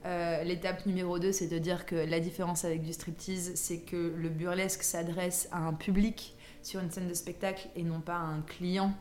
Euh, 0.05 0.45
l'étape 0.45 0.85
numéro 0.87 1.19
2, 1.19 1.33
c'est 1.33 1.49
de 1.49 1.59
dire 1.59 1.87
que 1.87 1.97
la 1.97 2.21
différence 2.21 2.65
avec 2.65 2.83
du 2.83 2.93
striptease, 2.93 3.53
c'est 3.55 3.81
que 3.81 4.15
le 4.15 4.29
burlesque 4.29 4.83
s'adresse 4.83 5.49
à 5.51 5.59
un 5.59 5.73
public 5.73 6.37
sur 6.63 6.81
une 6.81 6.91
scène 6.91 7.09
de 7.09 7.15
spectacle 7.15 7.69
et 7.75 7.83
non 7.83 8.01
pas 8.01 8.17
à 8.17 8.23
un 8.23 8.43
client 8.43 8.93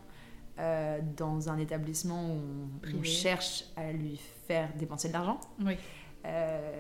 euh, 0.58 1.00
dans 1.18 1.50
un 1.50 1.58
établissement 1.58 2.30
où 2.30 2.70
on, 2.98 3.04
cherche 3.04 3.66
à 3.76 3.92
lui 3.92 4.18
faire 4.48 4.70
dépenser 4.80 5.10
de 5.10 5.14
l'argent. 5.14 5.42
Oui. 5.60 5.74
Euh, 6.24 6.72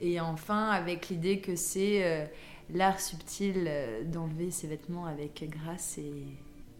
et 0.00 0.20
enfin, 0.20 0.70
avec 0.70 1.08
l'idée 1.08 1.40
que 1.40 1.56
c'est 1.56 2.04
euh, 2.04 2.26
l'art 2.72 3.00
subtil 3.00 3.68
d'enlever 4.04 4.52
ses 4.52 4.68
vêtements 4.68 5.06
avec 5.06 5.50
grâce 5.50 5.98
et, 5.98 6.26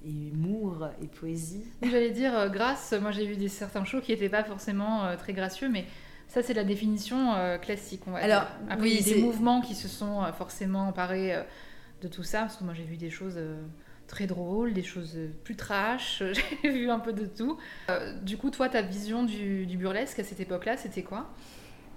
humour 0.07 0.91
et 1.03 1.09
poésie. 1.09 1.65
J'allais 1.83 2.13
dire 2.13 2.49
grâce, 2.51 2.95
moi 3.01 3.11
j'ai 3.11 3.27
vu 3.27 3.37
des, 3.37 3.49
certains 3.49 3.85
shows 3.85 4.01
qui 4.01 4.13
n'étaient 4.13 4.29
pas 4.29 4.45
forcément 4.45 5.17
très 5.17 5.33
gracieux, 5.33 5.69
mais 5.69 5.87
ça 6.29 6.45
c'est 6.45 6.55
la 6.55 6.63
définition 6.63 7.33
classique. 7.63 8.03
On 8.07 8.13
va 8.13 8.19
Alors, 8.19 8.47
Après, 8.71 8.91
il 8.91 8.95
y 8.95 9.11
a 9.11 9.15
des 9.15 9.23
mouvements 9.23 9.61
qui 9.61 9.75
se 9.75 9.89
sont 9.89 10.23
forcément 10.39 10.87
emparés 10.87 11.43
de 12.01 12.07
tout 12.07 12.23
ça, 12.23 12.43
parce 12.43 12.59
que 12.59 12.65
moi 12.65 12.75
j'ai 12.75 12.85
vu 12.85 12.97
des 12.97 13.11
choses 13.11 13.41
très 14.15 14.27
drôle, 14.29 14.73
des 14.73 14.85
choses 14.85 15.19
plus 15.43 15.57
trash, 15.57 16.23
j'ai 16.63 16.71
vu 16.71 16.89
un 16.89 17.01
peu 17.01 17.13
de 17.13 17.27
tout. 17.27 17.59
Euh, 17.91 18.17
du 18.21 18.37
coup, 18.37 18.51
toi, 18.51 18.69
ta 18.69 18.81
vision 18.81 19.25
du, 19.25 19.67
burlesque 19.77 20.21
à 20.21 20.25
cette 20.25 20.39
époque-là, 20.39 20.77
c'était 20.77 21.03
quoi? 21.03 21.31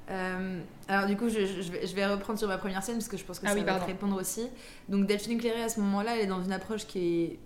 Euh, 0.09 0.59
alors 0.87 1.05
du 1.05 1.15
coup, 1.15 1.29
je, 1.29 1.45
je, 1.45 1.95
vais, 1.95 2.07
reprendre 2.07 2.39
sur 2.39 2.47
ma 2.47 2.57
première 2.57 2.81
scène 2.81 2.95
parce 2.95 3.07
que 3.07 3.17
je 3.17 3.23
pense 3.23 3.39
que 3.39 3.45
ah 3.45 3.53
ça 3.53 3.61
va 3.61 3.79
te 3.79 3.85
répondre 3.85 4.19
aussi. 4.19 4.47
Donc 4.89 5.05
Delphine 5.05 5.37
Cléré 5.37 5.61
à 5.61 5.69
ce 5.69 5.79
moment-là, 5.81 6.15
elle 6.15 6.23
est 6.23 6.27
dans 6.27 6.43
une 6.43 6.53
approche 6.53 6.87
qui 6.87 6.99
est 6.99 7.39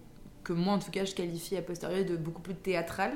que 0.43 0.53
moi 0.53 0.73
en 0.73 0.79
tout 0.79 0.91
cas 0.91 1.05
je 1.05 1.13
qualifie 1.13 1.57
a 1.57 1.61
posteriori 1.61 2.05
de 2.05 2.15
beaucoup 2.15 2.41
plus 2.41 2.55
théâtrale. 2.55 3.13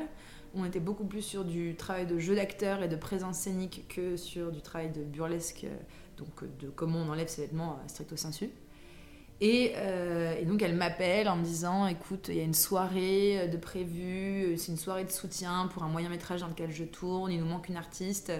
on 0.55 0.65
était 0.65 0.79
beaucoup 0.79 1.05
plus 1.05 1.21
sur 1.21 1.45
du 1.45 1.75
travail 1.75 2.05
de 2.05 2.19
jeu 2.19 2.35
d'acteur 2.35 2.83
et 2.83 2.87
de 2.87 2.95
présence 2.95 3.37
scénique 3.37 3.85
que 3.87 4.17
sur 4.17 4.51
du 4.51 4.61
travail 4.61 4.91
de 4.91 5.03
burlesque, 5.03 5.65
donc 6.17 6.43
de 6.59 6.69
comment 6.69 6.99
on 6.99 7.09
enlève 7.09 7.27
ses 7.27 7.43
vêtements 7.43 7.79
stricto 7.87 8.15
sensu. 8.17 8.49
Et, 9.41 9.73
et, 10.39 10.45
donc 10.45 10.61
elle 10.61 10.75
m'appelle 10.75 11.27
en 11.27 11.35
me 11.35 11.43
disant 11.43 11.87
écoute, 11.87 12.27
il 12.29 12.35
y 12.35 12.39
a 12.39 12.43
une 12.43 12.53
soirée 12.53 13.49
de 13.51 13.57
prévue, 13.57 14.55
c'est 14.57 14.71
une 14.71 14.77
soirée 14.77 15.03
de 15.03 15.11
soutien 15.11 15.69
pour 15.73 15.83
un 15.83 15.89
moyen 15.89 16.09
métrage 16.09 16.39
dans 16.39 16.47
lequel 16.47 16.71
je 16.71 16.85
tourne, 16.85 17.31
il 17.31 17.39
nous 17.39 17.45
manque 17.45 17.67
une 17.67 17.75
artiste, 17.75 18.31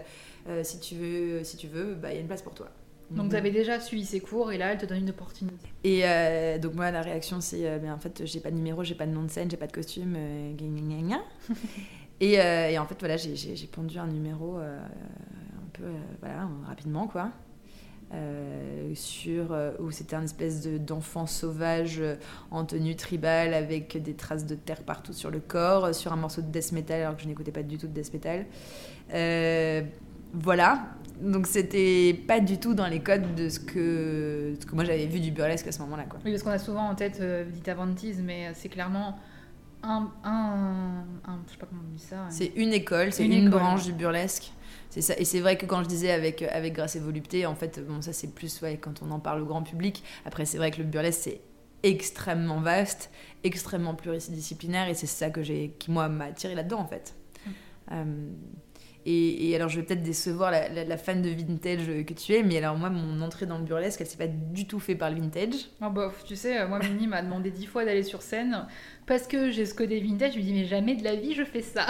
si 0.64 0.80
tu 0.80 0.96
veux, 0.96 1.44
si 1.44 1.58
tu 1.58 1.68
veux, 1.68 1.96
bah, 1.96 2.12
il 2.12 2.16
y 2.16 2.18
a 2.18 2.22
une 2.22 2.28
place 2.28 2.42
pour 2.42 2.54
toi. 2.54 2.70
Donc, 3.12 3.30
tu 3.30 3.36
avais 3.36 3.52
déjà 3.52 3.80
suivi 3.80 4.06
ses 4.06 4.20
cours 4.20 4.52
et 4.52 4.58
là, 4.58 4.72
elle 4.72 4.78
te 4.78 4.86
donne 4.86 5.00
une 5.00 5.10
opportunité. 5.10 5.68
Et 5.84 6.02
euh, 6.04 6.58
donc, 6.58 6.74
moi, 6.74 6.90
la 6.92 7.02
réaction, 7.02 7.40
c'est 7.40 7.68
euh, 7.68 7.94
en 7.94 8.00
fait, 8.00 8.26
j'ai 8.26 8.40
pas 8.40 8.50
de 8.50 8.56
numéro, 8.56 8.84
j'ai 8.84 8.96
pas 8.96 9.06
de 9.06 9.12
nom 9.12 9.24
de 9.24 9.30
scène, 9.30 9.50
j'ai 9.50 9.58
pas 9.58 9.68
de 9.68 9.72
costume. 9.72 10.16
Euh, 10.18 10.54
et, 12.20 12.40
euh, 12.40 12.70
et, 12.70 12.80
en 12.80 12.86
fait, 12.86 12.96
voilà, 13.00 13.18
j'ai 13.18 13.68
pondu 13.72 14.00
un 14.00 14.08
numéro 14.08 14.58
un 14.58 15.70
peu 15.74 15.84
voilà, 16.20 16.50
rapidement, 16.66 17.08
quoi. 17.08 17.30
Sur 18.94 19.56
où 19.80 19.92
c'était 19.92 20.16
un 20.16 20.24
espèce 20.24 20.68
d'enfant 20.68 21.28
sauvage 21.28 22.02
en 22.52 22.66
tenue 22.66 22.96
tribale 22.96 23.54
avec 23.54 24.02
des 24.02 24.14
traces 24.14 24.46
de 24.46 24.56
terre 24.56 24.84
partout 24.84 25.14
sur 25.14 25.32
le 25.32 25.40
corps, 25.40 25.94
sur 25.94 26.14
un 26.14 26.16
morceau 26.16 26.42
de 26.42 26.48
death 26.48 26.72
metal 26.72 27.02
alors 27.02 27.16
que 27.16 27.22
je 27.22 27.28
n'écoutais 27.28 27.52
pas 27.52 27.64
du 27.64 27.78
tout 27.78 27.88
de 27.88 27.94
death 27.94 28.14
metal. 28.14 28.46
voilà, 30.34 30.86
donc 31.22 31.48
c'était 31.48 32.14
pas 32.28 32.40
du 32.40 32.58
tout 32.58 32.74
dans 32.74 32.88
les 32.88 33.00
codes 33.00 33.36
de 33.36 33.50
ce 33.50 33.60
que, 33.60 34.54
moi 34.74 34.84
j'avais 34.84 35.06
vu 35.06 35.20
du 35.20 35.32
burlesque 35.32 35.68
à 35.68 35.72
ce 35.72 35.80
moment-là. 35.80 36.06
Oui, 36.26 36.32
parce 36.32 36.44
qu'on 36.44 36.52
a 36.52 36.60
souvent 36.60 36.90
en 36.90 36.96
tête 36.96 37.20
euh, 37.22 37.46
Vita 37.48 37.74
Vantis, 37.74 38.16
mais 38.22 38.52
c'est 38.54 38.70
clairement 38.70 39.18
un, 39.86 40.12
un, 40.24 41.06
Je 41.48 41.52
sais 41.52 41.58
pas 41.58 41.66
comment 41.68 41.82
on 41.88 41.96
dit 41.96 42.02
ça. 42.02 42.28
C'est 42.30 42.52
une 42.56 42.74
école, 42.74 43.14
c'est 43.14 43.26
une, 43.26 43.50
branche 43.50 43.86
du 43.86 43.94
burlesque. 43.94 44.52
C'est 44.90 45.02
ça. 45.02 45.14
Et 45.18 45.26
c'est 45.26 45.40
vrai 45.40 45.58
que 45.58 45.66
quand 45.66 45.84
je 45.84 45.88
disais 45.88 46.12
avec, 46.12 46.42
avec 46.42 46.74
Grâce 46.74 46.96
et 46.96 47.00
Volupté, 47.00 47.46
en 47.46 47.56
fait, 47.56 47.86
bon, 47.86 48.02
ça 48.02 48.14
c'est 48.14 48.34
plus 48.34 48.62
ouais, 48.62 48.78
quand 48.78 49.02
on 49.02 49.12
en 49.12 49.20
parle 49.20 49.42
au 49.42 49.46
grand 49.46 49.64
public. 49.64 50.04
Après, 50.26 50.46
c'est 50.46 50.58
vrai 50.58 50.72
que 50.72 50.78
le 50.78 50.86
burlesque 50.86 51.22
c'est 51.24 51.42
extrêmement 51.84 52.62
vaste, 52.62 53.12
extrêmement 53.44 53.94
pluridisciplinaire, 53.94 54.88
et 54.88 54.96
c'est 54.96 55.08
ça 55.08 55.30
que 55.30 55.44
j'ai, 55.44 55.76
qui 55.78 55.92
moi 55.92 56.10
m'a 56.10 56.26
attiré 56.26 56.56
là-dedans 56.56 56.80
en 56.80 56.88
fait. 56.88 57.16
Hum. 57.46 57.54
Euh, 57.92 58.32
et, 59.06 59.56
alors, 59.56 59.70
je 59.70 59.80
vais 59.80 59.86
peut-être 59.86 60.02
décevoir 60.02 60.52
la, 60.52 60.98
fan 60.98 61.22
de 61.22 61.30
vintage 61.30 61.86
que 62.06 62.14
tu 62.14 62.34
es, 62.34 62.44
mais 62.44 62.58
alors 62.58 62.76
moi, 62.76 62.90
mon 62.90 63.22
entrée 63.22 63.46
dans 63.46 63.58
le 63.58 63.64
burlesque, 63.64 64.02
elle 64.02 64.08
s'est 64.08 64.18
pas 64.18 64.28
du 64.28 64.66
tout 64.66 64.80
fait 64.80 64.96
par 64.96 65.12
le 65.12 65.20
vintage. 65.20 65.70
Oh 65.82 65.90
bof, 65.90 66.24
tu 66.24 66.36
sais, 66.36 66.68
moi, 66.68 66.80
Mini 66.80 67.08
m'a 67.08 67.22
demandé 67.22 67.52
dix 67.52 67.68
fois 67.68 67.86
d'aller 67.86 68.04
sur 68.04 68.22
scène 68.22 68.66
parce 69.06 69.28
que 69.28 69.52
j'ai 69.52 69.66
ce 69.66 69.76
côté 69.76 70.00
vintage. 70.00 70.32
Je 70.32 70.38
lui 70.38 70.44
dis, 70.44 70.54
mais 70.54 70.66
jamais 70.66 70.96
de 70.96 71.04
la 71.04 71.16
vie, 71.16 71.34
je 71.34 71.44
fais 71.44 71.62
ça. 71.62 71.86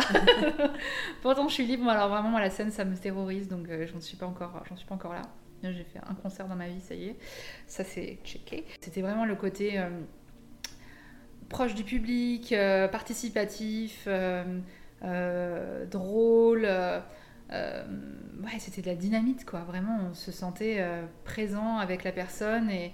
Pourtant, 1.21 1.47
je 1.47 1.53
suis 1.53 1.65
libre. 1.65 1.87
Alors, 1.87 2.09
vraiment, 2.09 2.29
moi, 2.29 2.41
la 2.41 2.49
scène, 2.49 2.71
ça 2.71 2.83
me 2.83 2.95
terrorise, 2.95 3.47
donc 3.47 3.69
euh, 3.69 3.87
j'en 3.87 4.01
suis 4.01 4.17
pas 4.17 4.25
encore, 4.25 4.63
suis 4.75 4.85
pas 4.85 4.95
encore 4.95 5.13
là. 5.13 5.21
J'ai 5.63 5.83
fait 5.83 5.99
un 6.07 6.13
concert 6.15 6.47
dans 6.47 6.55
ma 6.55 6.67
vie, 6.67 6.81
ça 6.81 6.95
y 6.95 7.05
est. 7.05 7.15
Ça, 7.67 7.83
c'est 7.83 8.19
checké. 8.23 8.65
C'était 8.79 9.01
vraiment 9.01 9.25
le 9.25 9.35
côté 9.35 9.79
euh, 9.79 9.89
proche 11.49 11.75
du 11.75 11.83
public, 11.83 12.51
euh, 12.51 12.87
participatif. 12.87 14.03
Euh, 14.07 14.59
drôle. 15.89 16.65
Euh, 16.65 16.99
euh, 17.51 17.83
c'était 18.59 18.81
de 18.81 18.87
la 18.87 18.95
dynamite, 18.95 19.45
quoi. 19.45 19.61
Vraiment, 19.61 19.99
on 20.11 20.13
se 20.13 20.31
sentait 20.31 20.83
présent 21.23 21.77
avec 21.77 22.03
la 22.03 22.11
personne 22.11 22.69
et. 22.69 22.93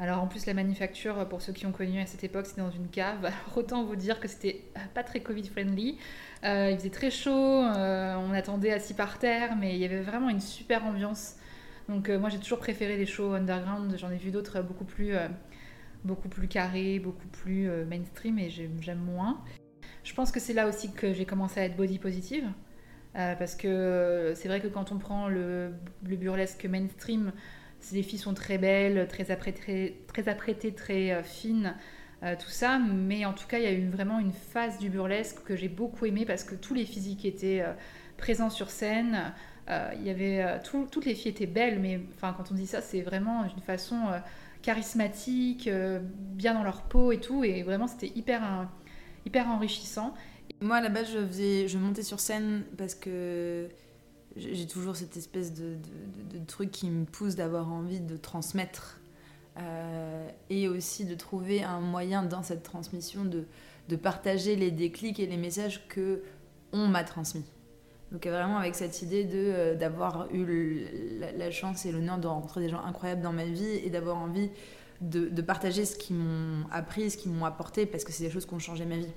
Alors 0.00 0.20
en 0.20 0.26
plus 0.26 0.46
la 0.46 0.54
manufacture, 0.54 1.28
pour 1.28 1.40
ceux 1.40 1.52
qui 1.52 1.66
ont 1.66 1.70
connu 1.70 2.00
à 2.00 2.06
cette 2.06 2.24
époque, 2.24 2.46
c'était 2.46 2.62
dans 2.62 2.70
une 2.72 2.88
cave. 2.88 3.24
Alors 3.26 3.56
autant 3.56 3.84
vous 3.84 3.94
dire 3.94 4.18
que 4.18 4.26
c'était 4.26 4.64
pas 4.92 5.04
très 5.04 5.20
Covid 5.20 5.44
friendly. 5.44 5.98
il 6.42 6.76
faisait 6.76 6.90
très 6.90 7.12
chaud, 7.12 7.30
on 7.30 8.32
attendait 8.32 8.72
assis 8.72 8.94
par 8.94 9.20
terre, 9.20 9.54
mais 9.54 9.76
il 9.76 9.78
y 9.78 9.84
avait 9.84 10.00
vraiment 10.00 10.30
une 10.30 10.40
super 10.40 10.84
ambiance. 10.84 11.36
Donc 11.88 12.08
moi 12.08 12.28
j'ai 12.28 12.40
toujours 12.40 12.58
préféré 12.58 12.96
les 12.96 13.06
shows 13.06 13.34
underground. 13.34 13.96
J'en 13.96 14.10
ai 14.10 14.16
vu 14.16 14.32
d'autres 14.32 14.62
beaucoup 14.62 14.84
plus, 14.84 15.14
beaucoup 16.02 16.28
plus 16.28 16.48
carrés, 16.48 16.98
beaucoup 16.98 17.28
plus 17.28 17.70
mainstream 17.86 18.40
et 18.40 18.50
j'aime 18.50 18.98
moins. 18.98 19.44
Je 20.04 20.14
pense 20.14 20.30
que 20.30 20.38
c'est 20.38 20.52
là 20.52 20.68
aussi 20.68 20.92
que 20.92 21.12
j'ai 21.12 21.24
commencé 21.24 21.60
à 21.60 21.64
être 21.64 21.76
body 21.76 21.98
positive. 21.98 22.44
Euh, 23.16 23.34
parce 23.36 23.54
que 23.54 24.32
c'est 24.34 24.48
vrai 24.48 24.60
que 24.60 24.66
quand 24.66 24.90
on 24.90 24.98
prend 24.98 25.28
le, 25.28 25.72
burlesque 26.02 26.64
mainstream, 26.66 27.32
les 27.92 28.02
filles 28.02 28.18
sont 28.18 28.34
très 28.34 28.58
belles, 28.58 29.06
très 29.08 29.30
apprêtées, 29.30 29.94
très, 30.74 31.12
euh, 31.12 31.22
fines, 31.22 31.74
euh, 32.22 32.34
tout 32.38 32.50
ça. 32.50 32.78
Mais 32.78 33.24
en 33.24 33.32
tout 33.32 33.46
cas, 33.46 33.58
il 33.58 33.64
y 33.64 33.68
a 33.68 33.72
eu 33.72 33.88
vraiment 33.88 34.18
une 34.18 34.32
phase 34.32 34.78
du 34.78 34.90
burlesque 34.90 35.42
que 35.44 35.56
j'ai 35.56 35.68
beaucoup 35.68 36.06
aimé 36.06 36.24
parce 36.26 36.44
que 36.44 36.54
tous 36.54 36.74
les 36.74 36.84
physiques 36.84 37.24
étaient 37.24 37.64
présents 38.16 38.50
sur 38.50 38.70
scène. 38.70 39.32
il 39.68 40.02
y 40.02 40.10
avait 40.10 40.60
toutes 40.62 41.06
les 41.06 41.14
filles 41.14 41.30
étaient 41.32 41.46
belles, 41.46 41.78
mais 41.80 42.00
quand 42.20 42.50
on 42.50 42.54
dit 42.54 42.66
ça, 42.66 42.80
c'est 42.80 43.02
vraiment 43.02 43.44
d'une 43.44 43.62
façon 43.62 43.96
charismatique, 44.62 45.68
bien 46.08 46.54
dans 46.54 46.64
leur 46.64 46.82
peau 46.82 47.12
et 47.12 47.20
tout. 47.20 47.44
Et 47.44 47.62
vraiment, 47.62 47.86
c'était 47.86 48.12
hyper 48.16 48.68
hyper 49.26 49.48
enrichissant. 49.48 50.14
Moi, 50.60 50.76
à 50.76 50.80
la 50.80 50.88
base, 50.88 51.08
je, 51.10 51.66
je 51.66 51.78
montais 51.78 52.02
sur 52.02 52.20
scène 52.20 52.64
parce 52.76 52.94
que 52.94 53.68
j'ai 54.36 54.66
toujours 54.66 54.96
cette 54.96 55.16
espèce 55.16 55.52
de, 55.54 55.76
truc 56.46 56.70
qui 56.70 56.90
me 56.90 57.04
pousse 57.04 57.36
d'avoir 57.36 57.72
envie 57.72 58.00
de 58.00 58.16
transmettre 58.16 59.00
euh, 59.58 60.28
et 60.50 60.68
aussi 60.68 61.04
de 61.04 61.14
trouver 61.14 61.62
un 61.62 61.80
moyen 61.80 62.24
dans 62.24 62.42
cette 62.42 62.62
transmission 62.62 63.24
de, 63.24 63.46
partager 63.96 64.56
les 64.56 64.70
déclics 64.70 65.20
et 65.20 65.26
les 65.26 65.36
messages 65.36 65.86
que 65.88 66.22
on 66.72 66.88
m'a 66.88 67.04
transmis. 67.04 67.44
Donc 68.10 68.26
vraiment 68.26 68.58
avec 68.58 68.74
cette 68.74 69.02
idée 69.02 69.26
euh, 69.32 69.76
d'avoir 69.76 70.28
eu 70.32 70.86
la, 71.36 71.50
chance 71.52 71.86
et 71.86 71.92
l'honneur 71.92 72.18
de 72.18 72.26
rencontrer 72.26 72.60
des 72.60 72.68
gens 72.68 72.82
incroyables 72.84 73.22
dans 73.22 73.32
ma 73.32 73.44
vie 73.44 73.76
et 73.84 73.90
d'avoir 73.90 74.16
envie 74.16 74.50
de, 75.00 75.42
partager 75.42 75.84
ce 75.84 75.96
qu'ils 75.96 76.16
m'ont 76.16 76.66
appris, 76.70 77.10
ce 77.10 77.16
qu'ils 77.16 77.32
m'ont 77.32 77.44
apporté, 77.44 77.86
parce 77.86 78.04
que 78.04 78.12
c'est 78.12 78.24
des 78.24 78.30
choses 78.30 78.46
qui 78.46 78.54
ont 78.54 78.58
changé 78.58 78.84
ma 78.84 78.96
vie. 78.96 79.12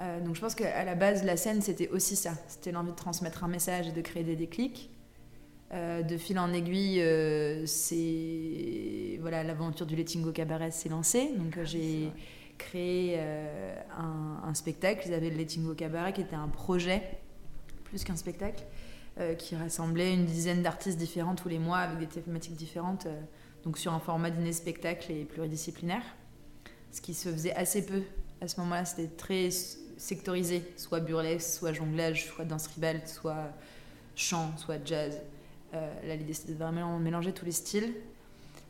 Euh, 0.00 0.20
donc 0.20 0.34
je 0.34 0.40
pense 0.40 0.54
qu'à 0.54 0.84
la 0.84 0.94
base, 0.94 1.24
la 1.24 1.36
scène, 1.36 1.60
c'était 1.60 1.88
aussi 1.88 2.16
ça. 2.16 2.32
C'était 2.48 2.72
l'envie 2.72 2.90
de 2.90 2.96
transmettre 2.96 3.44
un 3.44 3.48
message 3.48 3.88
et 3.88 3.92
de 3.92 4.00
créer 4.00 4.24
des 4.24 4.36
déclics. 4.36 4.90
Euh, 5.72 6.02
de 6.02 6.16
fil 6.18 6.38
en 6.38 6.52
aiguille, 6.52 7.00
euh, 7.00 7.64
c'est 7.64 9.18
voilà 9.20 9.42
l'aventure 9.42 9.86
du 9.86 9.96
Letting 9.96 10.24
au 10.26 10.32
cabaret 10.32 10.70
s'est 10.70 10.88
lancée. 10.88 11.30
Donc 11.36 11.56
ah, 11.58 11.64
j'ai 11.64 12.10
créé 12.58 13.18
un, 13.18 14.54
spectacle, 14.54 15.08
ils 15.08 15.14
avaient 15.14 15.30
le 15.30 15.36
Letting 15.36 15.66
au 15.68 15.74
cabaret, 15.74 16.12
qui 16.12 16.20
était 16.20 16.36
un 16.36 16.48
projet 16.48 17.02
plus 17.84 18.04
qu'un 18.04 18.16
spectacle, 18.16 18.62
qui 19.38 19.56
rassemblait 19.56 20.14
une 20.14 20.26
dizaine 20.26 20.62
d'artistes 20.62 20.98
différents 20.98 21.34
tous 21.34 21.48
les 21.48 21.58
mois 21.58 21.78
avec 21.78 21.98
des 21.98 22.20
thématiques 22.22 22.54
différentes 22.54 23.08
donc 23.64 23.78
sur 23.78 23.92
un 23.92 24.00
format 24.00 24.30
dîner-spectacle 24.30 25.10
et 25.12 25.24
pluridisciplinaire. 25.24 26.02
Ce 26.90 27.00
qui 27.00 27.14
se 27.14 27.28
faisait 27.30 27.54
assez 27.54 27.86
peu 27.86 28.02
à 28.40 28.48
ce 28.48 28.60
moment-là, 28.60 28.84
c'était 28.84 29.08
très 29.08 29.50
sectorisé, 29.96 30.64
soit 30.76 31.00
burlesque, 31.00 31.48
soit 31.48 31.72
jonglage, 31.72 32.26
soit 32.26 32.44
danse 32.44 32.66
ribald, 32.66 33.06
soit 33.06 33.50
chant, 34.16 34.52
soit 34.56 34.84
jazz. 34.84 35.20
Euh, 35.74 35.94
là, 36.06 36.16
l'idée 36.16 36.34
c'était 36.34 36.52
de 36.52 36.58
vraiment 36.58 36.98
mélanger 36.98 37.32
tous 37.32 37.44
les 37.44 37.52
styles. 37.52 37.94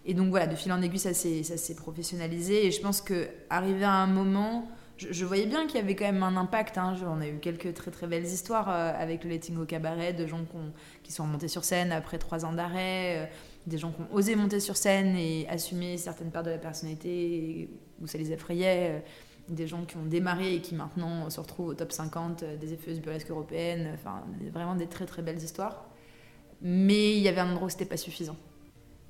Et 0.04 0.14
donc 0.14 0.28
voilà, 0.28 0.46
de 0.46 0.56
fil 0.56 0.72
en 0.72 0.82
aiguille, 0.82 0.98
ça 0.98 1.14
s'est 1.14 1.74
professionnalisé. 1.74 2.66
Et 2.66 2.70
je 2.70 2.80
pense 2.80 3.00
que 3.00 3.28
arrivé 3.48 3.84
à 3.84 3.92
un 3.92 4.06
moment, 4.06 4.68
je, 4.98 5.24
voyais 5.24 5.46
bien 5.46 5.66
qu'il 5.66 5.76
y 5.76 5.82
avait 5.82 5.94
quand 5.94 6.04
même 6.04 6.22
un 6.22 6.36
impact. 6.36 6.76
Hein. 6.76 6.94
On 7.06 7.20
a 7.20 7.28
eu 7.28 7.38
quelques 7.38 7.72
très 7.74 7.90
très 7.90 8.06
belles 8.06 8.24
histoires 8.24 8.68
euh, 8.68 8.92
avec 8.96 9.24
le 9.24 9.30
letting 9.30 9.56
au 9.58 9.64
cabaret, 9.64 10.12
de 10.12 10.26
gens 10.26 10.44
qui 11.02 11.12
sont 11.12 11.22
remontés 11.22 11.48
sur 11.48 11.64
scène 11.64 11.92
après 11.92 12.18
trois 12.18 12.44
ans 12.44 12.52
d'arrêt. 12.52 13.16
Euh, 13.18 13.26
des 13.66 13.78
gens 13.78 13.92
qui 13.92 14.00
ont 14.00 14.14
osé 14.14 14.34
monter 14.34 14.60
sur 14.60 14.76
scène 14.76 15.16
et 15.16 15.46
assumer 15.48 15.96
certaines 15.96 16.30
parts 16.30 16.42
de 16.42 16.50
la 16.50 16.58
personnalité 16.58 17.70
où 18.00 18.06
ça 18.06 18.18
les 18.18 18.32
effrayait, 18.32 18.90
euh, 18.90 19.00
des 19.48 19.66
gens 19.66 19.84
qui 19.84 19.96
ont 19.96 20.04
démarré 20.04 20.54
et 20.54 20.60
qui 20.60 20.74
maintenant 20.74 21.28
se 21.30 21.40
retrouvent 21.40 21.68
au 21.68 21.74
top 21.74 21.92
50 21.92 22.42
euh, 22.42 22.56
des 22.56 22.72
effets 22.72 22.94
burlesques 22.94 23.30
européennes, 23.30 23.90
enfin 23.94 24.22
vraiment 24.52 24.74
des 24.74 24.86
très 24.86 25.06
très 25.06 25.22
belles 25.22 25.42
histoires. 25.42 25.86
Mais 26.60 27.16
il 27.16 27.22
y 27.22 27.28
avait 27.28 27.40
un 27.40 27.50
endroit 27.50 27.66
où 27.66 27.70
c'était 27.70 27.84
pas 27.84 27.96
suffisant, 27.96 28.36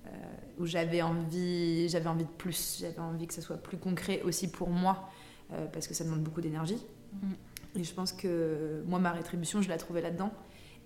euh, 0.06 0.10
où 0.58 0.66
j'avais 0.66 1.02
envie, 1.02 1.88
j'avais 1.88 2.08
envie 2.08 2.24
de 2.24 2.30
plus, 2.30 2.78
j'avais 2.80 2.98
envie 2.98 3.26
que 3.26 3.34
ça 3.34 3.42
soit 3.42 3.58
plus 3.58 3.76
concret 3.76 4.22
aussi 4.22 4.50
pour 4.50 4.70
moi, 4.70 5.08
parce 5.74 5.86
que 5.86 5.92
ça 5.92 6.02
demande 6.04 6.22
beaucoup 6.22 6.40
d'énergie. 6.40 6.78
Mm. 7.12 7.78
Et 7.78 7.84
je 7.84 7.92
pense 7.92 8.14
que 8.14 8.82
moi, 8.86 8.98
ma 8.98 9.12
rétribution, 9.12 9.60
je 9.60 9.68
la 9.68 9.76
trouvais 9.76 10.00
là-dedans 10.00 10.32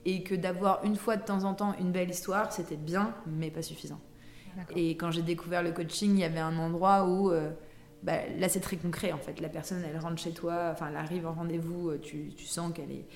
et 0.07 0.22
que 0.22 0.36
d'avoir 0.36 0.84
une 0.84 0.94
fois 0.94 1.16
de 1.16 1.24
temps 1.24 1.42
en 1.42 1.52
temps 1.52 1.74
une 1.80 1.90
belle 1.90 2.09
histoire, 2.09 2.52
c'était 2.52 2.76
bien, 2.76 3.12
mais 3.26 3.50
pas 3.50 3.61
suffisant. 3.61 4.00
Et 4.74 4.96
quand 4.96 5.11
j'ai 5.11 5.20
découvert 5.20 5.62
le 5.62 5.72
coaching, 5.72 6.12
il 6.12 6.20
y 6.20 6.24
avait 6.24 6.38
un 6.38 6.57
endroit 6.57 7.07
où, 7.07 7.30
euh, 7.30 7.50
bah, 8.04 8.20
là 8.38 8.48
c'est 8.48 8.61
très 8.61 8.76
concret 8.76 9.12
en 9.12 9.18
fait, 9.18 9.40
la 9.40 9.48
personne 9.50 9.82
elle 9.86 9.98
rentre 9.98 10.18
chez 10.18 10.30
toi, 10.30 10.70
enfin 10.72 10.86
elle 10.88 10.96
arrive 10.96 11.26
en 11.26 11.34
rendez-vous, 11.34 11.90
euh, 11.90 11.98
tu, 11.98 12.32
tu 12.34 12.46
sens 12.46 12.72
qu'elle 12.72 12.92
est 12.92 13.07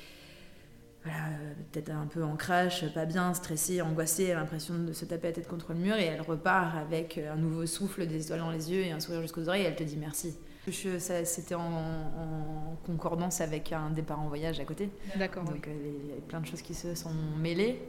voilà, 1.03 1.19
euh, 1.29 1.55
peut-être 1.73 1.91
un 1.93 2.07
peu 2.07 2.23
en 2.23 2.37
crash, 2.37 2.85
pas 2.93 3.07
bien, 3.07 3.33
stressée, 3.33 3.81
angoissée, 3.81 4.25
elle 4.25 4.37
a 4.37 4.41
l'impression 4.41 4.75
de 4.75 4.93
se 4.93 5.07
taper 5.07 5.29
la 5.29 5.33
tête 5.35 5.49
contre 5.49 5.73
le 5.73 5.79
mur 5.79 5.97
et 5.97 6.05
elle 6.05 6.21
repart 6.21 6.77
avec 6.77 7.17
un 7.19 7.37
nouveau 7.37 7.65
souffle, 7.65 8.07
des 8.07 8.23
étoiles 8.23 8.41
dans 8.41 8.51
les 8.51 8.71
yeux 8.71 8.81
et 8.81 8.91
un 8.91 9.01
sourire 9.01 9.23
jusqu'aux 9.23 9.49
oreilles 9.49 9.63
et 9.63 9.67
elle 9.67 9.77
te 9.77 9.85
dit 9.85 9.97
merci. 9.97 10.37
C'était 10.69 11.55
en, 11.55 11.61
en, 11.61 12.77
concordance 12.87 13.41
avec 13.41 13.73
un 13.73 13.91
départ 13.91 14.21
en 14.21 14.29
voyage 14.29 14.61
à 14.61 14.65
côté. 14.65 14.91
D'accord. 15.17 15.45
Donc 15.45 15.67
euh, 15.67 15.73
il 16.03 16.09
y 16.09 16.13
avait 16.13 16.21
plein 16.21 16.41
de 16.41 16.47
choses 16.47 16.63
qui 16.63 16.75
se 16.75 16.95
sont 16.95 17.13
mêlées. 17.39 17.81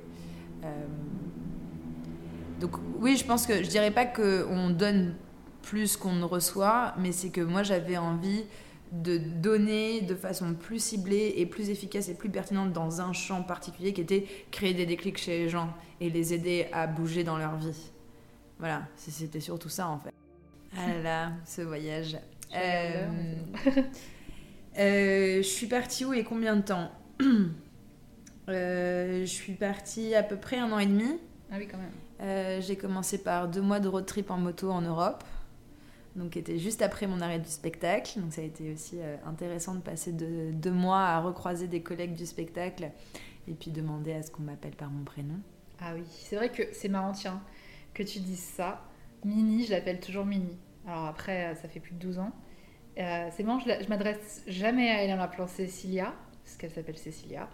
Euh, 0.64 0.86
donc 2.60 2.72
oui, 3.00 3.18
je 3.18 3.26
pense 3.26 3.46
que 3.46 3.64
je 3.64 3.70
dirais 3.70 3.92
pas 3.92 4.06
qu'on 4.06 4.70
donne 4.70 5.16
plus 5.62 5.98
qu'on 5.98 6.14
ne 6.14 6.24
reçoit, 6.24 6.94
mais 6.98 7.12
c'est 7.12 7.30
que 7.30 7.42
moi 7.42 7.64
j'avais 7.64 7.98
envie 7.98 8.44
de 8.92 9.18
donner 9.18 10.02
de 10.02 10.16
façon 10.16 10.54
plus 10.54 10.84
ciblée 10.84 11.36
et 11.38 11.46
plus 11.46 11.70
efficace 11.70 12.10
et 12.10 12.14
plus 12.14 12.30
pertinente 12.30 12.74
dans 12.74 13.00
un 13.00 13.14
champ 13.14 13.42
particulier 13.42 13.94
qui 13.94 14.02
était 14.02 14.28
créer 14.52 14.74
des 14.74 14.86
déclics 14.86 15.18
chez 15.18 15.40
les 15.40 15.50
gens 15.50 15.74
et 16.02 16.10
les 16.10 16.34
aider 16.34 16.68
à 16.74 16.88
bouger 16.88 17.24
dans 17.24 17.38
leur 17.38 17.56
vie. 17.56 17.92
Voilà, 18.60 18.84
c'était 18.96 19.40
surtout 19.40 19.70
ça 19.70 19.88
en 19.88 19.98
fait. 19.98 20.14
Ah 20.78 20.98
là, 21.02 21.32
ce 21.46 21.62
voyage. 21.62 22.18
Euh, 22.54 23.08
euh, 24.78 25.38
je 25.38 25.48
suis 25.48 25.68
partie 25.68 26.06
où 26.06 26.14
et 26.14 26.24
combien 26.24 26.56
de 26.56 26.62
temps 26.62 26.92
euh, 28.50 29.22
Je 29.22 29.32
suis 29.32 29.54
partie 29.54 30.16
à 30.16 30.24
peu 30.24 30.38
près 30.38 30.58
un 30.58 30.72
an 30.72 30.80
et 30.80 30.86
demi. 30.86 31.20
Ah 31.52 31.56
oui, 31.58 31.68
quand 31.68 31.78
même. 31.78 32.62
J'ai 32.62 32.76
commencé 32.76 33.18
par 33.18 33.48
deux 33.48 33.62
mois 33.62 33.80
de 33.80 33.88
road 33.88 34.06
trip 34.06 34.30
en 34.30 34.38
moto 34.38 34.70
en 34.70 34.82
Europe 34.82 35.24
donc 36.16 36.36
était 36.36 36.58
juste 36.58 36.82
après 36.82 37.08
mon 37.08 37.22
arrêt 37.22 37.40
du 37.40 37.50
spectacle. 37.50 38.20
Donc 38.20 38.34
ça 38.34 38.42
a 38.42 38.44
été 38.44 38.72
aussi 38.74 39.00
euh, 39.00 39.16
intéressant 39.26 39.76
de 39.76 39.82
passer 39.82 40.12
de, 40.12 40.52
deux 40.52 40.72
mois 40.72 41.02
à 41.02 41.20
recroiser 41.20 41.68
des 41.68 41.82
collègues 41.82 42.16
du 42.16 42.26
spectacle 42.26 42.92
et 43.48 43.54
puis 43.54 43.72
demander 43.72 44.14
à 44.14 44.24
ce 44.24 44.32
qu'on 44.32 44.44
m'appelle 44.44 44.76
par 44.76 44.90
mon 44.90 45.04
prénom. 45.04 45.40
Ah 45.80 45.94
oui, 45.96 46.04
c'est 46.06 46.36
vrai 46.36 46.50
que 46.50 46.64
c'est 46.74 46.90
marrant, 46.90 47.12
tiens, 47.12 47.42
que 47.94 48.04
tu 48.04 48.20
dises 48.20 48.44
ça. 48.44 48.84
Mini, 49.24 49.66
je 49.66 49.72
l'appelle 49.72 50.00
toujours 50.00 50.26
Mini. 50.26 50.58
Alors 50.88 51.06
après, 51.06 51.48
euh, 51.48 51.56
ça 51.56 51.68
fait 51.68 51.80
plus 51.80 51.94
de 51.94 52.00
12 52.00 52.20
ans. 52.20 52.32
Euh, 53.00 53.28
c'est 53.32 53.44
marrant, 53.44 53.60
je, 53.60 53.90
m'adresse 53.90 54.44
jamais 54.48 54.90
à 54.90 55.04
elle 55.04 55.12
en 55.12 55.18
l'appelant 55.18 55.48
Cécilia, 55.48 56.14
parce 56.44 56.58
qu'elle 56.58 56.72
s'appelle 56.72 56.98
Cécilia. 56.98 57.50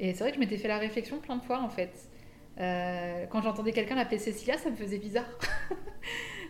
Et 0.00 0.14
c'est 0.14 0.20
vrai 0.20 0.30
que 0.30 0.36
je 0.36 0.40
m'étais 0.40 0.56
fait 0.56 0.68
la 0.68 0.78
réflexion 0.78 1.18
plein 1.18 1.36
de 1.36 1.42
fois 1.42 1.60
en 1.60 1.68
fait. 1.68 2.08
quand 2.56 3.42
j'entendais 3.42 3.72
quelqu'un 3.72 3.96
l'appeler 3.96 4.18
Cécilia, 4.18 4.56
ça 4.56 4.70
me 4.70 4.76
faisait 4.76 4.98
bizarre. 4.98 5.28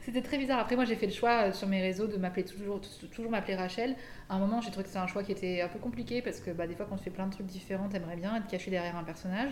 C'était 0.08 0.22
très 0.22 0.38
bizarre. 0.38 0.58
Après, 0.58 0.74
moi, 0.74 0.86
j'ai 0.86 0.96
fait 0.96 1.04
le 1.04 1.12
choix 1.12 1.48
euh, 1.48 1.52
sur 1.52 1.68
mes 1.68 1.82
réseaux 1.82 2.06
de 2.06 2.16
m'appeler 2.16 2.42
toujours, 2.42 2.80
toujours 3.12 3.30
m'appeler 3.30 3.56
Rachel. 3.56 3.94
À 4.30 4.36
un 4.36 4.38
moment, 4.38 4.62
j'ai 4.62 4.70
trouvé 4.70 4.84
que 4.84 4.88
c'était 4.88 5.02
un 5.02 5.06
choix 5.06 5.22
qui 5.22 5.32
était 5.32 5.60
un 5.60 5.68
peu 5.68 5.78
compliqué 5.78 6.22
parce 6.22 6.40
que 6.40 6.50
bah, 6.50 6.66
des 6.66 6.74
fois, 6.74 6.86
quand 6.88 6.94
on 6.94 6.98
fait 6.98 7.10
plein 7.10 7.26
de 7.26 7.32
trucs 7.32 7.44
différents, 7.44 7.90
t'aimerais 7.90 8.16
bien 8.16 8.34
être 8.36 8.46
caché 8.46 8.70
derrière 8.70 8.96
un 8.96 9.04
personnage. 9.04 9.50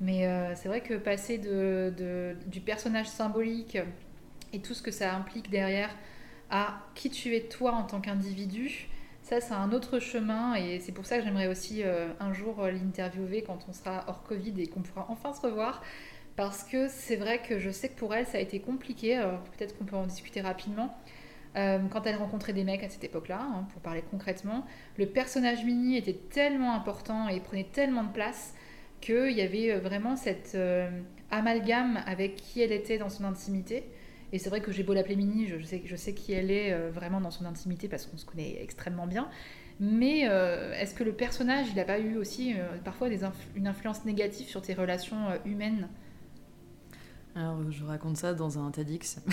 Mais 0.00 0.28
euh, 0.28 0.54
c'est 0.54 0.68
vrai 0.68 0.82
que 0.82 0.94
passer 0.94 1.38
du 1.38 2.60
personnage 2.60 3.08
symbolique 3.08 3.76
et 4.52 4.60
tout 4.60 4.74
ce 4.74 4.82
que 4.82 4.90
ça 4.90 5.14
implique 5.14 5.50
derrière 5.50 5.90
à 6.50 6.80
qui 6.94 7.10
tu 7.10 7.36
es 7.36 7.42
toi 7.42 7.72
en 7.72 7.82
tant 7.84 8.00
qu'individu, 8.00 8.88
ça, 9.22 9.40
c'est 9.40 9.52
un 9.52 9.72
autre 9.72 9.98
chemin. 9.98 10.54
Et 10.54 10.80
c'est 10.80 10.92
pour 10.92 11.04
ça 11.04 11.18
que 11.18 11.24
j'aimerais 11.24 11.48
aussi 11.48 11.82
euh, 11.82 12.08
un 12.20 12.32
jour 12.32 12.66
l'interviewer 12.66 13.42
quand 13.42 13.58
on 13.68 13.72
sera 13.72 14.04
hors 14.08 14.22
Covid 14.22 14.54
et 14.58 14.66
qu'on 14.66 14.80
pourra 14.80 15.06
enfin 15.10 15.34
se 15.34 15.42
revoir 15.42 15.82
parce 16.38 16.62
que 16.62 16.86
c'est 16.86 17.16
vrai 17.16 17.42
que 17.42 17.58
je 17.58 17.68
sais 17.68 17.88
que 17.88 17.98
pour 17.98 18.14
elle, 18.14 18.24
ça 18.24 18.38
a 18.38 18.40
été 18.40 18.60
compliqué. 18.60 19.16
Alors 19.16 19.40
peut-être 19.40 19.76
qu'on 19.76 19.84
peut 19.84 19.96
en 19.96 20.06
discuter 20.06 20.40
rapidement. 20.40 20.96
Euh, 21.56 21.80
quand 21.90 22.06
elle 22.06 22.14
rencontrait 22.14 22.52
des 22.52 22.62
mecs 22.62 22.84
à 22.84 22.88
cette 22.88 23.02
époque-là, 23.02 23.40
hein, 23.40 23.66
pour 23.72 23.82
parler 23.82 24.04
concrètement, 24.08 24.64
le 24.98 25.06
personnage 25.06 25.64
mini 25.64 25.96
était 25.96 26.14
tellement 26.30 26.74
important 26.74 27.28
et 27.28 27.40
prenait 27.40 27.66
tellement 27.72 28.04
de 28.04 28.12
place 28.12 28.54
qu'il 29.00 29.32
y 29.32 29.40
avait 29.40 29.72
euh, 29.72 29.80
vraiment 29.80 30.14
cette 30.14 30.52
euh, 30.54 30.88
amalgame 31.32 31.98
avec 32.06 32.36
qui 32.36 32.60
elle 32.60 32.70
était 32.70 32.98
dans 32.98 33.08
son 33.08 33.24
intimité. 33.24 33.82
Et 34.32 34.38
c'est 34.38 34.50
vrai 34.50 34.60
que 34.60 34.72
j'ai 34.72 34.82
beau 34.82 34.94
l'appeler 34.94 35.16
Mini, 35.16 35.46
je 35.46 35.64
sais, 35.64 35.82
je 35.84 35.96
sais 35.96 36.14
qui 36.14 36.32
elle 36.32 36.50
est 36.50 36.76
vraiment 36.90 37.20
dans 37.20 37.30
son 37.30 37.44
intimité 37.44 37.88
parce 37.88 38.06
qu'on 38.06 38.16
se 38.16 38.26
connaît 38.26 38.58
extrêmement 38.60 39.06
bien. 39.06 39.28
Mais 39.80 40.20
est-ce 40.20 40.94
que 40.94 41.04
le 41.04 41.12
personnage, 41.12 41.66
il 41.70 41.76
n'a 41.76 41.84
pas 41.84 41.98
eu 41.98 42.16
aussi 42.16 42.54
parfois 42.84 43.08
des 43.08 43.20
une 43.56 43.66
influence 43.66 44.04
négative 44.04 44.48
sur 44.48 44.60
tes 44.60 44.74
relations 44.74 45.16
humaines? 45.46 45.88
Alors, 47.36 47.58
je 47.70 47.84
raconte 47.84 48.16
ça 48.16 48.34
dans 48.34 48.58
un 48.58 48.70
TEDx. 48.72 49.18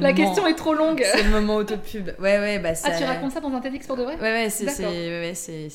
La 0.00 0.12
question 0.12 0.46
est 0.46 0.54
trop 0.54 0.74
longue. 0.74 1.02
C'est 1.02 1.22
le 1.22 1.30
moment 1.30 1.56
autopub. 1.56 2.08
Ouais, 2.18 2.38
ouais, 2.38 2.58
bah 2.58 2.74
ça... 2.74 2.90
Ah, 2.92 2.98
tu 2.98 3.04
racontes 3.04 3.32
ça 3.32 3.40
dans 3.40 3.50
un 3.50 3.60
TEDx 3.60 3.86
pour 3.86 3.96
de 3.96 4.02
vrai? 4.02 4.16
Ouais, 4.16 4.32
ouais, 4.32 4.50
c'est, 4.50 4.66
ouais, 4.66 5.32
c'est, 5.34 5.70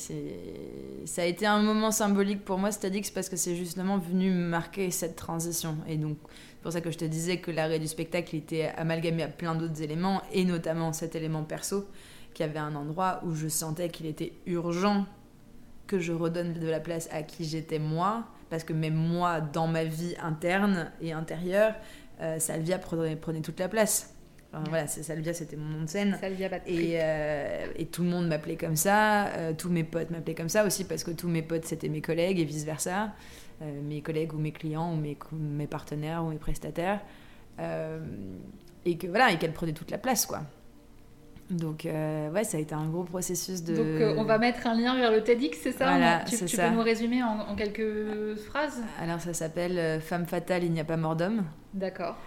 ça 1.06 1.24
a 1.24 1.26
été 1.26 1.48
un 1.48 1.64
moment 1.64 1.90
symbolique 1.90 2.46
pour 2.46 2.60
moi, 2.60 2.72
ce 2.72 2.78
TEDx, 2.78 3.10
parce 3.10 3.30
que 3.30 3.36
c'est 3.36 3.56
justement 3.56 3.98
venu 3.98 4.30
marquer 4.30 4.92
cette 4.92 5.16
transition. 5.16 5.76
Et 5.88 5.96
donc, 5.98 6.18
c'est 6.58 6.64
pour 6.64 6.72
ça 6.72 6.82
que 6.82 6.92
je 6.92 6.98
te 6.98 7.06
disais 7.06 7.38
que 7.38 7.52
l'arrêt 7.52 7.80
du 7.80 7.88
spectacle 7.88 8.36
était 8.36 8.72
amalgamé 8.76 9.24
à 9.24 9.28
plein 9.28 9.56
d'autres 9.56 9.82
éléments, 9.82 10.22
et 10.34 10.44
notamment 10.44 10.92
cet 10.92 11.16
élément 11.16 11.44
perso, 11.44 11.88
qui 12.34 12.44
avait 12.44 12.60
un 12.60 12.76
endroit 12.76 13.22
où 13.24 13.34
je 13.34 13.48
sentais 13.48 13.90
qu'il 13.90 14.06
était 14.06 14.34
urgent 14.46 15.06
que 15.88 16.00
je 16.00 16.12
redonne 16.12 16.54
de 16.54 16.68
la 16.68 16.80
place 16.80 17.08
à 17.12 17.24
qui 17.24 17.46
j'étais 17.46 17.80
moi 17.80 18.28
parce 18.50 18.64
que 18.64 18.74
même 18.74 18.96
moi, 18.96 19.42
dans 19.42 19.68
ma 19.68 19.84
vie 19.84 20.16
interne 20.22 20.92
et 21.02 21.12
intérieure, 21.12 21.74
euh, 22.22 22.40
Salvia 22.40 22.80
prenait, 22.80 23.16
prenait, 23.16 23.42
toute 23.42 23.60
la 23.60 23.68
place. 23.68 24.14
Voilà, 24.70 24.88
Salvia, 24.88 25.34
c'était 25.34 25.56
mon 25.56 25.78
nom 25.78 25.84
de 25.84 25.90
scène. 25.90 26.18
Salvia 26.20 26.50
et, 26.66 27.00
euh, 27.02 27.68
et, 27.76 27.86
tout 27.86 28.04
le 28.04 28.10
monde 28.10 28.28
m'appelait 28.28 28.56
comme 28.56 28.76
ça, 28.76 29.28
euh, 29.28 29.54
tous 29.58 29.70
mes 29.70 29.84
potes 29.84 30.10
m'appelaient 30.10 30.36
comme 30.36 30.50
ça 30.50 30.66
aussi, 30.66 30.86
parce 30.86 31.04
que 31.04 31.12
tous 31.12 31.28
mes 31.28 31.42
potes, 31.42 31.66
c'était 31.66 31.90
mes 31.90 32.02
collègues 32.02 32.40
et 32.40 32.46
vice-versa. 32.46 33.14
mes 33.62 34.02
collègues 34.02 34.34
ou 34.34 34.38
mes 34.38 34.52
clients 34.52 34.94
ou 34.94 34.98
mes, 34.98 35.18
mes 35.32 35.68
partenaires 35.68 36.24
ou 36.24 36.30
mes 36.30 36.38
prestataires. 36.38 37.02
et 37.60 38.98
que 38.98 39.08
voilà, 39.08 39.32
et 39.32 39.38
qu'elle 39.38 39.54
prenait 39.54 39.74
toute 39.74 39.92
la 39.92 39.98
place, 39.98 40.26
quoi. 40.26 40.42
Donc, 41.50 41.86
euh, 41.86 42.30
ouais, 42.32 42.44
ça 42.44 42.58
a 42.58 42.60
été 42.60 42.76
un 42.76 42.88
gros 42.88 43.04
processus 43.04 43.64
de. 43.64 43.76
Donc, 43.76 43.86
euh, 43.86 44.16
on 44.18 44.26
va 44.26 44.38
mettre 44.38 44.68
un 44.68 44.76
lien 44.76 44.96
vers 44.98 45.12
le 45.12 45.24
TEDx, 45.24 45.58
c'est 45.62 45.72
ça? 45.72 45.86
Voilà, 45.86 46.24
Tu, 46.28 46.44
tu 46.46 46.58
peux 46.58 46.70
nous 46.70 46.82
résumer 46.82 47.24
en, 47.24 47.56
quelques 47.56 48.36
phrases? 48.48 48.82
Alors, 49.02 49.22
ça 49.22 49.34
s'appelle 49.34 49.78
euh, 49.78 50.00
Femme 50.02 50.26
fatale, 50.26 50.66
il 50.66 50.72
n'y 50.72 50.82
a 50.82 50.84
pas 50.84 50.98
mort 50.98 51.16
d'homme. 51.16 51.46
D'accord. 51.74 52.18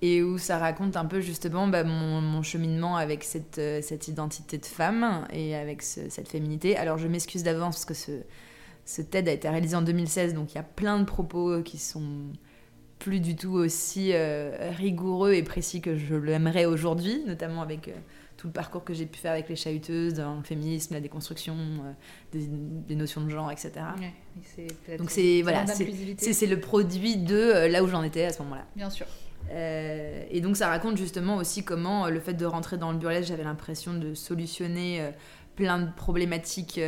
Et 0.00 0.22
où 0.22 0.38
ça 0.38 0.58
raconte 0.58 0.96
un 0.96 1.04
peu 1.04 1.20
justement 1.20 1.66
bah, 1.66 1.82
mon, 1.84 2.20
mon, 2.20 2.42
cheminement 2.42 2.96
avec 2.96 3.24
cette, 3.24 3.60
cette, 3.82 4.08
identité 4.08 4.58
de 4.58 4.66
femme 4.66 5.26
et 5.32 5.56
avec 5.56 5.82
cette 5.82 6.28
féminité. 6.28 6.76
Alors, 6.76 6.98
je 6.98 7.08
m'excuse 7.08 7.42
d'avance 7.42 7.76
parce 7.76 7.84
que 7.84 7.94
ce, 7.94 8.12
ce 8.84 9.02
TED 9.02 9.28
a 9.28 9.32
été 9.32 9.48
réalisé 9.48 9.74
en 9.74 9.82
2016, 9.82 10.34
donc 10.34 10.52
il 10.52 10.54
y 10.54 10.58
a 10.60 10.62
plein 10.62 11.00
de 11.00 11.04
propos 11.04 11.62
qui 11.62 11.78
sont 11.78 12.06
plus 13.00 13.20
du 13.20 13.34
tout 13.34 13.54
aussi 13.54 14.12
rigoureux 14.76 15.32
et 15.32 15.42
précis 15.42 15.80
que 15.80 15.96
je 15.96 16.14
l'aimerais 16.14 16.64
aujourd'hui, 16.64 17.22
notamment 17.26 17.62
avec 17.62 17.90
tout 18.38 18.46
le 18.46 18.52
parcours 18.52 18.84
que 18.84 18.94
j'ai 18.94 19.04
pu 19.04 19.18
faire 19.18 19.32
avec 19.32 19.48
les 19.48 19.56
chahuteuses 19.56 20.14
dans 20.14 20.36
le 20.36 20.44
féminisme, 20.44 20.94
la 20.94 21.00
déconstruction, 21.00 21.56
euh, 21.56 22.38
des, 22.88 22.94
notions 22.94 23.20
de 23.20 23.28
genre, 23.28 23.50
etc. 23.50 23.72
Donc 24.96 25.10
c'est 25.10 25.42
voilà, 25.42 25.66
c'est 25.66 26.46
le 26.46 26.60
produit 26.60 27.16
de 27.16 27.34
euh, 27.34 27.68
là 27.68 27.82
où 27.82 27.88
j'en 27.88 28.02
étais 28.04 28.24
à 28.24 28.32
ce 28.32 28.40
moment-là. 28.44 28.64
Bien 28.76 28.88
sûr. 28.88 29.06
Euh, 29.50 30.24
et 30.30 30.40
donc 30.40 30.56
ça 30.56 30.68
raconte 30.68 30.96
justement 30.96 31.36
aussi 31.36 31.64
comment 31.64 32.08
le 32.08 32.20
fait 32.20 32.34
de 32.34 32.44
rentrer 32.44 32.76
dans 32.76 32.92
le 32.92 32.98
burlesque, 32.98 33.28
j'avais 33.28 33.44
l'impression 33.44 33.94
de 33.94 34.14
solutionner 34.14 35.10
plein 35.56 35.78
de 35.78 35.90
problématiques 35.90 36.80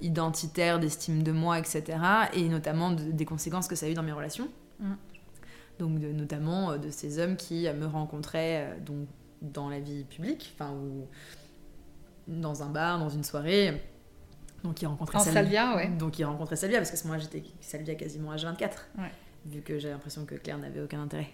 identitaires, 0.00 0.78
d'estime 0.78 1.22
de 1.22 1.32
moi, 1.32 1.58
etc. 1.58 1.98
Et 2.34 2.48
notamment 2.48 2.92
des 2.92 3.24
conséquences 3.24 3.68
que 3.68 3.74
ça 3.74 3.86
a 3.86 3.88
eu 3.88 3.94
dans 3.94 4.02
mes 4.02 4.12
relations. 4.12 4.48
Mm. 4.78 4.92
Donc 5.78 5.98
de, 5.98 6.12
notamment 6.12 6.76
de 6.76 6.90
ces 6.90 7.18
hommes 7.18 7.36
qui 7.36 7.66
me 7.72 7.86
rencontraient, 7.86 8.76
donc 8.84 9.08
dans 9.42 9.68
la 9.68 9.80
vie 9.80 10.04
publique, 10.04 10.54
enfin, 10.54 10.72
ou 10.72 11.06
dans 12.28 12.62
un 12.62 12.68
bar, 12.68 12.98
dans 12.98 13.08
une 13.08 13.24
soirée. 13.24 13.82
Donc 14.64 14.80
il 14.82 14.86
rencontrait 14.86 15.18
en 15.18 15.20
Salvia. 15.20 15.76
ouais. 15.76 15.88
Donc 15.88 16.18
il 16.18 16.24
rencontrait 16.24 16.56
Salvia, 16.56 16.78
parce 16.78 16.90
qu'à 16.90 16.96
ce 16.96 17.04
moment-là, 17.04 17.22
j'étais 17.22 17.42
Salvia 17.60 17.94
quasiment 17.94 18.34
H24. 18.34 18.60
Ouais. 18.98 19.10
Vu 19.46 19.62
que 19.62 19.78
j'avais 19.78 19.94
l'impression 19.94 20.24
que 20.26 20.34
Claire 20.34 20.58
n'avait 20.58 20.80
aucun 20.80 21.02
intérêt. 21.02 21.30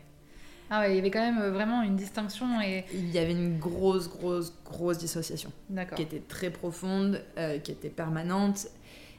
Ah 0.70 0.80
ouais, 0.80 0.92
il 0.92 0.96
y 0.96 0.98
avait 0.98 1.10
quand 1.10 1.20
même 1.20 1.40
euh, 1.40 1.50
vraiment 1.50 1.82
une 1.82 1.96
distinction 1.96 2.60
et... 2.60 2.84
Il 2.92 3.10
y 3.10 3.18
avait 3.18 3.32
une 3.32 3.58
grosse, 3.58 4.08
grosse, 4.08 4.52
grosse 4.64 4.98
dissociation. 4.98 5.52
Qui 5.94 6.02
était 6.02 6.22
très 6.26 6.50
profonde, 6.50 7.22
euh, 7.38 7.58
qui 7.58 7.72
était 7.72 7.88
permanente 7.88 8.66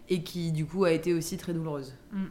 et 0.10 0.24
qui 0.24 0.52
du 0.52 0.66
coup 0.66 0.86
a 0.86 0.91
été 0.91 1.14
aussi 1.14 1.38
très 1.38 1.54
douloureuse. 1.54 1.93
Mm. 2.12 2.26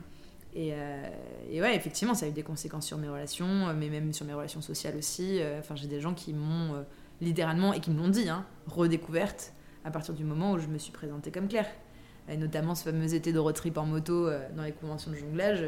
Euh, 0.56 1.08
et, 1.50 1.60
ouais, 1.60 1.76
effectivement, 1.76 2.14
ça 2.14 2.26
a 2.26 2.28
eu 2.28 2.32
des 2.32 2.42
conséquences 2.42 2.86
sur 2.86 2.98
mes 2.98 3.08
relations, 3.08 3.68
euh, 3.68 3.74
mais 3.76 3.88
même 3.88 4.12
sur 4.12 4.24
mes 4.26 4.32
relations 4.32 4.62
sociales 4.62 4.96
aussi. 4.96 5.40
Euh, 5.40 5.58
enfin, 5.60 5.76
j'ai 5.76 5.86
des 5.86 6.00
gens 6.00 6.14
qui 6.14 6.32
m'ont 6.32 6.84
littéralement, 7.20 7.72
et 7.72 7.80
qui 7.80 7.90
me 7.90 7.98
l'ont 7.98 8.08
dit, 8.08 8.28
hein, 8.28 8.44
redécouverte 8.66 9.52
à 9.84 9.90
partir 9.90 10.14
du 10.14 10.24
moment 10.24 10.52
où 10.52 10.58
je 10.58 10.66
me 10.66 10.78
suis 10.78 10.92
présentée 10.92 11.30
comme 11.30 11.48
Claire. 11.48 11.68
Et 12.28 12.36
notamment 12.36 12.74
ce 12.74 12.82
fameux 12.82 13.14
été 13.14 13.32
de 13.32 13.38
road 13.38 13.54
trip 13.54 13.78
en 13.78 13.86
moto 13.86 14.28
dans 14.56 14.64
les 14.64 14.72
conventions 14.72 15.12
de 15.12 15.16
jonglage, 15.16 15.64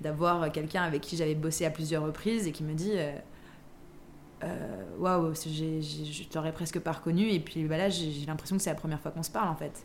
d'avoir 0.00 0.50
quelqu'un 0.52 0.82
avec 0.82 1.02
qui 1.02 1.16
j'avais 1.16 1.34
bossé 1.34 1.64
à 1.64 1.70
plusieurs 1.70 2.04
reprises 2.04 2.46
et 2.46 2.52
qui 2.52 2.64
me 2.64 2.74
dit 2.74 2.92
Waouh, 4.98 5.26
wow, 5.26 5.34
je 5.34 6.28
t'aurais 6.28 6.52
presque 6.52 6.80
pas 6.80 6.92
reconnu, 6.92 7.28
et 7.30 7.40
puis 7.40 7.64
bah 7.64 7.76
là, 7.76 7.88
j'ai 7.88 8.24
l'impression 8.26 8.56
que 8.56 8.62
c'est 8.62 8.70
la 8.70 8.76
première 8.76 9.00
fois 9.00 9.10
qu'on 9.10 9.22
se 9.22 9.30
parle 9.30 9.48
en 9.48 9.56
fait. 9.56 9.84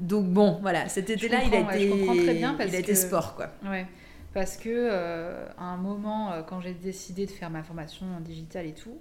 donc 0.00 0.26
bon, 0.26 0.58
voilà, 0.60 0.88
cet 0.88 1.10
été-là, 1.10 1.44
il 1.44 1.54
a 1.54 1.60
été, 1.60 2.24
très 2.24 2.34
bien 2.34 2.54
parce 2.54 2.70
il 2.70 2.76
a 2.76 2.78
été 2.80 2.94
sport, 2.94 3.36
quoi. 3.36 3.50
Ouais, 3.64 3.86
parce 4.34 4.56
que 4.56 4.68
euh, 4.68 5.48
à 5.56 5.64
un 5.64 5.76
moment, 5.76 6.32
euh, 6.32 6.42
quand 6.42 6.60
j'ai 6.60 6.74
décidé 6.74 7.26
de 7.26 7.30
faire 7.30 7.50
ma 7.50 7.62
formation 7.62 8.06
en 8.16 8.20
digital 8.20 8.66
et 8.66 8.74
tout, 8.74 8.98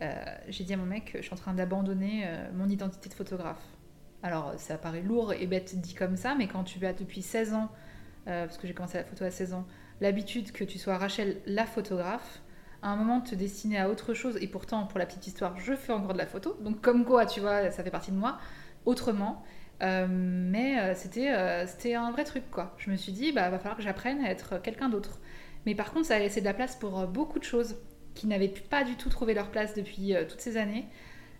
euh, 0.00 0.14
j'ai 0.48 0.64
dit 0.64 0.72
à 0.72 0.76
mon 0.76 0.86
mec, 0.86 1.12
je 1.16 1.22
suis 1.22 1.34
en 1.34 1.36
train 1.36 1.54
d'abandonner 1.54 2.26
mon 2.54 2.68
identité 2.68 3.08
de 3.08 3.14
photographe. 3.14 3.62
Alors, 4.22 4.54
ça 4.56 4.78
paraît 4.78 5.02
lourd 5.02 5.32
et 5.32 5.46
bête 5.46 5.78
dit 5.80 5.94
comme 5.94 6.16
ça, 6.16 6.34
mais 6.34 6.46
quand 6.46 6.64
tu 6.64 6.84
as 6.86 6.92
depuis 6.92 7.22
16 7.22 7.54
ans, 7.54 7.70
parce 8.46 8.58
que 8.58 8.66
j'ai 8.66 8.74
commencé 8.74 8.98
la 8.98 9.04
photo 9.04 9.24
à 9.24 9.30
16 9.30 9.54
ans, 9.54 9.66
l'habitude 10.00 10.52
que 10.52 10.64
tu 10.64 10.78
sois 10.78 10.96
Rachel 10.96 11.40
la 11.46 11.66
photographe, 11.66 12.42
à 12.82 12.88
un 12.88 12.96
moment 12.96 13.20
te 13.20 13.34
destiner 13.34 13.78
à 13.78 13.90
autre 13.90 14.14
chose, 14.14 14.38
et 14.40 14.46
pourtant, 14.46 14.86
pour 14.86 14.98
la 14.98 15.06
petite 15.06 15.26
histoire, 15.26 15.58
je 15.58 15.74
fais 15.74 15.92
encore 15.92 16.12
de 16.12 16.18
la 16.18 16.26
photo, 16.26 16.56
donc 16.60 16.80
comme 16.80 17.04
quoi, 17.04 17.26
tu 17.26 17.40
vois, 17.40 17.70
ça 17.70 17.82
fait 17.82 17.90
partie 17.90 18.10
de 18.10 18.16
moi, 18.16 18.38
autrement. 18.86 19.44
Euh, 19.82 20.06
mais 20.10 20.78
euh, 20.78 20.94
c'était 20.94 21.30
euh, 21.30 21.66
c'était 21.66 21.94
un 21.94 22.10
vrai 22.10 22.24
truc, 22.24 22.50
quoi. 22.50 22.74
Je 22.78 22.90
me 22.90 22.96
suis 22.96 23.12
dit, 23.12 23.32
bah, 23.32 23.48
va 23.50 23.58
falloir 23.58 23.76
que 23.76 23.82
j'apprenne 23.82 24.22
à 24.24 24.30
être 24.30 24.60
quelqu'un 24.60 24.88
d'autre. 24.88 25.20
Mais 25.66 25.74
par 25.74 25.92
contre, 25.92 26.06
ça 26.06 26.16
a 26.16 26.18
laissé 26.18 26.40
de 26.40 26.46
la 26.46 26.54
place 26.54 26.76
pour 26.76 27.06
beaucoup 27.06 27.38
de 27.38 27.44
choses 27.44 27.76
qui 28.14 28.26
n'avaient 28.26 28.48
pas 28.48 28.84
du 28.84 28.96
tout 28.96 29.08
trouvé 29.08 29.34
leur 29.34 29.50
place 29.50 29.74
depuis 29.74 30.14
toutes 30.28 30.40
ces 30.40 30.56
années. 30.56 30.86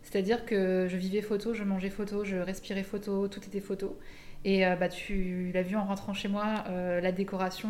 C'est-à-dire 0.03 0.47
que 0.47 0.87
je 0.89 0.97
vivais 0.97 1.23
photo, 1.23 1.53
je 1.55 1.65
mangeais 1.65 1.91
photo, 1.91 2.25
je 2.25 2.37
respirais 2.37 2.83
photo, 2.83 3.29
tout 3.29 3.41
était 3.45 3.61
photo. 3.61 3.99
Et 4.45 4.65
bah, 4.79 4.89
tu 4.89 5.51
l'as 5.53 5.63
vu 5.63 5.77
en 5.77 5.85
rentrant 5.85 6.15
chez 6.15 6.29
moi, 6.29 6.65
la 6.69 7.13
décoration, 7.13 7.69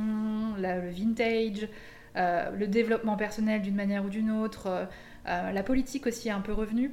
le 0.57 0.91
vintage, 0.91 1.68
le 2.14 2.66
développement 2.66 3.16
personnel 3.16 3.61
d'une 3.61 3.75
manière 3.75 4.05
ou 4.05 4.09
d'une 4.09 4.31
autre, 4.31 4.89
la 5.27 5.62
politique 5.64 6.07
aussi 6.07 6.29
est 6.29 6.33
un 6.33 6.41
peu 6.41 6.53
revenue. 6.53 6.93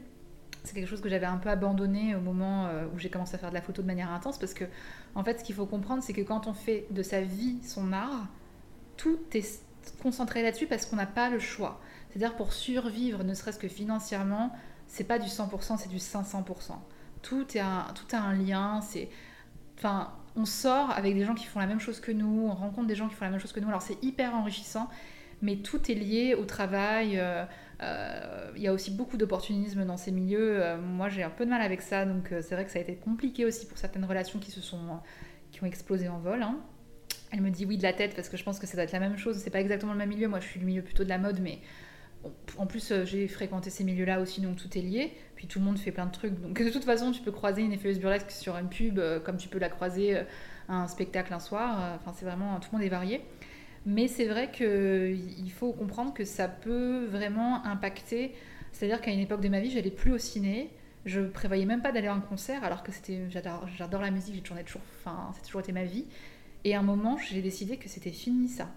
C'est 0.68 0.74
quelque 0.74 0.90
chose 0.90 1.02
que 1.02 1.08
j'avais 1.08 1.26
un 1.26 1.38
peu 1.38 1.50
abandonné 1.50 2.14
au 2.14 2.20
moment 2.20 2.66
euh, 2.66 2.88
où 2.94 3.00
j'ai 3.00 3.10
commencé 3.10 3.36
à 3.36 3.38
faire 3.38 3.50
de 3.50 3.54
la 3.54 3.62
photo 3.62 3.82
de 3.82 3.88
manière 3.88 4.12
intense 4.12 4.38
parce 4.38 4.54
que 4.54 4.66
en 5.16 5.24
fait 5.24 5.40
ce 5.40 5.44
qu'il 5.46 5.56
faut 5.56 5.66
comprendre 5.66 6.04
c'est 6.04 6.12
que 6.12 6.22
quand 6.22 6.46
on 6.46 6.54
fait 6.54 6.88
de 6.92 7.02
sa 7.04 7.22
vie 7.22 7.58
son 7.64 7.94
art 7.94 8.28
tout 8.98 9.18
est 9.34 9.62
concentré 10.02 10.44
là-dessus 10.44 10.68
parce 10.68 10.86
qu'on 10.86 10.98
n'a 10.98 11.06
pas 11.06 11.30
le 11.30 11.40
choix. 11.40 11.80
C'est-à-dire 12.10 12.36
pour 12.36 12.52
survivre 12.52 13.24
ne 13.24 13.34
serait-ce 13.34 13.60
que 13.60 13.70
financièrement 13.70 14.52
c'est 14.88 15.06
pas 15.06 15.20
du 15.20 15.30
100% 15.30 15.78
c'est 15.78 15.88
du 15.88 15.98
500% 15.98 16.72
tout 17.22 17.58
est 17.58 17.62
tout 17.96 18.16
a 18.16 18.20
un 18.20 18.34
lien 18.34 18.82
c'est 18.82 19.08
enfin 19.78 20.12
on 20.36 20.46
sort 20.46 20.92
avec 20.92 21.16
des 21.16 21.26
gens 21.26 21.36
qui 21.36 21.46
font 21.46 21.60
la 21.60 21.68
même 21.68 21.80
chose 21.80 22.00
que 22.00 22.12
nous 22.12 22.48
on 22.50 22.54
rencontre 22.54 22.88
des 22.88 22.96
gens 22.96 23.08
qui 23.08 23.16
font 23.16 23.26
la 23.26 23.32
même 23.32 23.40
chose 23.40 23.54
que 23.54 23.60
nous 23.60 23.68
alors 23.68 23.82
c'est 23.82 24.02
hyper 24.04 24.36
enrichissant 24.36 24.90
mais 25.42 25.58
tout 25.58 25.92
est 25.92 25.96
lié 25.96 26.36
au 26.36 26.46
travail 26.46 27.20
euh, 27.20 27.46
euh, 27.82 28.52
il 28.56 28.62
y 28.62 28.68
a 28.68 28.74
aussi 28.74 28.92
beaucoup 28.92 29.18
d'opportunisme 29.18 29.86
dans 29.86 29.98
ces 29.98 30.12
milieux. 30.12 30.64
Euh, 30.64 30.78
moi, 30.78 31.10
j'ai 31.10 31.24
un 31.24 31.30
peu 31.30 31.46
de 31.46 31.50
mal 31.50 31.62
avec 31.62 31.82
ça, 31.82 32.06
donc 32.06 32.30
c'est 32.30 32.56
vrai 32.56 32.66
que 32.66 32.72
ça 32.72 32.80
a 32.80 32.82
été 32.82 32.96
compliqué 32.96 33.46
aussi 33.46 33.68
pour 33.68 33.78
certaines 33.78 34.06
relations 34.06 34.40
qui 34.40 34.52
se 34.52 34.62
sont 34.62 35.00
qui 35.52 35.64
ont 35.64 35.68
explosé 35.68 36.08
en 36.08 36.20
vol. 36.20 36.42
Hein. 36.42 36.58
Elle 37.32 37.42
me 37.42 37.50
dit 37.50 37.66
oui 37.66 37.78
de 37.78 37.84
la 37.84 37.94
tête 37.94 38.16
parce 38.16 38.30
que 38.30 38.38
je 38.38 38.44
pense 38.44 38.60
que 38.60 38.68
ça 38.68 38.74
doit 38.74 38.84
être 38.84 38.92
la 38.92 39.00
même 39.00 39.18
chose. 39.18 39.38
C'est 39.38 39.50
pas 39.50 39.62
exactement 39.62 39.92
le 39.92 39.98
même 39.98 40.10
milieu. 40.10 40.28
Moi, 40.28 40.40
je 40.40 40.48
suis 40.48 40.60
du 40.60 40.66
milieu 40.66 40.82
plutôt 40.82 41.04
de 41.04 41.10
la 41.10 41.18
mode, 41.18 41.40
mais 41.40 41.60
en 42.58 42.66
plus, 42.66 42.94
j'ai 43.06 43.28
fréquenté 43.28 43.70
ces 43.70 43.84
milieux-là 43.84 44.20
aussi, 44.20 44.42
donc 44.42 44.56
tout 44.58 44.78
est 44.78 44.82
lié. 44.82 45.14
Puis 45.36 45.48
tout 45.48 45.60
le 45.60 45.66
monde 45.66 45.78
fait 45.78 45.92
plein 45.92 46.06
de 46.06 46.12
trucs. 46.12 46.40
Donc 46.42 46.62
de 46.62 46.70
toute 46.70 46.84
façon, 46.84 47.12
tu 47.12 47.22
peux 47.22 47.32
croiser 47.32 47.62
une 47.62 47.74
effeuse 47.74 48.00
burlesque 48.00 48.32
sur 48.32 48.58
une 48.58 48.70
pub, 48.70 49.00
comme 49.24 49.38
tu 49.38 49.50
peux 49.50 49.60
la 49.60 49.70
croiser 49.70 50.18
à 50.68 50.82
un 50.82 50.88
spectacle 50.88 51.34
un 51.34 51.40
soir. 51.40 51.96
Enfin, 51.96 52.14
c'est 52.18 52.26
vraiment 52.26 52.60
tout 52.60 52.70
le 52.72 52.78
monde 52.78 52.86
est 52.86 52.90
varié. 52.90 53.22
Mais 53.86 54.08
c'est 54.08 54.26
vrai 54.26 54.52
qu'il 54.52 55.52
faut 55.52 55.72
comprendre 55.72 56.14
que 56.14 56.26
ça 56.26 56.48
peut 56.48 57.06
vraiment 57.06 57.64
impacter. 57.66 58.34
C'est-à-dire 58.72 59.00
qu'à 59.00 59.12
une 59.12 59.20
époque 59.20 59.42
de 59.42 59.50
ma 59.50 59.60
vie, 59.60 59.72
j'allais 59.72 59.92
plus 59.92 60.12
au 60.12 60.18
ciné. 60.18 60.72
Je 61.06 61.22
prévoyais 61.22 61.66
même 61.66 61.82
pas 61.82 61.94
d'aller 61.94 62.08
à 62.08 62.14
un 62.14 62.20
concert, 62.20 62.66
alors 62.66 62.84
que 62.84 62.92
c'était, 62.92 63.30
j'adore, 63.30 64.02
la 64.02 64.12
musique, 64.12 64.36
j'ai 64.36 64.42
toujours 64.42 65.62
été 65.62 65.72
ma 65.72 65.86
vie. 65.86 66.06
Et 66.66 66.76
à 66.76 66.80
un 66.80 66.84
moment, 66.84 67.18
j'ai 67.18 67.42
décidé 67.42 67.78
que 67.78 67.88
c'était 67.88 68.12
fini 68.12 68.50
ça. 68.50 68.70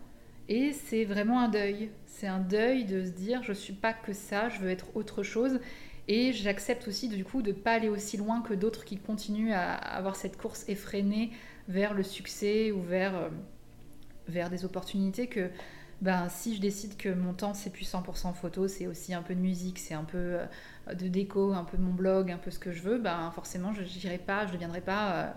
Et 0.50 0.72
c'est 0.72 1.04
vraiment 1.04 1.40
un 1.40 1.48
deuil. 1.48 1.90
C'est 2.06 2.26
un 2.26 2.40
deuil 2.40 2.84
de 2.84 3.04
se 3.04 3.10
dire, 3.10 3.42
je 3.44 3.52
suis 3.52 3.72
pas 3.72 3.92
que 3.92 4.12
ça, 4.12 4.48
je 4.48 4.58
veux 4.58 4.68
être 4.68 4.94
autre 4.96 5.22
chose. 5.22 5.60
Et 6.08 6.32
j'accepte 6.32 6.88
aussi 6.88 7.08
du 7.08 7.24
coup 7.24 7.40
de 7.40 7.52
pas 7.52 7.74
aller 7.74 7.88
aussi 7.88 8.16
loin 8.16 8.42
que 8.42 8.52
d'autres 8.52 8.84
qui 8.84 8.98
continuent 8.98 9.52
à 9.52 9.74
avoir 9.74 10.16
cette 10.16 10.36
course 10.36 10.68
effrénée 10.68 11.30
vers 11.68 11.94
le 11.94 12.02
succès 12.02 12.72
ou 12.72 12.82
vers 12.82 13.14
euh, 13.14 14.48
des 14.48 14.64
opportunités 14.64 15.28
que 15.28 15.50
ben, 16.00 16.28
si 16.28 16.56
je 16.56 16.60
décide 16.60 16.96
que 16.96 17.10
mon 17.10 17.32
temps 17.32 17.54
c'est 17.54 17.70
plus 17.70 17.88
100% 17.88 18.34
photo, 18.34 18.66
c'est 18.66 18.88
aussi 18.88 19.14
un 19.14 19.22
peu 19.22 19.36
de 19.36 19.40
musique, 19.40 19.78
c'est 19.78 19.94
un 19.94 20.02
peu 20.02 20.18
euh, 20.18 20.46
de 20.94 21.06
déco, 21.06 21.52
un 21.52 21.62
peu 21.64 21.76
de 21.76 21.82
mon 21.82 21.92
blog, 21.92 22.32
un 22.32 22.38
peu 22.38 22.50
ce 22.50 22.58
que 22.58 22.72
je 22.72 22.82
veux, 22.82 22.98
ben 22.98 23.30
forcément 23.32 23.72
je 23.72 23.82
n'irai 23.82 24.18
pas, 24.18 24.46
je 24.46 24.48
ne 24.48 24.54
deviendrai 24.54 24.80
pas 24.80 25.12
euh, 25.12 25.30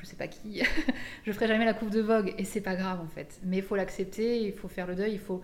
je 0.00 0.06
sais 0.06 0.16
pas 0.16 0.28
qui, 0.28 0.62
je 1.24 1.32
ferai 1.32 1.46
jamais 1.48 1.64
la 1.64 1.74
coupe 1.74 1.90
de 1.90 2.00
Vogue 2.00 2.34
et 2.38 2.44
c'est 2.44 2.60
pas 2.60 2.76
grave 2.76 3.00
en 3.00 3.08
fait. 3.08 3.40
Mais 3.44 3.58
il 3.58 3.62
faut 3.62 3.76
l'accepter, 3.76 4.40
il 4.42 4.52
faut 4.52 4.68
faire 4.68 4.86
le 4.86 4.94
deuil, 4.94 5.12
il 5.12 5.18
faut 5.18 5.42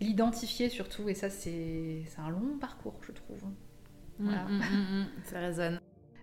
l'identifier 0.00 0.68
surtout 0.68 1.08
et 1.08 1.14
ça 1.14 1.30
c'est 1.30 2.02
un 2.18 2.30
long 2.30 2.58
parcours 2.60 2.98
je 3.06 3.12
trouve. 3.12 3.44
Mmh, 3.44 4.24
voilà. 4.24 4.44
Mmh, 4.44 4.58
mmh, 4.58 5.06
ça 5.24 5.40
résonne. 5.40 5.80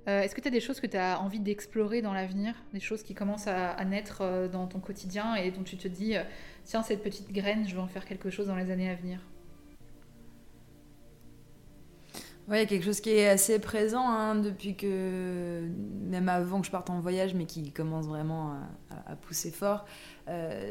Euh, 0.08 0.22
est-ce 0.22 0.34
que 0.34 0.42
tu 0.42 0.48
as 0.48 0.52
des 0.52 0.62
choses 0.62 0.80
que 0.80 0.88
tu 0.88 0.96
as 0.96 1.20
envie 1.22 1.40
d'explorer 1.40 2.02
dans 2.02 2.14
l'avenir? 2.14 2.54
Des 2.74 2.80
choses 2.80 3.04
qui 3.04 3.14
commencent 3.14 3.48
à, 3.48 3.84
naître 3.84 4.22
euh, 4.22 4.48
dans 4.48 4.66
ton 4.66 4.80
quotidien 4.80 5.36
et 5.36 5.52
dont 5.52 5.64
tu 5.64 5.76
te 5.76 5.88
dis, 5.88 6.16
euh, 6.16 6.24
tiens, 6.64 6.82
cette 6.82 7.04
petite 7.04 7.32
graine, 7.34 7.68
je 7.68 7.76
vais 7.76 7.82
en 7.82 7.88
faire 7.88 8.06
quelque 8.06 8.30
chose 8.30 8.48
dans 8.48 8.56
les 8.56 8.72
années 8.72 8.90
à 8.90 8.96
venir? 8.96 9.20
Oui, 12.50 12.66
quelque 12.66 12.84
chose 12.84 13.02
qui 13.02 13.10
est 13.10 13.28
assez 13.28 13.60
présent 13.60 14.08
hein, 14.08 14.36
depuis 14.36 14.76
que, 14.76 15.68
même 16.04 16.30
avant 16.30 16.62
que 16.62 16.66
je 16.66 16.72
parte 16.72 16.90
en 16.90 17.00
voyage, 17.02 17.34
mais 17.34 17.46
qui 17.46 17.72
commence 17.72 18.08
vraiment 18.08 18.54
à, 19.06 19.16
pousser 19.18 19.52
fort. 19.52 19.86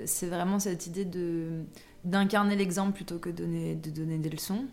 c'est 0.06 0.28
vraiment 0.28 0.58
cette 0.58 0.86
idée 0.86 1.04
de 1.04 1.64
d'incarner 2.04 2.54
l'exemple 2.54 2.92
plutôt 2.92 3.18
que 3.18 3.28
de 3.28 3.90
donner 3.90 4.18
des 4.18 4.30
leçons. 4.30 4.64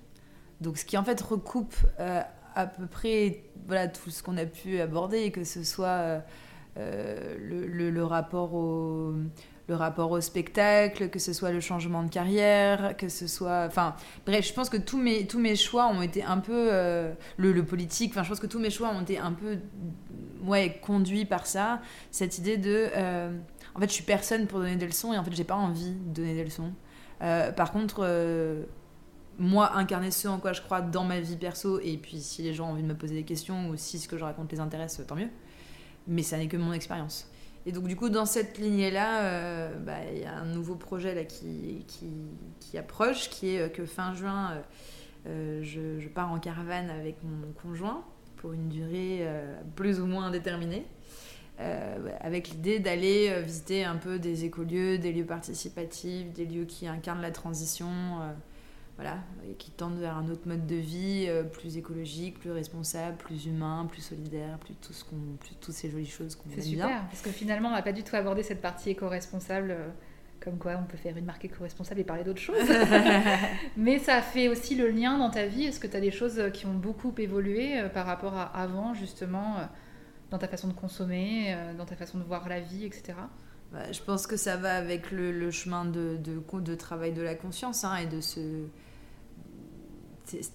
Donc, 0.62 0.78
ce 0.78 0.86
qui 0.86 0.98
en 0.98 1.04
fait 1.04 1.20
recoupe 1.20 1.76
à 2.56 2.68
peu 2.68 2.86
près 2.86 3.44
voilà, 3.68 3.88
tout 3.88 4.10
ce 4.10 4.24
qu'on 4.24 4.38
a 4.38 4.46
pu 4.46 4.80
aborder, 4.80 5.32
que 5.32 5.44
ce 5.44 5.64
soit 5.64 5.88
euh, 5.88 6.20
euh, 6.78 7.38
le, 7.40 8.04
rapport 8.04 8.54
au, 8.54 9.14
le 9.68 9.76
rapport 9.76 10.12
au 10.12 10.20
spectacle, 10.22 11.10
que 11.10 11.20
ce 11.20 11.34
soit 11.34 11.52
le 11.52 11.60
changement 11.60 12.04
de 12.04 12.10
carrière, 12.10 12.96
que 12.98 13.10
ce 13.10 13.28
soit... 13.28 13.66
Enfin, 13.66 13.96
bref, 14.26 14.48
je 14.48 14.54
pense 14.54 14.70
que 14.70 14.78
tous 14.78 14.98
mes, 14.98 15.26
tous 15.26 15.40
mes 15.40 15.56
choix 15.56 15.88
ont 15.88 16.02
été 16.02 16.24
un 16.24 16.40
peu... 16.40 16.70
Euh, 16.72 17.14
le, 17.38 17.64
politique, 17.64 18.12
enfin, 18.12 18.24
je 18.24 18.30
pense 18.30 18.40
que 18.40 18.48
tous 18.48 18.60
mes 18.60 18.70
choix 18.70 18.90
ont 18.90 19.02
été 19.02 19.18
un 19.18 19.32
peu 19.32 19.60
ouais, 20.44 20.80
conduits 20.82 21.26
par 21.26 21.48
ça. 21.48 21.82
Cette 22.12 22.38
idée 22.38 22.58
de... 22.58 22.90
en 23.76 23.80
fait, 23.80 23.88
je 23.88 23.94
suis 23.94 24.04
personne 24.04 24.48
pour 24.48 24.60
donner 24.60 24.76
des 24.76 24.88
leçons 24.88 25.14
et 25.14 25.18
en 25.18 25.24
fait, 25.24 25.34
j'ai 25.34 25.46
pas 25.46 25.56
envie 25.56 25.92
de 25.92 26.14
donner 26.14 26.36
des 26.36 26.44
leçons. 26.44 26.74
par 27.20 27.72
contre 27.72 28.04
moi 29.40 29.76
incarner 29.78 30.12
ce 30.12 30.28
en 30.28 30.40
quoi 30.40 30.54
je 30.54 30.62
crois 30.62 30.82
dans 30.82 31.04
ma 31.04 31.20
vie 31.20 31.38
perso 31.38 31.80
et 31.80 31.98
puis 31.98 32.20
si 32.22 32.44
les 32.44 32.54
gens 32.54 32.68
ont 32.68 32.72
envie 32.72 32.84
de 32.84 32.88
me 32.88 32.96
poser 32.96 33.16
des 33.16 33.24
questions 33.24 33.70
ou 33.70 33.78
si 33.78 34.00
ce 34.00 34.08
que 34.08 34.18
je 34.18 34.24
raconte 34.24 34.52
les 34.52 34.60
intéresse 34.60 35.02
tant 35.08 35.16
mieux 35.16 35.30
mais 36.08 36.22
ça 36.22 36.38
n'est 36.38 36.48
que 36.48 36.58
mon 36.58 36.74
expérience 36.74 37.30
et 37.66 37.72
donc 37.72 37.88
du 37.88 37.96
coup 37.96 38.10
dans 38.10 38.26
cette 38.26 38.58
lignée 38.58 38.92
là 38.92 39.22
euh, 39.22 39.76
bah, 39.80 39.98
il 40.14 40.22
y 40.22 40.26
a 40.26 40.36
un 40.36 40.46
nouveau 40.46 40.76
projet 40.76 41.16
là 41.16 41.24
qui, 41.24 41.86
qui, 42.60 42.78
approche 42.78 43.30
qui 43.30 43.56
est 43.56 43.62
euh, 43.62 43.70
que 43.70 43.86
fin 43.86 44.14
juin 44.14 44.64
euh, 45.28 45.62
je, 45.64 46.08
pars 46.10 46.32
en 46.32 46.40
caravane 46.40 46.90
avec 46.90 47.18
mon, 47.24 47.52
conjoint 47.54 48.04
pour 48.38 48.54
une 48.54 48.68
durée 48.68 49.26
plus 49.76 50.02
ou 50.02 50.06
moins 50.06 50.26
indéterminée 50.26 50.86
avec 52.20 52.50
l'idée 52.50 52.80
d'aller 52.80 53.42
visiter 53.42 53.86
un 53.86 53.96
peu 53.96 54.20
des 54.20 54.44
écolieux, 54.44 54.98
des 54.98 55.14
lieux 55.14 55.26
participatifs, 55.26 56.34
des 56.34 56.46
lieux 56.46 56.66
qui 56.66 56.88
incarnent 56.88 57.22
la 57.22 57.32
transition, 57.32 57.88
voilà, 58.96 59.18
et 59.50 59.56
qui 59.56 59.72
tendent 59.72 59.98
vers 59.98 60.18
un 60.18 60.30
autre 60.30 60.48
mode 60.48 60.68
de 60.68 60.76
vie 60.76 61.26
euh, 61.28 61.44
plus 61.44 61.78
écologique, 61.78 62.40
plus 62.40 62.52
responsable, 62.52 63.18
plus 63.18 63.48
humain, 63.48 63.88
plus 63.90 64.02
solidaire, 64.02 64.60
plus 64.60 64.76
tout 64.76 64.94
ce 64.94 65.04
qu'on, 65.04 65.16
plus 65.40 65.56
toutes 65.56 65.74
ces 65.74 65.90
jolies 65.90 66.06
choses 66.06 66.36
qu'on 66.36 66.50
aime 66.50 66.56
bien. 66.56 66.64
C'est 66.64 66.70
super, 66.70 67.06
parce 67.08 67.22
que 67.22 67.32
finalement, 67.32 67.70
on 67.70 67.72
n'a 67.72 67.82
pas 67.82 67.92
du 67.92 68.04
tout 68.04 68.16
abordé 68.16 68.44
cette 68.44 68.62
partie 68.62 68.92
éco-responsable. 68.92 69.72
Euh, 69.72 69.90
comme 70.40 70.58
quoi, 70.58 70.74
on 70.78 70.84
peut 70.84 70.98
faire 70.98 71.16
une 71.18 71.24
marque 71.24 71.46
éco-responsable 71.46 72.02
et 72.02 72.04
parler 72.04 72.26
d'autres 72.26 72.42
choses. 72.42 72.70
Mais 73.78 73.98
ça 73.98 74.22
fait 74.22 74.50
aussi 74.50 74.76
le 74.76 74.90
lien 74.90 75.18
dans 75.18 75.30
ta 75.30 75.46
vie. 75.46 75.64
Est-ce 75.64 75.80
que 75.80 75.88
tu 75.88 75.96
as 75.96 76.02
des 76.02 76.12
choses 76.12 76.52
qui 76.54 76.66
ont 76.66 76.74
beaucoup 76.74 77.14
évolué 77.18 77.80
euh, 77.80 77.88
par 77.88 78.06
rapport 78.06 78.36
à 78.36 78.44
avant, 78.44 78.94
justement, 78.94 79.56
dans 80.32 80.38
ta 80.38 80.50
façon 80.50 80.68
de 80.68 80.74
consommer, 80.74 81.56
dans 81.78 81.86
ta 81.86 81.96
façon 81.96 82.18
de 82.18 82.24
voir 82.24 82.50
la 82.50 82.60
vie, 82.60 82.84
etc. 82.86 83.14
Bah, 83.74 83.92
je 83.92 84.02
pense 84.02 84.28
que 84.28 84.38
ça 84.38 84.56
va 84.56 84.76
avec 84.76 85.12
le, 85.12 85.50
chemin 85.50 85.84
de, 85.84 86.16
de, 86.18 86.60
de, 86.60 86.76
travail 86.76 87.12
de 87.12 87.24
la 87.24 87.34
conscience 87.34 87.84
hein, 87.84 87.96
et 87.98 88.06
de 88.06 88.22
ce 88.22 88.40